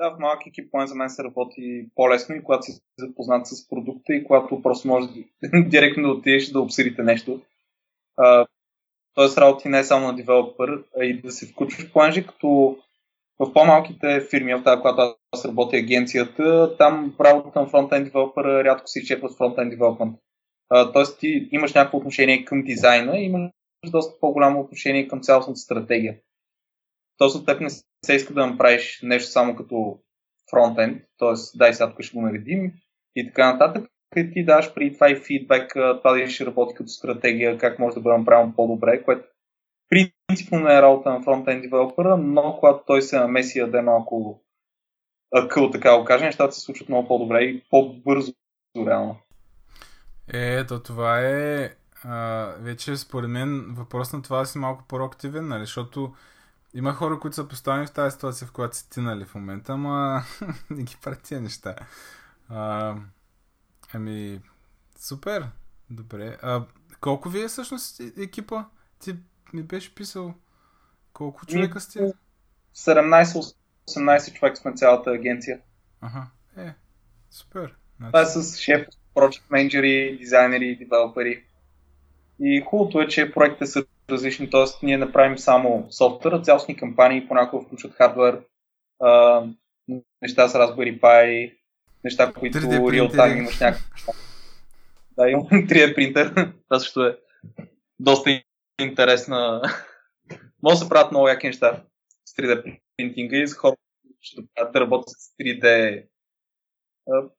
Да, 0.00 0.10
в 0.10 0.18
малък 0.18 0.46
екип 0.46 0.70
поне 0.70 0.86
за 0.86 0.94
мен 0.94 1.10
се 1.10 1.24
работи 1.24 1.88
по-лесно 1.94 2.34
и 2.34 2.44
когато 2.44 2.62
си 2.62 2.80
запознат 2.98 3.46
с 3.46 3.68
продукта 3.68 4.14
и 4.14 4.24
когато 4.24 4.62
просто 4.62 4.88
може 4.88 5.08
директно 5.54 6.02
да 6.02 6.08
отидеш 6.08 6.50
да 6.50 6.60
обсъдите 6.60 7.02
нещо. 7.02 7.42
тоест 9.14 9.38
работи 9.38 9.68
не 9.68 9.78
е 9.78 9.84
само 9.84 10.06
на 10.06 10.16
девелопър, 10.16 10.84
а 11.00 11.04
и 11.04 11.20
да 11.20 11.32
се 11.32 11.46
включиш 11.46 11.92
планжи, 11.92 12.26
като 12.26 12.78
в 13.38 13.52
по-малките 13.52 14.26
фирми, 14.30 14.54
в 14.54 14.62
тази, 14.64 14.80
когато 14.80 15.16
аз 15.32 15.44
работя 15.44 15.76
агенцията, 15.76 16.76
там 16.78 17.14
правото 17.18 17.60
на 17.60 17.66
фронтенд 17.66 18.04
девелопера 18.04 18.64
рядко 18.64 18.86
се 18.86 18.98
изчепва 18.98 19.28
с 19.28 19.36
фронтенд 19.36 19.70
девелопмент. 19.70 20.16
Тоест 20.92 21.20
ти 21.20 21.48
имаш 21.52 21.74
някакво 21.74 21.98
отношение 21.98 22.44
към 22.44 22.62
дизайна 22.62 23.18
и 23.18 23.24
имаш 23.24 23.50
доста 23.86 24.20
по-голямо 24.20 24.60
отношение 24.60 25.08
към 25.08 25.20
цялостната 25.20 25.58
стратегия. 25.58 26.16
Тоест 27.18 27.36
от 27.36 27.46
теб 27.46 27.60
не 27.60 27.70
се 28.04 28.14
иска 28.14 28.34
да 28.34 28.46
направиш 28.46 29.00
нещо 29.02 29.30
само 29.30 29.56
като 29.56 29.98
фронтенд, 30.50 31.02
т.е. 31.18 31.58
дай 31.58 31.74
сега 31.74 31.90
тук 31.90 32.02
ще 32.02 32.16
го 32.16 32.22
наредим 32.22 32.72
и 33.16 33.26
така 33.26 33.52
нататък. 33.52 33.90
И 34.16 34.30
ти 34.32 34.44
даваш 34.44 34.74
при 34.74 34.94
това 34.94 35.10
и 35.10 35.16
фидбек, 35.16 35.72
това 35.72 36.12
да 36.12 36.28
ще 36.28 36.46
работи 36.46 36.74
като 36.74 36.88
стратегия, 36.88 37.58
как 37.58 37.78
може 37.78 37.94
да 37.94 38.00
бъде 38.00 38.18
направено 38.18 38.54
по-добре, 38.56 39.02
което 39.02 39.28
принципно 39.88 40.60
не 40.60 40.74
е 40.74 40.82
работа 40.82 41.10
на 41.10 41.22
фронтенд 41.22 41.62
девелопера, 41.62 42.16
но 42.16 42.56
когато 42.60 42.84
той 42.86 43.02
се 43.02 43.18
намеси 43.18 43.60
да 43.70 43.78
е 43.78 43.82
малко 43.82 44.42
акъл, 45.34 45.70
така 45.70 45.90
да 45.90 46.04
кажа, 46.04 46.24
нещата 46.24 46.52
се 46.52 46.60
случват 46.60 46.88
много 46.88 47.08
по-добре 47.08 47.42
и 47.42 47.64
по-бързо, 47.70 48.32
реално. 48.86 49.16
Ето, 50.28 50.82
това 50.82 51.20
е 51.20 51.70
а, 52.04 52.46
вече 52.58 52.96
според 52.96 53.30
мен 53.30 53.74
въпрос 53.74 54.12
на 54.12 54.22
това 54.22 54.38
да 54.38 54.46
си 54.46 54.58
малко 54.58 54.84
по-активен, 54.88 55.48
нали, 55.48 55.60
защото 55.60 56.14
има 56.74 56.92
хора, 56.92 57.20
които 57.20 57.34
са 57.34 57.48
поставени 57.48 57.86
в 57.86 57.92
тази 57.92 58.14
ситуация, 58.14 58.48
в 58.48 58.52
която 58.52 58.76
си 58.76 58.90
ти, 58.90 59.00
нали, 59.00 59.24
в 59.24 59.34
момента, 59.34 59.72
ама 59.72 60.22
не 60.70 60.82
ги 60.82 60.96
правят 61.02 61.22
тия 61.22 61.40
неща. 61.40 61.74
А, 62.48 62.94
ами, 63.92 64.40
супер, 64.98 65.46
добре. 65.90 66.36
А, 66.42 66.62
колко 67.00 67.28
ви 67.28 67.42
е 67.42 67.48
всъщност 67.48 68.00
екипа? 68.00 68.64
Ти 69.00 69.14
ми 69.52 69.62
беше 69.62 69.94
писал 69.94 70.34
колко 71.12 71.46
човека 71.46 71.80
сте? 71.80 72.12
17-18 72.76 74.32
човек 74.32 74.58
сме 74.58 74.74
цялата 74.74 75.10
агенция. 75.10 75.60
Ага, 76.00 76.26
е, 76.56 76.74
супер. 77.30 77.74
Значи... 77.96 78.12
Това 78.12 78.20
е 78.20 78.26
с 78.26 78.58
шеф, 78.58 78.86
project 79.14 79.42
менеджери, 79.50 80.16
дизайнери, 80.18 80.76
девелопери. 80.76 81.44
И 82.40 82.60
хубавото 82.66 83.00
е, 83.00 83.08
че 83.08 83.32
проектите 83.32 83.66
са 83.66 83.84
различни, 84.10 84.50
т.е. 84.50 84.86
ние 84.86 84.98
направим 84.98 85.38
само 85.38 85.86
софтуер, 85.90 86.40
цялостни 86.42 86.76
кампании 86.76 87.28
понякога 87.28 87.64
включват 87.64 87.94
хардвер, 87.94 88.40
неща 90.22 90.48
с 90.48 90.54
Raspberry 90.54 91.00
Pi, 91.00 91.54
неща, 92.04 92.32
които 92.32 92.58
real 92.58 93.14
time 93.16 93.38
имаш 93.38 93.60
някакви 93.60 93.84
Да, 95.16 95.30
имам 95.30 95.46
3D 95.46 95.94
принтер, 95.94 96.32
това 96.68 96.78
също 96.78 97.04
е 97.04 97.18
доста 98.00 98.30
интересна. 98.84 99.62
Може 100.62 100.78
да 100.78 100.84
се 100.84 100.88
правят 100.88 101.10
много 101.10 101.28
яки 101.28 101.46
неща 101.46 101.84
с 102.24 102.32
3D 102.32 102.80
принтинга 102.96 103.36
и 103.36 103.46
за 103.46 103.56
хора, 103.56 103.76
които 104.02 104.48
да 104.72 104.80
работят 104.80 105.08
с 105.08 105.36
3D. 105.40 106.04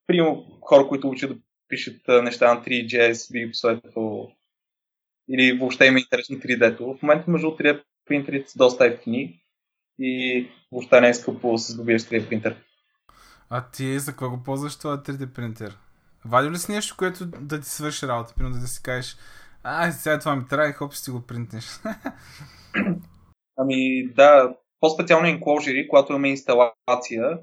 Примерно 0.07 0.59
хора, 0.61 0.87
които 0.87 1.09
учат 1.09 1.31
да 1.31 1.37
пишат 1.67 2.07
неща 2.07 2.53
на 2.53 2.63
3GS, 2.63 3.31
би 3.31 3.51
посъветвал 3.51 4.31
или 5.29 5.57
въобще 5.57 5.85
има 5.85 5.99
интерес 5.99 6.29
на 6.29 6.37
3D-то. 6.37 6.93
В 6.93 7.01
момента 7.01 7.31
между 7.31 7.47
3D 7.47 7.83
принтерите 8.05 8.51
са 8.51 8.57
доста 8.57 8.85
ефтини 8.85 9.43
и 9.99 10.47
въобще 10.71 11.01
не 11.01 11.09
е 11.09 11.13
скъпо 11.13 11.51
да 11.51 11.57
се 11.57 11.71
здобиеш 11.71 12.01
3D 12.01 12.29
принтер. 12.29 12.63
А 13.49 13.69
ти 13.69 13.99
за 13.99 14.11
какво 14.11 14.29
го 14.29 14.43
ползваш 14.43 14.77
това 14.77 14.97
3D 14.97 15.33
принтер? 15.33 15.77
Вадил 16.25 16.51
ли 16.51 16.57
си 16.57 16.71
нещо, 16.71 16.95
което 16.97 17.25
да 17.25 17.61
ти 17.61 17.69
свърши 17.69 18.07
работа? 18.07 18.33
Примерно 18.35 18.59
да 18.59 18.67
си 18.67 18.83
кажеш, 18.83 19.17
а, 19.63 19.91
сега 19.91 20.19
това 20.19 20.35
ми 20.35 20.47
трябва 20.47 20.69
и 20.69 20.73
хоп, 20.73 20.93
си 20.93 21.11
го 21.11 21.21
принтнеш. 21.21 21.65
ами 23.57 24.07
да, 24.15 24.55
по-специално 24.79 25.27
enclosure, 25.27 25.87
когато 25.87 26.11
имаме 26.11 26.29
инсталация, 26.29 27.39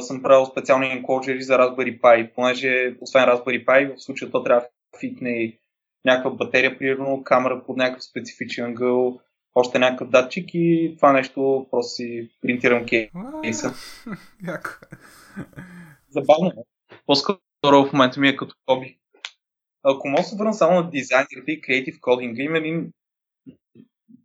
съм 0.00 0.22
правил 0.22 0.46
специални 0.46 0.92
енкоджери 0.92 1.42
за 1.42 1.58
Raspberry 1.58 2.00
Pi, 2.00 2.34
понеже 2.34 2.96
освен 3.00 3.24
Raspberry 3.24 3.64
Pi, 3.64 3.96
в 3.96 4.02
случая 4.02 4.30
то 4.30 4.42
трябва 4.42 4.60
да 4.60 4.98
фитне 4.98 5.58
някаква 6.04 6.30
батерия, 6.30 6.78
примерно 6.78 7.24
камера 7.24 7.62
под 7.66 7.76
някакъв 7.76 8.04
специфичен 8.04 8.64
ъгъл, 8.64 9.20
още 9.54 9.78
някакъв 9.78 10.08
датчик 10.08 10.50
и 10.54 10.94
това 10.96 11.12
нещо 11.12 11.66
просто 11.70 11.94
си 11.94 12.30
принтирам 12.42 12.86
кейса. 12.86 13.68
Забавно. 16.08 16.48
Е. 16.48 16.62
По-скоро 17.06 17.86
в 17.86 17.92
момента 17.92 18.20
ми 18.20 18.28
е 18.28 18.36
като 18.36 18.54
хоби. 18.70 18.99
Ако 19.82 20.08
мога 20.08 20.22
да 20.22 20.28
се 20.28 20.36
върна 20.36 20.54
само 20.54 20.80
на 20.80 20.90
дизайнерите 20.90 21.52
и 21.52 21.60
креатив 21.60 21.98
кодинга, 22.00 22.42
има 22.42 22.58
един 22.58 22.92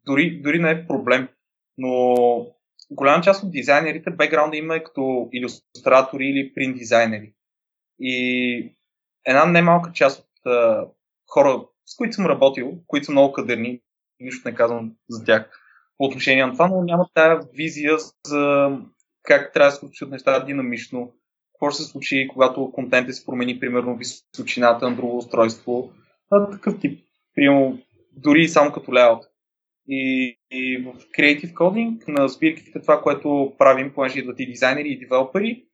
дори, 0.05 0.41
дори 0.41 0.59
не 0.59 0.71
е 0.71 0.87
проблем, 0.87 1.27
но 1.77 2.15
голяма 2.91 3.23
част 3.23 3.43
от 3.43 3.51
дизайнерите 3.51 4.11
бекграунда 4.11 4.57
има 4.57 4.75
е 4.75 4.83
като 4.83 5.29
иллюстратори 5.33 6.25
или 6.25 6.53
принт 6.53 6.77
дизайнери. 6.77 7.33
И 7.99 8.75
една 9.25 9.45
немалка 9.45 9.91
част 9.93 10.19
от 10.19 10.51
а, 10.51 10.87
хора, 11.27 11.65
с 11.85 11.95
които 11.95 12.15
съм 12.15 12.25
работил, 12.25 12.79
които 12.87 13.05
са 13.05 13.11
много 13.11 13.33
кадърни, 13.33 13.81
нищо 14.19 14.49
не 14.49 14.55
казвам 14.55 14.95
за 15.09 15.25
тях 15.25 15.61
по 15.97 16.05
отношение 16.05 16.45
на 16.45 16.53
това, 16.53 16.67
но 16.67 16.81
няма 16.81 17.07
тая 17.13 17.41
визия 17.53 17.97
за 18.27 18.69
как 19.23 19.53
трябва 19.53 19.67
да 19.67 19.71
се 19.71 19.79
случат 19.79 20.09
нещата 20.09 20.45
динамично, 20.45 21.13
какво 21.55 21.71
ще 21.71 21.83
се 21.83 21.89
случи, 21.89 22.27
когато 22.33 22.71
контентът 22.71 23.15
се 23.15 23.25
промени, 23.25 23.59
примерно 23.59 23.97
височината 23.97 24.89
на 24.89 24.95
друго 24.95 25.17
устройство, 25.17 25.91
а, 26.31 26.49
такъв 26.49 26.79
тип. 26.79 26.99
Примерно, 27.35 27.79
дори 28.17 28.47
само 28.47 28.71
като 28.71 28.91
layout. 28.91 29.21
И, 29.87 30.37
и 30.51 30.77
в 30.77 30.93
Creative 31.17 31.53
Coding 31.53 32.07
на 32.07 32.27
сбирките 32.27 32.81
това, 32.81 33.01
което 33.01 33.53
правим, 33.57 33.93
понеже 33.93 34.19
идват 34.19 34.39
и 34.39 34.45
дизайнери 34.45 34.89
и 34.89 34.99
девелопери, 34.99 35.65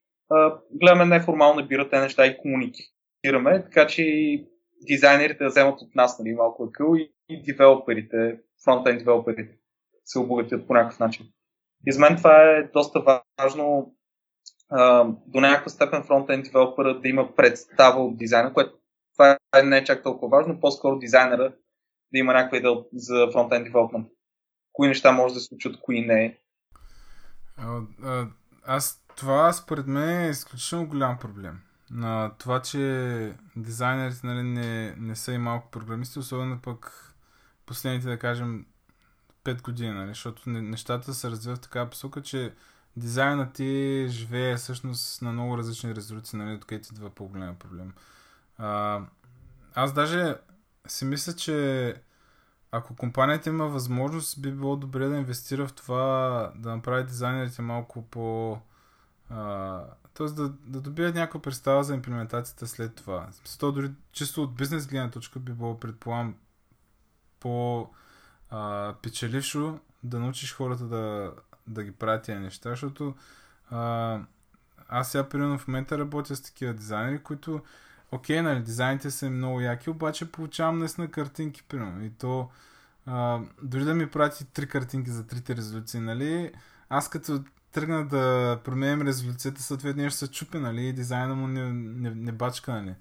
гледаме 0.72 1.06
неформално 1.06 1.68
бира 1.68 1.90
те 1.90 2.00
неща 2.00 2.26
и 2.26 2.38
комуникираме, 2.38 3.64
така 3.64 3.88
че 3.88 4.04
и 4.04 4.48
дизайнерите 4.88 5.44
да 5.44 5.50
вземат 5.50 5.82
от 5.82 5.96
нас 5.96 6.20
нали, 6.20 6.34
малко 6.34 6.64
акъл 6.64 6.96
и, 6.96 7.12
и 7.30 7.44
девелоперите, 7.44 8.40
фронтенд 8.66 9.00
девелоперите 9.00 9.58
се 10.06 10.20
обогатят 10.20 10.68
по 10.68 10.74
някакъв 10.74 11.00
начин. 11.00 11.26
И 11.88 11.92
за 11.92 12.00
мен 12.00 12.18
това 12.18 12.42
е 12.42 12.64
доста 12.64 13.22
важно 13.40 13.96
до 15.28 15.42
някаква 15.42 15.70
степен 15.70 16.04
фронтенд 16.04 16.46
девелопера 16.46 17.00
да 17.00 17.08
има 17.08 17.36
представа 17.36 18.04
от 18.04 18.18
дизайна, 18.18 18.54
което 18.54 18.74
това 19.14 19.38
не 19.64 19.78
е 19.78 19.84
чак 19.84 20.04
толкова 20.04 20.38
важно, 20.38 20.60
по-скоро 20.60 21.00
дизайнера 21.00 21.54
да 22.14 22.20
има 22.20 22.34
някаква 22.34 22.58
идея 22.58 22.76
за 22.94 23.28
фронтенд 23.32 23.64
девелопмент. 23.64 24.08
Кои 24.74 24.88
неща 24.88 25.12
може 25.12 25.34
да 25.34 25.40
се 25.40 25.46
случат, 25.46 25.82
кои 25.82 26.06
не. 26.06 26.38
А, 27.58 28.28
аз, 28.66 29.04
това 29.16 29.54
според 29.54 29.88
мен 29.88 30.26
е 30.26 30.30
изключително 30.30 30.88
голям 30.88 31.18
проблем. 31.20 31.60
На 31.92 32.32
това, 32.40 32.62
че 32.62 33.36
дизайнерите 33.56 34.28
нали, 34.28 34.44
не, 34.44 34.96
не 34.98 35.16
са 35.16 35.34
и 35.34 35.38
малко 35.38 35.72
програмисти, 35.72 36.20
особено 36.20 36.62
пък 36.62 37.14
последните, 37.66 38.08
да 38.08 38.20
кажем, 38.20 38.66
5 39.44 39.62
години, 39.62 39.92
нали, 39.92 40.08
защото 40.08 40.50
нещата 40.50 41.14
се 41.14 41.30
развиват 41.30 41.58
в 41.58 41.62
такава 41.62 41.90
посока, 41.90 42.22
че 42.22 42.54
дизайнът 42.98 43.54
ти 43.54 44.06
живее 44.10 44.56
всъщност 44.56 45.22
на 45.22 45.32
много 45.32 45.58
различни 45.58 45.96
резолюции, 45.96 46.40
нали, 46.40 46.60
тук 46.60 46.72
идва 46.72 47.10
по-голям 47.10 47.56
проблем. 47.56 47.94
А, 48.58 49.02
аз 49.76 49.94
даже 49.94 50.36
си 50.88 51.06
мисля, 51.06 51.34
че 51.34 51.96
ако 52.72 52.96
компанията 52.96 53.50
има 53.50 53.68
възможност, 53.68 54.42
би 54.42 54.52
било 54.52 54.76
добре 54.76 55.08
да 55.08 55.18
инвестира 55.18 55.68
в 55.68 55.74
това 55.74 56.52
да 56.56 56.76
направи 56.76 57.04
дизайнерите 57.04 57.62
малко 57.62 58.02
по... 58.02 58.58
А, 59.30 59.84
Тоест 60.14 60.36
да, 60.36 60.50
да 60.50 60.82
добият 60.82 61.16
някаква 61.16 61.42
представа 61.42 61.84
за 61.84 61.96
имплементацията 61.96 62.68
след 62.68 62.96
това. 62.96 63.28
То 63.60 63.72
дори 63.72 63.92
чисто 64.12 64.44
от 64.44 64.56
бизнес 64.56 64.88
гледна 64.88 65.12
точка 65.12 65.40
би 65.40 65.52
било, 65.52 65.80
предполагам, 65.80 66.36
по 67.40 67.88
а, 68.50 68.94
печелившо 69.02 69.80
да 70.04 70.20
научиш 70.20 70.54
хората 70.54 70.84
да, 70.84 71.34
да 71.72 71.84
ги 71.84 71.92
правят 71.92 72.24
тия 72.24 72.40
неща, 72.40 72.70
защото 72.70 73.16
а, 73.70 74.20
аз 74.90 75.12
сега 75.12 75.30
примерно 75.30 75.58
в 75.58 75.68
момента 75.68 75.98
работя 75.98 76.36
с 76.36 76.42
такива 76.42 76.74
дизайнери, 76.74 77.24
които 77.24 77.62
окей, 78.12 78.42
нали, 78.42 78.62
дизайните 78.62 79.12
са 79.12 79.30
много 79.30 79.62
яки, 79.62 79.90
обаче 79.90 80.32
получавам 80.32 80.78
наистина 80.78 81.12
картинки, 81.12 81.64
примерно. 81.64 82.06
И 82.06 82.10
то, 82.10 82.50
а, 83.06 83.40
дори 83.64 83.84
да 83.84 83.96
ми 83.96 84.10
прати 84.10 84.46
три 84.46 84.68
картинки 84.68 85.10
за 85.10 85.28
трите 85.28 85.56
резолюции, 85.56 86.00
нали, 86.00 86.52
аз 86.90 87.10
като 87.10 87.44
тръгна 87.72 88.08
да 88.08 88.60
променим 88.64 89.08
резолюцията, 89.08 89.62
съответно 89.62 90.10
ще 90.10 90.20
се 90.20 90.32
чупи, 90.32 90.58
нали, 90.58 90.88
и 90.88 90.94
дизайна 90.94 91.36
му 91.36 91.48
не, 91.48 91.74
не, 91.74 92.16
не 92.16 92.32
бачка, 92.32 92.74
нали. 92.74 92.96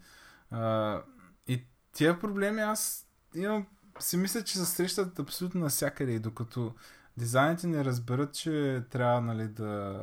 А, 0.50 1.02
и 1.46 1.64
тия 1.92 2.18
проблеми 2.18 2.60
аз 2.60 3.06
имам, 3.34 3.66
си 3.98 4.16
мисля, 4.16 4.44
че 4.44 4.58
се 4.58 4.64
срещат 4.64 5.18
абсолютно 5.18 5.60
навсякъде 5.60 6.12
и 6.12 6.18
докато 6.18 6.74
дизайните 7.16 7.66
не 7.66 7.84
разберат, 7.84 8.34
че 8.34 8.84
трябва, 8.90 9.20
нали, 9.20 9.48
да 9.48 10.00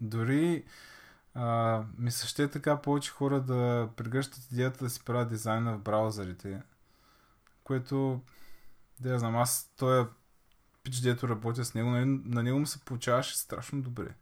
дори 0.00 0.64
а, 1.34 1.82
ми 1.98 2.10
се 2.10 2.26
ще 2.26 2.42
е 2.42 2.50
така 2.50 2.80
повече 2.80 3.10
хора 3.10 3.40
да 3.40 3.90
прегръщат 3.96 4.50
идеята 4.52 4.84
да 4.84 4.90
си 4.90 5.04
правят 5.04 5.28
дизайна 5.28 5.74
в 5.74 5.80
браузърите, 5.80 6.62
което, 7.64 8.20
да 9.00 9.10
я 9.10 9.18
знам, 9.18 9.36
аз 9.36 9.72
той 9.76 10.08
пич, 10.82 11.00
дето 11.00 11.28
работя 11.28 11.64
с 11.64 11.74
него, 11.74 11.90
нали, 11.90 12.04
на 12.24 12.42
него 12.42 12.58
му 12.58 12.66
се 12.66 12.84
получаваше 12.84 13.38
страшно 13.38 13.82
добре. 13.82 14.14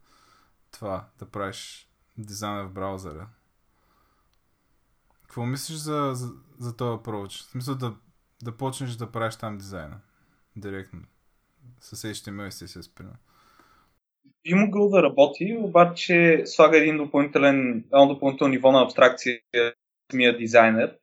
Това, 0.71 1.07
да 1.19 1.25
правиш 1.25 1.89
дизайна 2.17 2.67
в 2.67 2.71
браузъра. 2.71 3.27
Какво 5.21 5.45
мислиш 5.45 5.77
за, 5.77 6.11
за, 6.13 6.33
за 6.59 6.75
този 6.75 6.97
approach? 6.97 7.47
В 7.47 7.51
смисъл 7.51 7.75
да, 7.75 7.95
да 8.43 8.57
почнеш 8.57 8.95
да 8.95 9.11
правиш 9.11 9.35
там 9.35 9.57
дизайна. 9.57 9.99
Директно. 10.55 11.01
С 11.81 12.13
HTML 12.13 12.47
и 12.47 12.51
CSS, 12.51 12.95
примерно 12.95 13.17
би 14.43 14.53
могъл 14.53 14.89
да 14.89 15.03
работи, 15.03 15.57
обаче 15.59 16.43
слага 16.45 16.77
един 16.77 16.97
допълнителен, 16.97 17.85
едно 17.93 18.07
допълнително 18.07 18.51
ниво 18.51 18.71
на 18.71 18.83
абстракция 18.83 19.39
самия 20.11 20.37
дизайнер. 20.37 20.97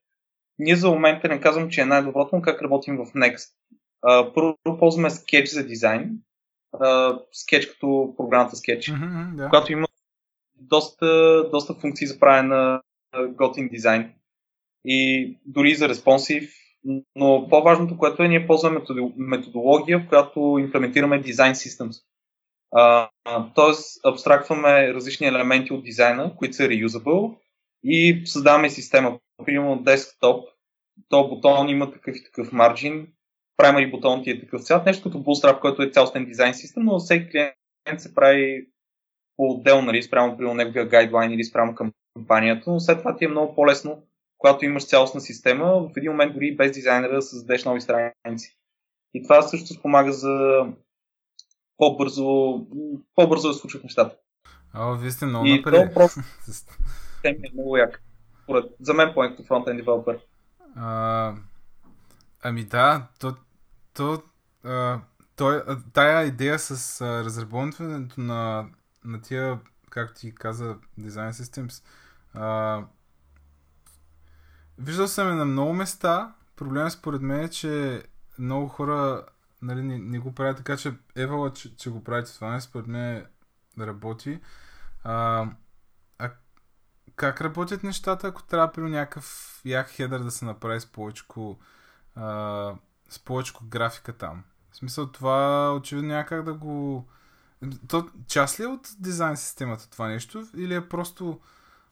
Ние 0.58 0.76
за 0.76 0.90
момента 0.90 1.28
не 1.28 1.40
казвам, 1.40 1.70
че 1.70 1.80
е 1.80 1.84
най-доброто, 1.84 2.36
но 2.36 2.42
как 2.42 2.62
работим 2.62 2.96
в 2.96 3.06
Next. 3.06 3.50
Uh, 4.04 4.34
първо 4.34 4.78
ползваме 4.78 5.10
Sketch 5.10 5.44
за 5.44 5.66
дизайн. 5.66 6.18
Uh, 6.74 7.20
Sketch 7.20 7.72
като 7.72 8.14
програмата 8.16 8.56
Sketch, 8.56 8.80
mm-hmm, 8.80 9.36
да. 9.36 9.48
която 9.48 9.72
има 9.72 9.86
доста, 10.54 11.42
доста 11.50 11.74
функции 11.74 12.06
за 12.06 12.18
правене 12.18 12.48
на 12.48 12.82
готин 13.28 13.68
дизайн. 13.68 14.12
И 14.84 15.38
дори 15.46 15.74
за 15.74 15.88
респонсив, 15.88 16.52
но 17.16 17.46
по-важното, 17.50 17.98
което 17.98 18.22
е, 18.22 18.28
ние 18.28 18.46
ползваме 18.46 18.80
методология, 19.16 19.98
в 19.98 20.08
която 20.08 20.56
имплементираме 20.60 21.22
Design 21.22 21.52
Systems. 21.52 22.02
Тоест, 23.54 24.00
абстрактваме 24.06 24.94
различни 24.94 25.26
елементи 25.26 25.72
от 25.72 25.84
дизайна, 25.84 26.36
които 26.36 26.56
са 26.56 26.62
reusable 26.62 27.36
и 27.84 28.22
създаваме 28.26 28.70
система. 28.70 29.18
Примерно 29.44 29.82
десктоп, 29.82 30.48
то 31.08 31.28
бутон 31.28 31.68
има 31.68 31.92
такъв 31.92 32.16
и 32.16 32.24
такъв 32.24 32.52
марджин, 32.52 33.06
primary 33.62 33.90
бутон 33.90 34.22
ти 34.22 34.30
е 34.30 34.40
такъв 34.40 34.62
цвят, 34.62 34.86
нещо 34.86 35.02
като 35.02 35.18
Bootstrap, 35.18 35.60
който 35.60 35.82
е 35.82 35.90
цялостен 35.90 36.24
дизайн 36.24 36.54
систем, 36.54 36.84
но 36.84 36.98
всеки 36.98 37.30
клиент 37.30 38.00
се 38.00 38.14
прави 38.14 38.66
по-отделно, 39.36 39.82
нали, 39.82 40.02
спрямо 40.02 40.36
при 40.36 40.54
неговия 40.54 40.88
гайдлайн 40.88 41.32
или 41.32 41.44
спрямо 41.44 41.74
към 41.74 41.92
компанията, 42.14 42.70
но 42.70 42.80
след 42.80 42.98
това 42.98 43.16
ти 43.16 43.24
е 43.24 43.28
много 43.28 43.54
по-лесно, 43.54 44.02
когато 44.38 44.64
имаш 44.64 44.86
цялостна 44.86 45.20
система, 45.20 45.66
в 45.66 45.90
един 45.96 46.10
момент 46.10 46.34
дори 46.34 46.56
без 46.56 46.72
дизайнера 46.72 47.14
да 47.14 47.22
създадеш 47.22 47.64
нови 47.64 47.80
страници. 47.80 48.58
И 49.14 49.22
това 49.22 49.42
също 49.42 49.74
спомага 49.74 50.12
за 50.12 50.66
по-бързо, 51.76 52.26
по-бързо 53.14 53.48
да 53.48 53.54
случват 53.54 53.84
нещата. 53.84 54.16
А, 54.72 54.92
вие 54.92 55.10
сте 55.10 55.26
много 55.26 55.46
и 55.46 55.56
напред. 55.56 55.94
просто 55.94 56.20
е 57.24 57.36
много 57.52 57.76
як. 57.76 58.02
За 58.80 58.94
мен 58.94 59.10
поне 59.14 59.30
като 59.30 59.44
фронтен 59.44 59.76
девелопер. 59.76 60.18
Ами 62.42 62.64
да, 62.64 63.06
то, 63.20 63.34
то, 63.94 64.22
а, 64.64 65.00
то, 65.36 65.62
тая 65.92 66.26
идея 66.26 66.58
с 66.58 67.00
а, 67.00 67.24
разработването 67.24 68.20
на, 68.20 68.66
на 69.04 69.22
тия, 69.22 69.58
както 69.90 70.20
ти 70.20 70.34
каза, 70.34 70.76
Design 71.00 71.30
Systems, 71.30 71.84
а, 72.34 72.82
виждал 74.78 75.08
съм 75.08 75.36
на 75.36 75.44
много 75.44 75.72
места. 75.72 76.34
Проблемът 76.56 76.92
според 76.92 77.22
мен 77.22 77.40
е, 77.40 77.48
че 77.48 78.02
много 78.38 78.68
хора 78.68 79.26
нали, 79.62 79.82
не, 79.82 79.98
не 79.98 80.18
го 80.18 80.34
правя 80.34 80.54
така, 80.54 80.76
че 80.76 80.94
Евала, 81.16 81.52
че, 81.52 81.76
че 81.76 81.90
го 81.90 82.04
правите 82.04 82.34
това, 82.34 82.50
не 82.50 82.60
според 82.60 82.86
мен 82.86 83.26
работи. 83.80 84.40
А, 85.04 85.46
а 86.18 86.30
как 87.16 87.40
работят 87.40 87.82
нещата, 87.82 88.28
ако 88.28 88.42
трябва 88.42 88.72
при 88.72 88.80
някакъв 88.80 89.60
як 89.64 89.88
хедър 89.88 90.20
да 90.20 90.30
се 90.30 90.44
направи 90.44 90.80
с 90.80 90.86
повече, 90.86 91.24
а, 92.14 92.74
с 93.08 93.18
повече 93.18 93.52
графика 93.68 94.12
там? 94.12 94.44
В 94.70 94.76
смисъл 94.76 95.06
това 95.06 95.72
очевидно 95.74 96.08
няма 96.08 96.26
как 96.26 96.42
да 96.42 96.54
го 96.54 97.08
То 97.88 98.08
част 98.26 98.60
ли 98.60 98.64
е 98.64 98.66
от 98.66 98.88
дизайн 98.98 99.36
системата 99.36 99.90
това 99.90 100.08
нещо? 100.08 100.46
Или 100.56 100.74
е 100.74 100.88
просто... 100.88 101.40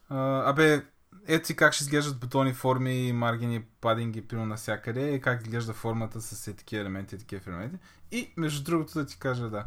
А, 0.09 0.51
абе, 0.51 0.87
ето 1.29 1.47
си 1.47 1.57
как 1.57 1.73
ще 1.73 1.85
изглеждат 1.85 2.21
бутони, 2.21 2.53
форми, 2.53 3.13
маргини, 3.13 3.63
падинги, 3.81 4.29
пино 4.29 4.47
навсякъде 4.47 5.15
и 5.15 5.21
как 5.21 5.41
изглежда 5.43 5.73
формата 5.73 6.21
с 6.21 6.57
такива 6.57 6.83
елементи 6.83 7.15
и 7.15 7.19
такива 7.19 7.43
елементи. 7.47 7.77
И 8.13 8.31
между 8.37 8.65
другото 8.65 8.93
да 8.95 9.07
ти 9.07 9.19
кажа 9.19 9.51
да. 9.51 9.67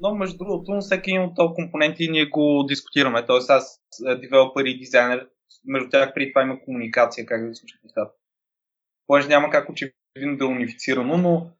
Но 0.00 0.14
между 0.14 0.38
другото, 0.38 0.80
всеки 0.80 1.10
един 1.10 1.22
от 1.22 1.36
този 1.36 1.54
компоненти 1.54 2.08
ние 2.10 2.26
го 2.26 2.64
дискутираме. 2.68 3.26
Тоест 3.26 3.50
аз, 3.50 3.80
е, 4.06 4.14
девелопер 4.14 4.64
и 4.64 4.78
дизайнер, 4.78 5.28
между 5.64 5.90
тях 5.90 6.14
преди 6.14 6.32
това 6.32 6.42
има 6.42 6.60
комуникация, 6.64 7.26
как 7.26 7.48
да 7.48 7.54
случат 7.54 7.84
нещата. 7.84 8.12
Понеже 9.06 9.28
няма 9.28 9.50
как 9.50 9.70
очевидно 9.70 10.36
да 10.38 10.44
е 10.44 10.48
унифицирано, 10.48 11.18
но 11.18 11.50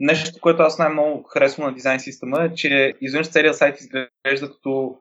нещо, 0.00 0.40
което 0.40 0.62
аз 0.62 0.78
най-много 0.78 1.22
харесвам 1.22 1.66
на 1.66 1.74
дизайн 1.74 2.00
система 2.00 2.44
е, 2.44 2.54
че 2.54 2.94
изведнъж 3.00 3.30
целият 3.30 3.56
сайт 3.56 3.80
изглежда 3.80 4.52
като 4.52 4.98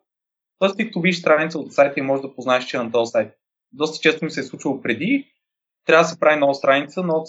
Тоест 0.59 0.77
ти 0.77 0.91
видиш 0.95 1.19
страница 1.19 1.59
от 1.59 1.73
сайта 1.73 1.99
и 1.99 2.03
можеш 2.03 2.21
да 2.21 2.35
познаеш, 2.35 2.65
че 2.65 2.77
е 2.77 2.79
на 2.79 2.91
този 2.91 3.11
сайт. 3.11 3.33
Доста 3.71 4.01
често 4.01 4.25
ми 4.25 4.31
се 4.31 4.39
е 4.39 4.43
случвало 4.43 4.81
преди, 4.81 5.33
трябва 5.85 6.03
да 6.03 6.09
се 6.09 6.19
прави 6.19 6.39
нова 6.39 6.53
страница, 6.53 7.03
но 7.03 7.23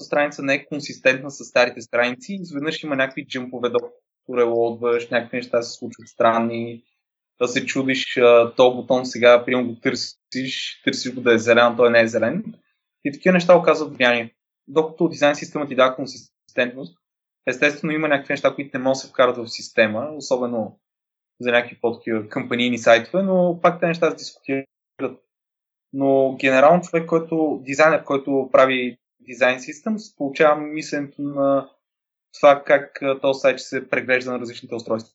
страница 0.00 0.42
не 0.42 0.54
е 0.54 0.66
консистентна 0.66 1.30
с 1.30 1.44
старите 1.44 1.80
страници. 1.80 2.38
Изведнъж 2.40 2.82
има 2.82 2.96
някакви 2.96 3.26
джимпове, 3.26 3.68
да 3.68 3.78
релодваш, 4.36 5.10
някакви 5.10 5.36
неща 5.36 5.62
се 5.62 5.78
случват 5.78 6.08
странни, 6.08 6.82
да 7.40 7.48
се 7.48 7.66
чудиш, 7.66 8.14
то 8.56 8.74
бутон 8.74 9.06
сега, 9.06 9.44
прием 9.44 9.66
го 9.66 9.80
търсиш, 9.80 10.82
търсиш 10.84 11.14
го 11.14 11.20
да 11.20 11.34
е 11.34 11.38
зелен, 11.38 11.76
той 11.76 11.90
не 11.90 12.00
е 12.00 12.08
зелен. 12.08 12.44
И 13.04 13.12
такива 13.12 13.32
неща 13.32 13.56
оказват 13.56 13.96
влияние. 13.96 14.34
Докато 14.68 15.08
дизайн 15.08 15.34
система 15.34 15.68
ти 15.68 15.74
дава 15.74 15.96
консистентност, 15.96 16.98
естествено 17.46 17.92
има 17.92 18.08
някакви 18.08 18.32
неща, 18.32 18.54
които 18.54 18.78
не 18.78 18.84
могат 18.84 18.94
да 18.94 18.98
се 18.98 19.08
вкарат 19.08 19.36
в 19.36 19.48
система, 19.48 20.08
особено 20.16 20.78
за 21.40 21.50
някакви 21.50 21.78
по-такива 21.80 22.28
кампанийни 22.28 22.78
сайтове, 22.78 23.22
но 23.22 23.58
пак 23.62 23.80
те 23.80 23.86
неща 23.86 24.10
се 24.10 24.16
дискутират. 24.16 24.66
Но 25.92 26.36
генерално 26.40 26.82
човек, 26.82 27.06
който, 27.06 27.60
дизайнер, 27.64 28.04
който 28.04 28.48
прави 28.52 28.98
дизайн 29.20 29.60
систем, 29.60 29.96
получава 30.16 30.60
мисленето 30.60 31.22
на 31.22 31.68
това 32.40 32.62
как 32.64 33.00
този 33.22 33.40
сайт 33.40 33.58
ще 33.58 33.68
се 33.68 33.88
преглежда 33.88 34.32
на 34.32 34.38
различните 34.38 34.74
устройства. 34.74 35.14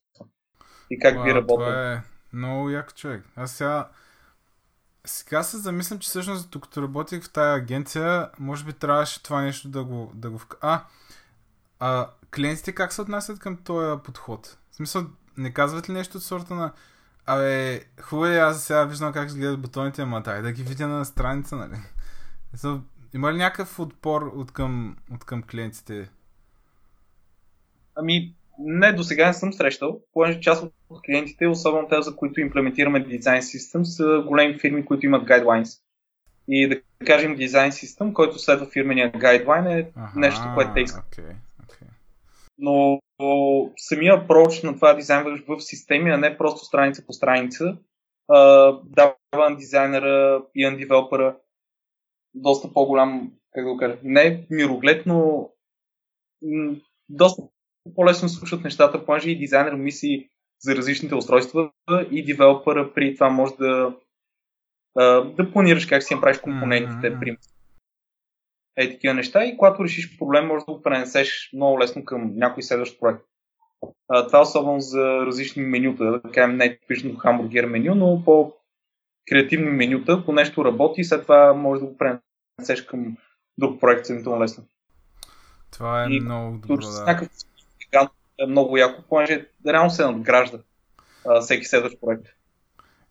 И 0.90 1.00
как 1.00 1.16
а, 1.18 1.24
би 1.24 1.34
работил. 1.34 1.66
Това 1.66 1.94
е 1.94 1.98
много 2.34 2.70
як 2.70 2.96
човек. 2.96 3.24
Аз 3.36 3.52
сега 3.52 3.90
сега 5.06 5.44
се 5.44 5.58
замислям, 5.58 6.00
че 6.00 6.08
всъщност 6.08 6.50
докато 6.50 6.82
работих 6.82 7.24
в 7.24 7.30
тая 7.30 7.56
агенция, 7.56 8.30
може 8.40 8.66
би 8.66 8.74
трябваше 8.74 9.24
това 9.24 9.42
нещо 9.42 9.70
да 9.70 9.84
го, 9.84 10.12
да 10.16 10.30
го. 10.30 10.42
А, 10.62 10.84
а 11.80 12.10
клиентите 12.36 12.76
как 12.76 12.94
се 12.94 13.02
отнасят 13.02 13.40
към 13.40 13.58
този 13.58 14.02
подход? 14.04 14.58
В 14.72 14.76
смисъл, 14.76 15.04
не 15.38 15.54
казват 15.54 15.90
ли 15.90 15.94
нещо 15.94 16.18
от 16.18 16.24
сорта 16.24 16.56
на 16.56 16.72
Абе, 17.26 17.82
хубаво 18.02 18.26
е, 18.26 18.38
аз 18.38 18.64
сега 18.64 18.86
виждам 18.86 19.14
как 19.14 19.28
изгледат 19.28 19.62
бутоните, 19.62 20.02
ама 20.02 20.22
дай 20.22 20.42
да 20.42 20.52
ги 20.52 20.64
видя 20.64 20.88
на 20.88 21.06
страница, 21.06 21.56
нали? 21.56 21.78
Има 23.14 23.34
ли 23.34 23.38
някакъв 23.38 23.80
отпор 23.80 24.22
от 24.22 24.52
към, 24.52 24.98
от 25.14 25.24
към 25.24 25.44
клиентите? 25.44 26.10
Ами, 27.96 28.36
не, 28.60 28.94
до 28.94 29.04
сега 29.04 29.28
не 29.28 29.34
съм 29.34 29.54
срещал. 29.54 30.00
Понеже 30.14 30.42
част 30.42 30.64
от 30.90 31.02
клиентите, 31.06 31.48
особено 31.48 31.88
те, 31.88 32.02
за 32.02 32.16
които 32.16 32.42
имплементираме 32.42 33.00
дизайн 33.00 33.44
систем, 33.44 33.86
са 33.86 34.24
големи 34.28 34.60
фирми, 34.60 34.86
които 34.86 35.06
имат 35.06 35.28
guidelines. 35.28 35.80
И 36.48 36.70
да 36.70 36.82
кажем 37.06 37.36
дизайн 37.36 37.72
систем, 37.72 38.14
който 38.14 38.40
следва 38.40 38.66
фирмения 38.66 39.12
гайдлайн 39.12 39.68
е 39.68 39.92
ага, 39.96 40.12
нещо, 40.20 40.42
което 40.56 40.74
те 40.74 40.82
искат. 40.82 41.06
Okay 41.16 41.34
но 42.58 43.00
самия 43.78 44.14
апроч 44.14 44.64
на 44.64 44.76
това 44.76 44.94
дизайнваш 44.94 45.44
в 45.48 45.60
системи, 45.60 46.12
а 46.12 46.18
не 46.18 46.38
просто 46.38 46.66
страница 46.66 47.06
по 47.06 47.14
страница, 47.14 47.78
дава 48.84 49.16
на 49.34 49.56
дизайнера 49.56 50.44
и 50.56 50.66
на 50.66 50.78
девелопера 50.78 51.38
доста 52.34 52.74
по-голям, 52.74 53.32
как 53.52 53.66
да 53.66 53.72
го 53.72 53.78
кажа, 53.78 53.98
не 54.04 54.46
мироглед, 54.50 55.06
но 55.06 55.50
доста 57.10 57.44
по-лесно 57.96 58.30
слушат 58.30 58.64
нещата, 58.64 59.06
понеже 59.06 59.30
и 59.30 59.38
дизайнер 59.38 59.74
мисли 59.74 60.30
за 60.60 60.76
различните 60.76 61.16
устройства 61.16 61.72
и 62.12 62.26
девелопера 62.26 62.94
при 62.94 63.14
това 63.16 63.30
може 63.30 63.54
да 63.56 63.96
да 65.36 65.52
планираш 65.54 65.86
как 65.86 66.04
си 66.04 66.16
направиш 66.16 66.40
компонентите, 66.40 67.12
mm-hmm 67.12 67.38
е 68.76 68.90
такива 68.90 69.14
неща. 69.14 69.46
И 69.46 69.58
когато 69.58 69.84
решиш 69.84 70.18
проблем, 70.18 70.48
можеш 70.48 70.66
да 70.66 70.74
го 70.74 70.82
пренесеш 70.82 71.50
много 71.54 71.80
лесно 71.80 72.06
към 72.06 72.36
някой 72.36 72.64
следващ 72.64 73.00
проект. 73.00 73.26
А, 74.08 74.28
това 74.28 74.40
е 74.40 74.42
особено 74.42 74.80
за 74.80 75.26
различни 75.26 75.64
менюта, 75.64 76.04
да 76.04 76.22
кажем 76.32 76.58
не 76.58 76.78
типично 76.78 77.18
хамбургер 77.18 77.66
меню, 77.66 77.96
но 77.96 78.22
по 78.26 78.54
креативни 79.30 79.70
менюта, 79.70 80.18
ако 80.22 80.34
нещо 80.34 80.66
работи 80.66 81.02
и 81.02 81.04
след 81.04 81.22
това 81.22 81.54
можеш 81.54 81.82
да 81.82 81.88
го 81.88 81.98
пренесеш 81.98 82.86
към 82.86 83.18
друг 83.58 83.80
проект 83.80 84.06
съвместно 84.06 84.42
лесно. 84.42 84.64
Това 85.72 86.04
е 86.04 86.08
и, 86.10 86.20
много 86.20 86.58
добро, 86.58 86.82
да. 86.82 87.04
Някакъв 87.04 87.30
е 88.40 88.46
много 88.46 88.78
яко, 88.78 89.02
понеже 89.10 89.48
реално 89.68 89.90
се 89.90 90.06
надгражда 90.06 90.58
а, 91.28 91.42
всеки 91.42 91.66
следващ 91.66 92.02
проект. 92.02 92.26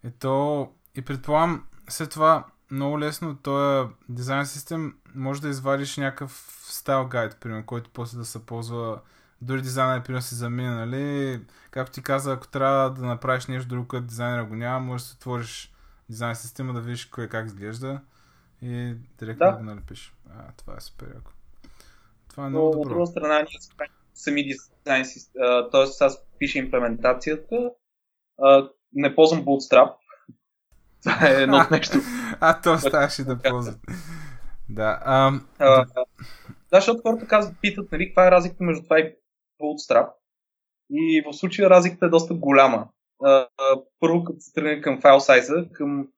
Ето, 0.05 0.69
и 0.95 1.03
предполагам, 1.03 1.65
след 1.89 2.11
това 2.11 2.45
много 2.71 3.01
лесно 3.01 3.37
този 3.37 3.89
дизайн 4.09 4.47
систем 4.47 4.95
може 5.15 5.43
да 5.43 5.49
извадиш 5.49 5.97
някакъв 5.97 6.63
стайл 6.63 7.07
гайд, 7.07 7.37
примерно, 7.41 7.67
който 7.67 7.91
после 7.93 8.19
да 8.19 8.25
се 8.25 8.47
ползва 8.47 9.01
дори 9.43 9.63
дизайнер, 9.63 10.03
примерно, 10.03 10.23
си 10.23 10.35
замине, 10.35 10.71
нали? 10.71 11.41
Както 11.71 11.93
ти 11.93 12.03
каза, 12.03 12.33
ако 12.33 12.49
трябва 12.49 12.91
да 12.91 13.07
направиш 13.07 13.47
нещо 13.47 13.69
друго, 13.69 13.89
което 13.89 14.07
дизайнера 14.07 14.45
го 14.45 14.55
няма, 14.55 14.87
можеш 14.87 15.07
да 15.07 15.15
отвориш 15.15 15.73
дизайн 16.09 16.37
система, 16.37 16.73
да 16.73 16.81
видиш 16.81 17.05
кое 17.05 17.29
как 17.29 17.47
изглежда 17.47 18.01
и 18.63 18.95
директно 19.19 19.47
да, 19.47 19.53
го 19.53 19.63
налепиш. 19.63 20.15
А, 20.31 20.53
това 20.57 20.75
е 20.77 20.81
супер 20.81 21.07
яко. 21.15 21.31
Това 22.29 22.47
е 22.47 22.49
много 22.49 22.71
добро. 22.71 22.81
От 22.81 22.89
друга 22.89 23.07
страна, 23.07 23.39
ние 23.39 23.89
сами 24.15 24.45
дизайн 24.45 25.05
система, 25.05 25.69
т.е. 25.73 26.05
аз 26.05 26.25
пиша 26.39 26.59
имплементацията, 26.59 27.71
не 28.93 29.15
ползвам 29.15 29.45
Bootstrap, 29.45 29.95
това 31.03 31.29
е 31.29 31.43
едно 31.43 31.67
нещо. 31.71 31.99
а, 32.41 32.61
то 32.61 32.79
ставаше 32.79 33.25
да 33.25 33.39
ползват. 33.39 33.79
Да. 34.69 35.03
Ам... 35.05 35.47
А, 35.59 35.85
да, 36.73 36.81
защото 36.81 37.03
хората 37.03 37.27
казват, 37.27 37.57
питат, 37.61 37.93
нали, 37.93 38.07
каква 38.07 38.27
е 38.27 38.31
разликата 38.31 38.65
между 38.65 38.83
това 38.83 38.99
и 38.99 39.15
Bootstrap. 39.61 40.13
И 40.91 41.23
в 41.27 41.33
случая 41.33 41.71
разликата 41.71 42.07
е 42.07 42.09
доста 42.09 42.35
голяма. 42.35 42.89
Първо, 44.01 44.25
като 44.25 44.41
се 44.41 44.53
тръгне 44.53 44.81
към 44.81 45.01
файл 45.01 45.21
сайза, 45.21 45.69
към 45.73 46.09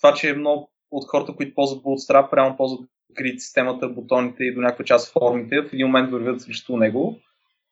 това, 0.00 0.14
че 0.14 0.34
много 0.34 0.70
от 0.90 1.08
хората, 1.08 1.36
които 1.36 1.54
ползват 1.54 1.82
Bootstrap, 1.82 2.30
прямо 2.30 2.56
ползват 2.56 2.90
крит 3.14 3.40
системата, 3.40 3.88
бутоните 3.88 4.44
и 4.44 4.54
до 4.54 4.60
някаква 4.60 4.84
част 4.84 5.12
формите, 5.12 5.62
в 5.62 5.72
един 5.72 5.86
момент 5.86 6.10
вървят 6.10 6.40
срещу 6.40 6.76
него. 6.76 7.16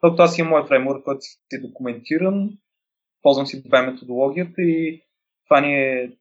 Докато 0.03 0.23
аз 0.23 0.39
имам 0.39 0.51
моят 0.51 0.69
фреймворк, 0.69 1.05
който 1.05 1.21
си 1.21 1.39
е 1.53 1.59
документиран, 1.59 2.51
ползвам 3.23 3.47
си 3.47 3.63
добре 3.63 3.83
методологията 3.83 4.63
и 4.63 5.03
това 5.45 5.61
ни 5.61 5.75
е 5.75 6.17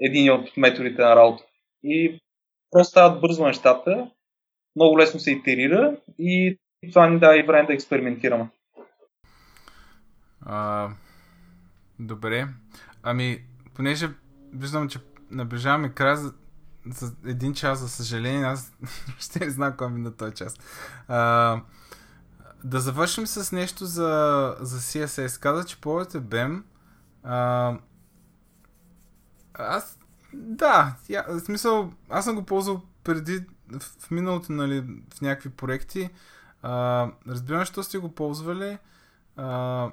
един 0.00 0.32
от 0.32 0.56
методите 0.56 1.02
на 1.02 1.16
работа. 1.16 1.44
И 1.82 2.20
просто 2.70 2.90
стават 2.90 3.20
бързо 3.20 3.46
нещата, 3.46 4.10
много 4.76 4.98
лесно 4.98 5.20
се 5.20 5.30
итерира 5.30 5.96
и 6.18 6.58
това 6.88 7.06
ни 7.06 7.18
дава 7.18 7.38
и 7.38 7.42
време 7.42 7.66
да 7.66 7.72
експериментираме. 7.72 8.48
А, 10.40 10.88
добре. 11.98 12.48
Ами, 13.02 13.44
понеже 13.74 14.08
виждам, 14.52 14.88
че 14.88 14.98
наближаваме 15.30 15.92
края 15.92 16.16
за, 16.16 16.32
за 16.86 17.12
един 17.26 17.54
час, 17.54 17.78
за 17.78 17.88
съжаление, 17.88 18.44
аз 18.44 18.72
ще 19.18 19.44
не 19.44 19.50
знам 19.50 19.76
кой 19.76 19.90
на 19.90 20.16
този 20.16 20.34
час. 20.34 20.58
А, 21.08 21.60
да 22.64 22.80
завършим 22.80 23.26
с 23.26 23.52
нещо 23.52 23.84
за, 23.84 24.54
за 24.60 24.78
CSS. 24.78 25.42
Каза, 25.42 25.64
че 25.64 25.80
ползвате 25.80 26.20
BEM. 26.20 26.62
А, 27.22 27.74
аз, 29.54 29.98
да, 30.32 30.96
я, 31.08 31.24
в 31.28 31.40
смисъл, 31.40 31.92
аз 32.08 32.24
съм 32.24 32.34
го 32.34 32.42
ползвал 32.42 32.82
преди, 33.04 33.44
в 34.00 34.10
миналото, 34.10 34.52
нали, 34.52 34.80
в 35.14 35.20
някакви 35.20 35.50
проекти. 35.50 36.10
А, 36.62 37.06
разбирам, 37.28 37.64
що 37.64 37.82
сте 37.82 37.98
го 37.98 38.14
ползвали. 38.14 38.78
А, 39.36 39.90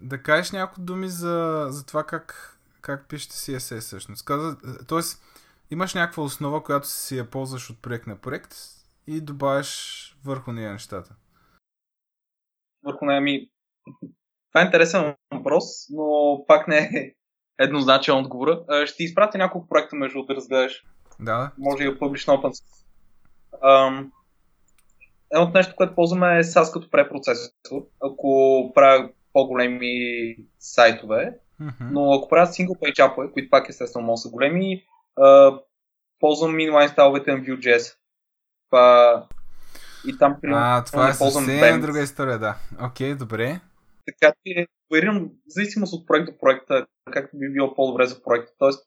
да 0.00 0.22
кажеш 0.22 0.52
някои 0.52 0.84
думи 0.84 1.08
за, 1.08 1.66
за 1.70 1.86
това 1.86 2.04
как, 2.04 2.58
как 2.80 3.08
пишете 3.08 3.34
CSS 3.34 3.80
всъщност. 3.80 4.24
Каза, 4.24 4.56
тоест, 4.88 5.22
имаш 5.70 5.94
някаква 5.94 6.22
основа, 6.22 6.62
която 6.62 6.88
си 6.88 7.16
я 7.16 7.30
ползваш 7.30 7.70
от 7.70 7.82
проект 7.82 8.06
на 8.06 8.16
проект 8.16 8.54
и 9.06 9.20
добавяш 9.20 10.00
върху 10.24 10.52
нея 10.52 10.72
нещата. 10.72 11.14
Върху 12.84 13.04
нея 13.04 13.20
ми... 13.20 13.50
Това 14.52 14.62
е 14.62 14.64
интересен 14.64 15.14
въпрос, 15.34 15.64
но 15.90 16.38
пак 16.46 16.68
не 16.68 16.78
е 16.78 17.14
еднозначен 17.58 18.16
отговора. 18.16 18.86
Ще 18.86 19.04
изпратя 19.04 19.38
няколко 19.38 19.68
проекта 19.68 19.96
между 19.96 20.22
да 20.22 20.34
разгледаш. 20.34 20.84
Да. 21.20 21.52
Може 21.58 21.84
и 21.84 21.88
Publish 21.88 22.26
Open. 22.26 22.52
Um, 23.62 24.10
едното 25.34 25.52
нещо, 25.54 25.74
което 25.76 25.94
ползваме 25.94 26.38
е 26.38 26.42
SAS 26.42 26.72
като 26.72 26.90
препроцесор. 26.90 27.86
Ако 28.00 28.72
правя 28.74 29.10
по-големи 29.32 30.36
сайтове, 30.58 31.38
mm-hmm. 31.60 31.90
но 31.90 32.12
ако 32.12 32.28
правя 32.28 32.46
single 32.46 32.78
page 32.78 33.12
апове, 33.12 33.32
които 33.32 33.50
пак 33.50 33.68
естествено 33.68 34.06
могат 34.06 34.18
са 34.18 34.30
големи, 34.30 34.84
а, 35.16 35.58
ползвам 36.20 36.54
inline 36.54 36.92
стайловете 36.92 37.32
на 37.32 37.38
Vue.js. 37.38 37.96
Това... 38.70 39.26
И 40.06 40.18
там 40.18 40.36
примерно, 40.40 40.62
А, 40.64 40.84
това 40.84 41.08
е 41.08 41.12
съвсем 41.12 41.80
друга 41.80 42.02
история, 42.02 42.38
да. 42.38 42.56
Окей, 42.84 43.12
okay, 43.12 43.18
добре. 43.18 43.60
Така 44.06 44.32
че 44.46 44.66
варирам 44.92 45.24
в 45.24 45.30
зависимост 45.46 45.92
от 45.92 46.06
проект 46.06 46.26
до 46.26 46.38
проекта, 46.38 46.86
както 47.12 47.38
би 47.38 47.52
било 47.52 47.74
по-добре 47.74 48.06
за 48.06 48.22
проекта. 48.22 48.52
Тоест, 48.58 48.86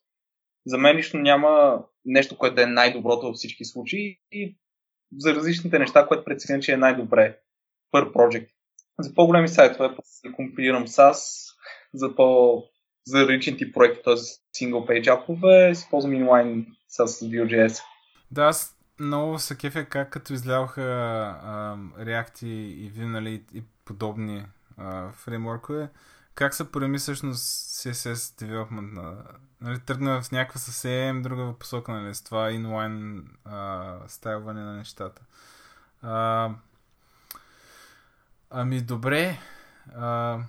за 0.65 0.77
мен 0.77 0.97
лично 0.97 1.19
няма 1.19 1.83
нещо, 2.05 2.37
което 2.37 2.55
да 2.55 2.63
е 2.63 2.65
най-доброто 2.65 3.25
във 3.25 3.35
всички 3.35 3.65
случаи 3.65 4.19
и 4.31 4.57
за 5.17 5.35
различните 5.35 5.79
неща, 5.79 6.07
което 6.07 6.25
преценя, 6.25 6.59
че 6.59 6.73
е 6.73 6.77
най-добре 6.77 7.37
per 7.93 8.11
project. 8.13 8.49
За 8.99 9.13
по-големи 9.13 9.47
сайтове 9.47 9.95
компилирам 10.35 10.87
SAS, 10.87 11.49
за 11.93 12.15
по 12.15 12.63
за 13.05 13.21
различни 13.21 13.71
проекти, 13.71 14.01
т.е. 14.03 14.13
single 14.13 14.87
page 14.87 15.07
апове, 15.07 15.75
си 15.75 15.87
ползвам 15.89 16.13
inline 16.13 16.65
с 16.87 17.05
Vue.js. 17.05 17.83
Да, 18.31 18.43
аз 18.43 18.77
много 18.99 19.39
се 19.39 19.57
кефя 19.57 19.85
как 19.85 20.09
като 20.09 20.33
изляваха 20.33 20.81
React 21.99 22.45
и 22.45 22.91
Vue, 22.91 23.05
нали, 23.05 23.43
и 23.53 23.63
подобни 23.85 24.45
а, 24.77 25.11
фреймворкове, 25.11 25.89
как 26.35 26.53
се 26.53 26.71
промени 26.71 26.97
всъщност 26.97 27.43
CSS 27.73 28.15
development 28.15 28.91
на, 28.93 29.23
нали, 29.61 29.79
тръгна 29.79 30.21
в 30.21 30.31
някаква 30.31 30.59
съвсем 30.59 31.21
друга 31.21 31.53
посока, 31.59 31.91
нали, 31.91 32.15
с 32.15 32.23
това 32.23 32.51
а, 33.45 33.99
стайлване 34.07 34.63
на 34.63 34.73
нещата. 34.73 35.21
А, 36.01 36.49
ами 38.49 38.81
добре, 38.81 39.39
а, 39.95 40.39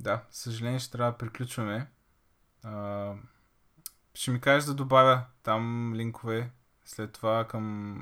да, 0.00 0.22
съжаление 0.30 0.78
ще 0.78 0.92
трябва 0.92 1.12
да 1.12 1.18
приключваме. 1.18 1.86
А, 2.62 3.12
ще 4.14 4.30
ми 4.30 4.40
кажеш 4.40 4.64
да 4.64 4.74
добавя 4.74 5.24
там 5.42 5.92
линкове 5.94 6.50
след 6.84 7.12
това 7.12 7.46
към 7.48 7.98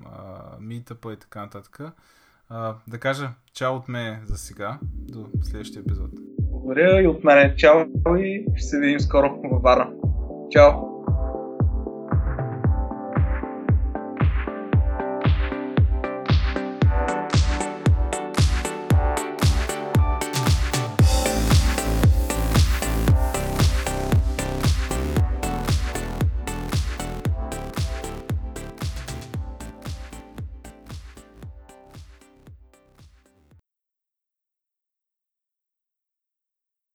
митъпа 0.61 1.13
и 1.13 1.17
така 1.17 1.41
нататък. 1.41 1.81
А, 2.49 2.77
да 2.89 3.01
кажа 3.01 3.33
чао 3.53 3.77
от 3.77 3.89
мен 3.89 4.27
за 4.27 4.39
сега. 4.39 4.79
До 4.83 5.31
следващия 5.43 5.81
епизод. 5.81 6.32
Благодаря 6.63 7.03
и 7.03 7.07
от 7.07 7.25
мен. 7.25 7.55
Чао 7.57 7.85
и 8.17 8.47
ще 8.57 8.67
се 8.67 8.81
видим 8.81 9.01
скоро 9.01 9.41
във 9.45 9.63
Варна. 9.63 9.91
Чао! 10.51 10.92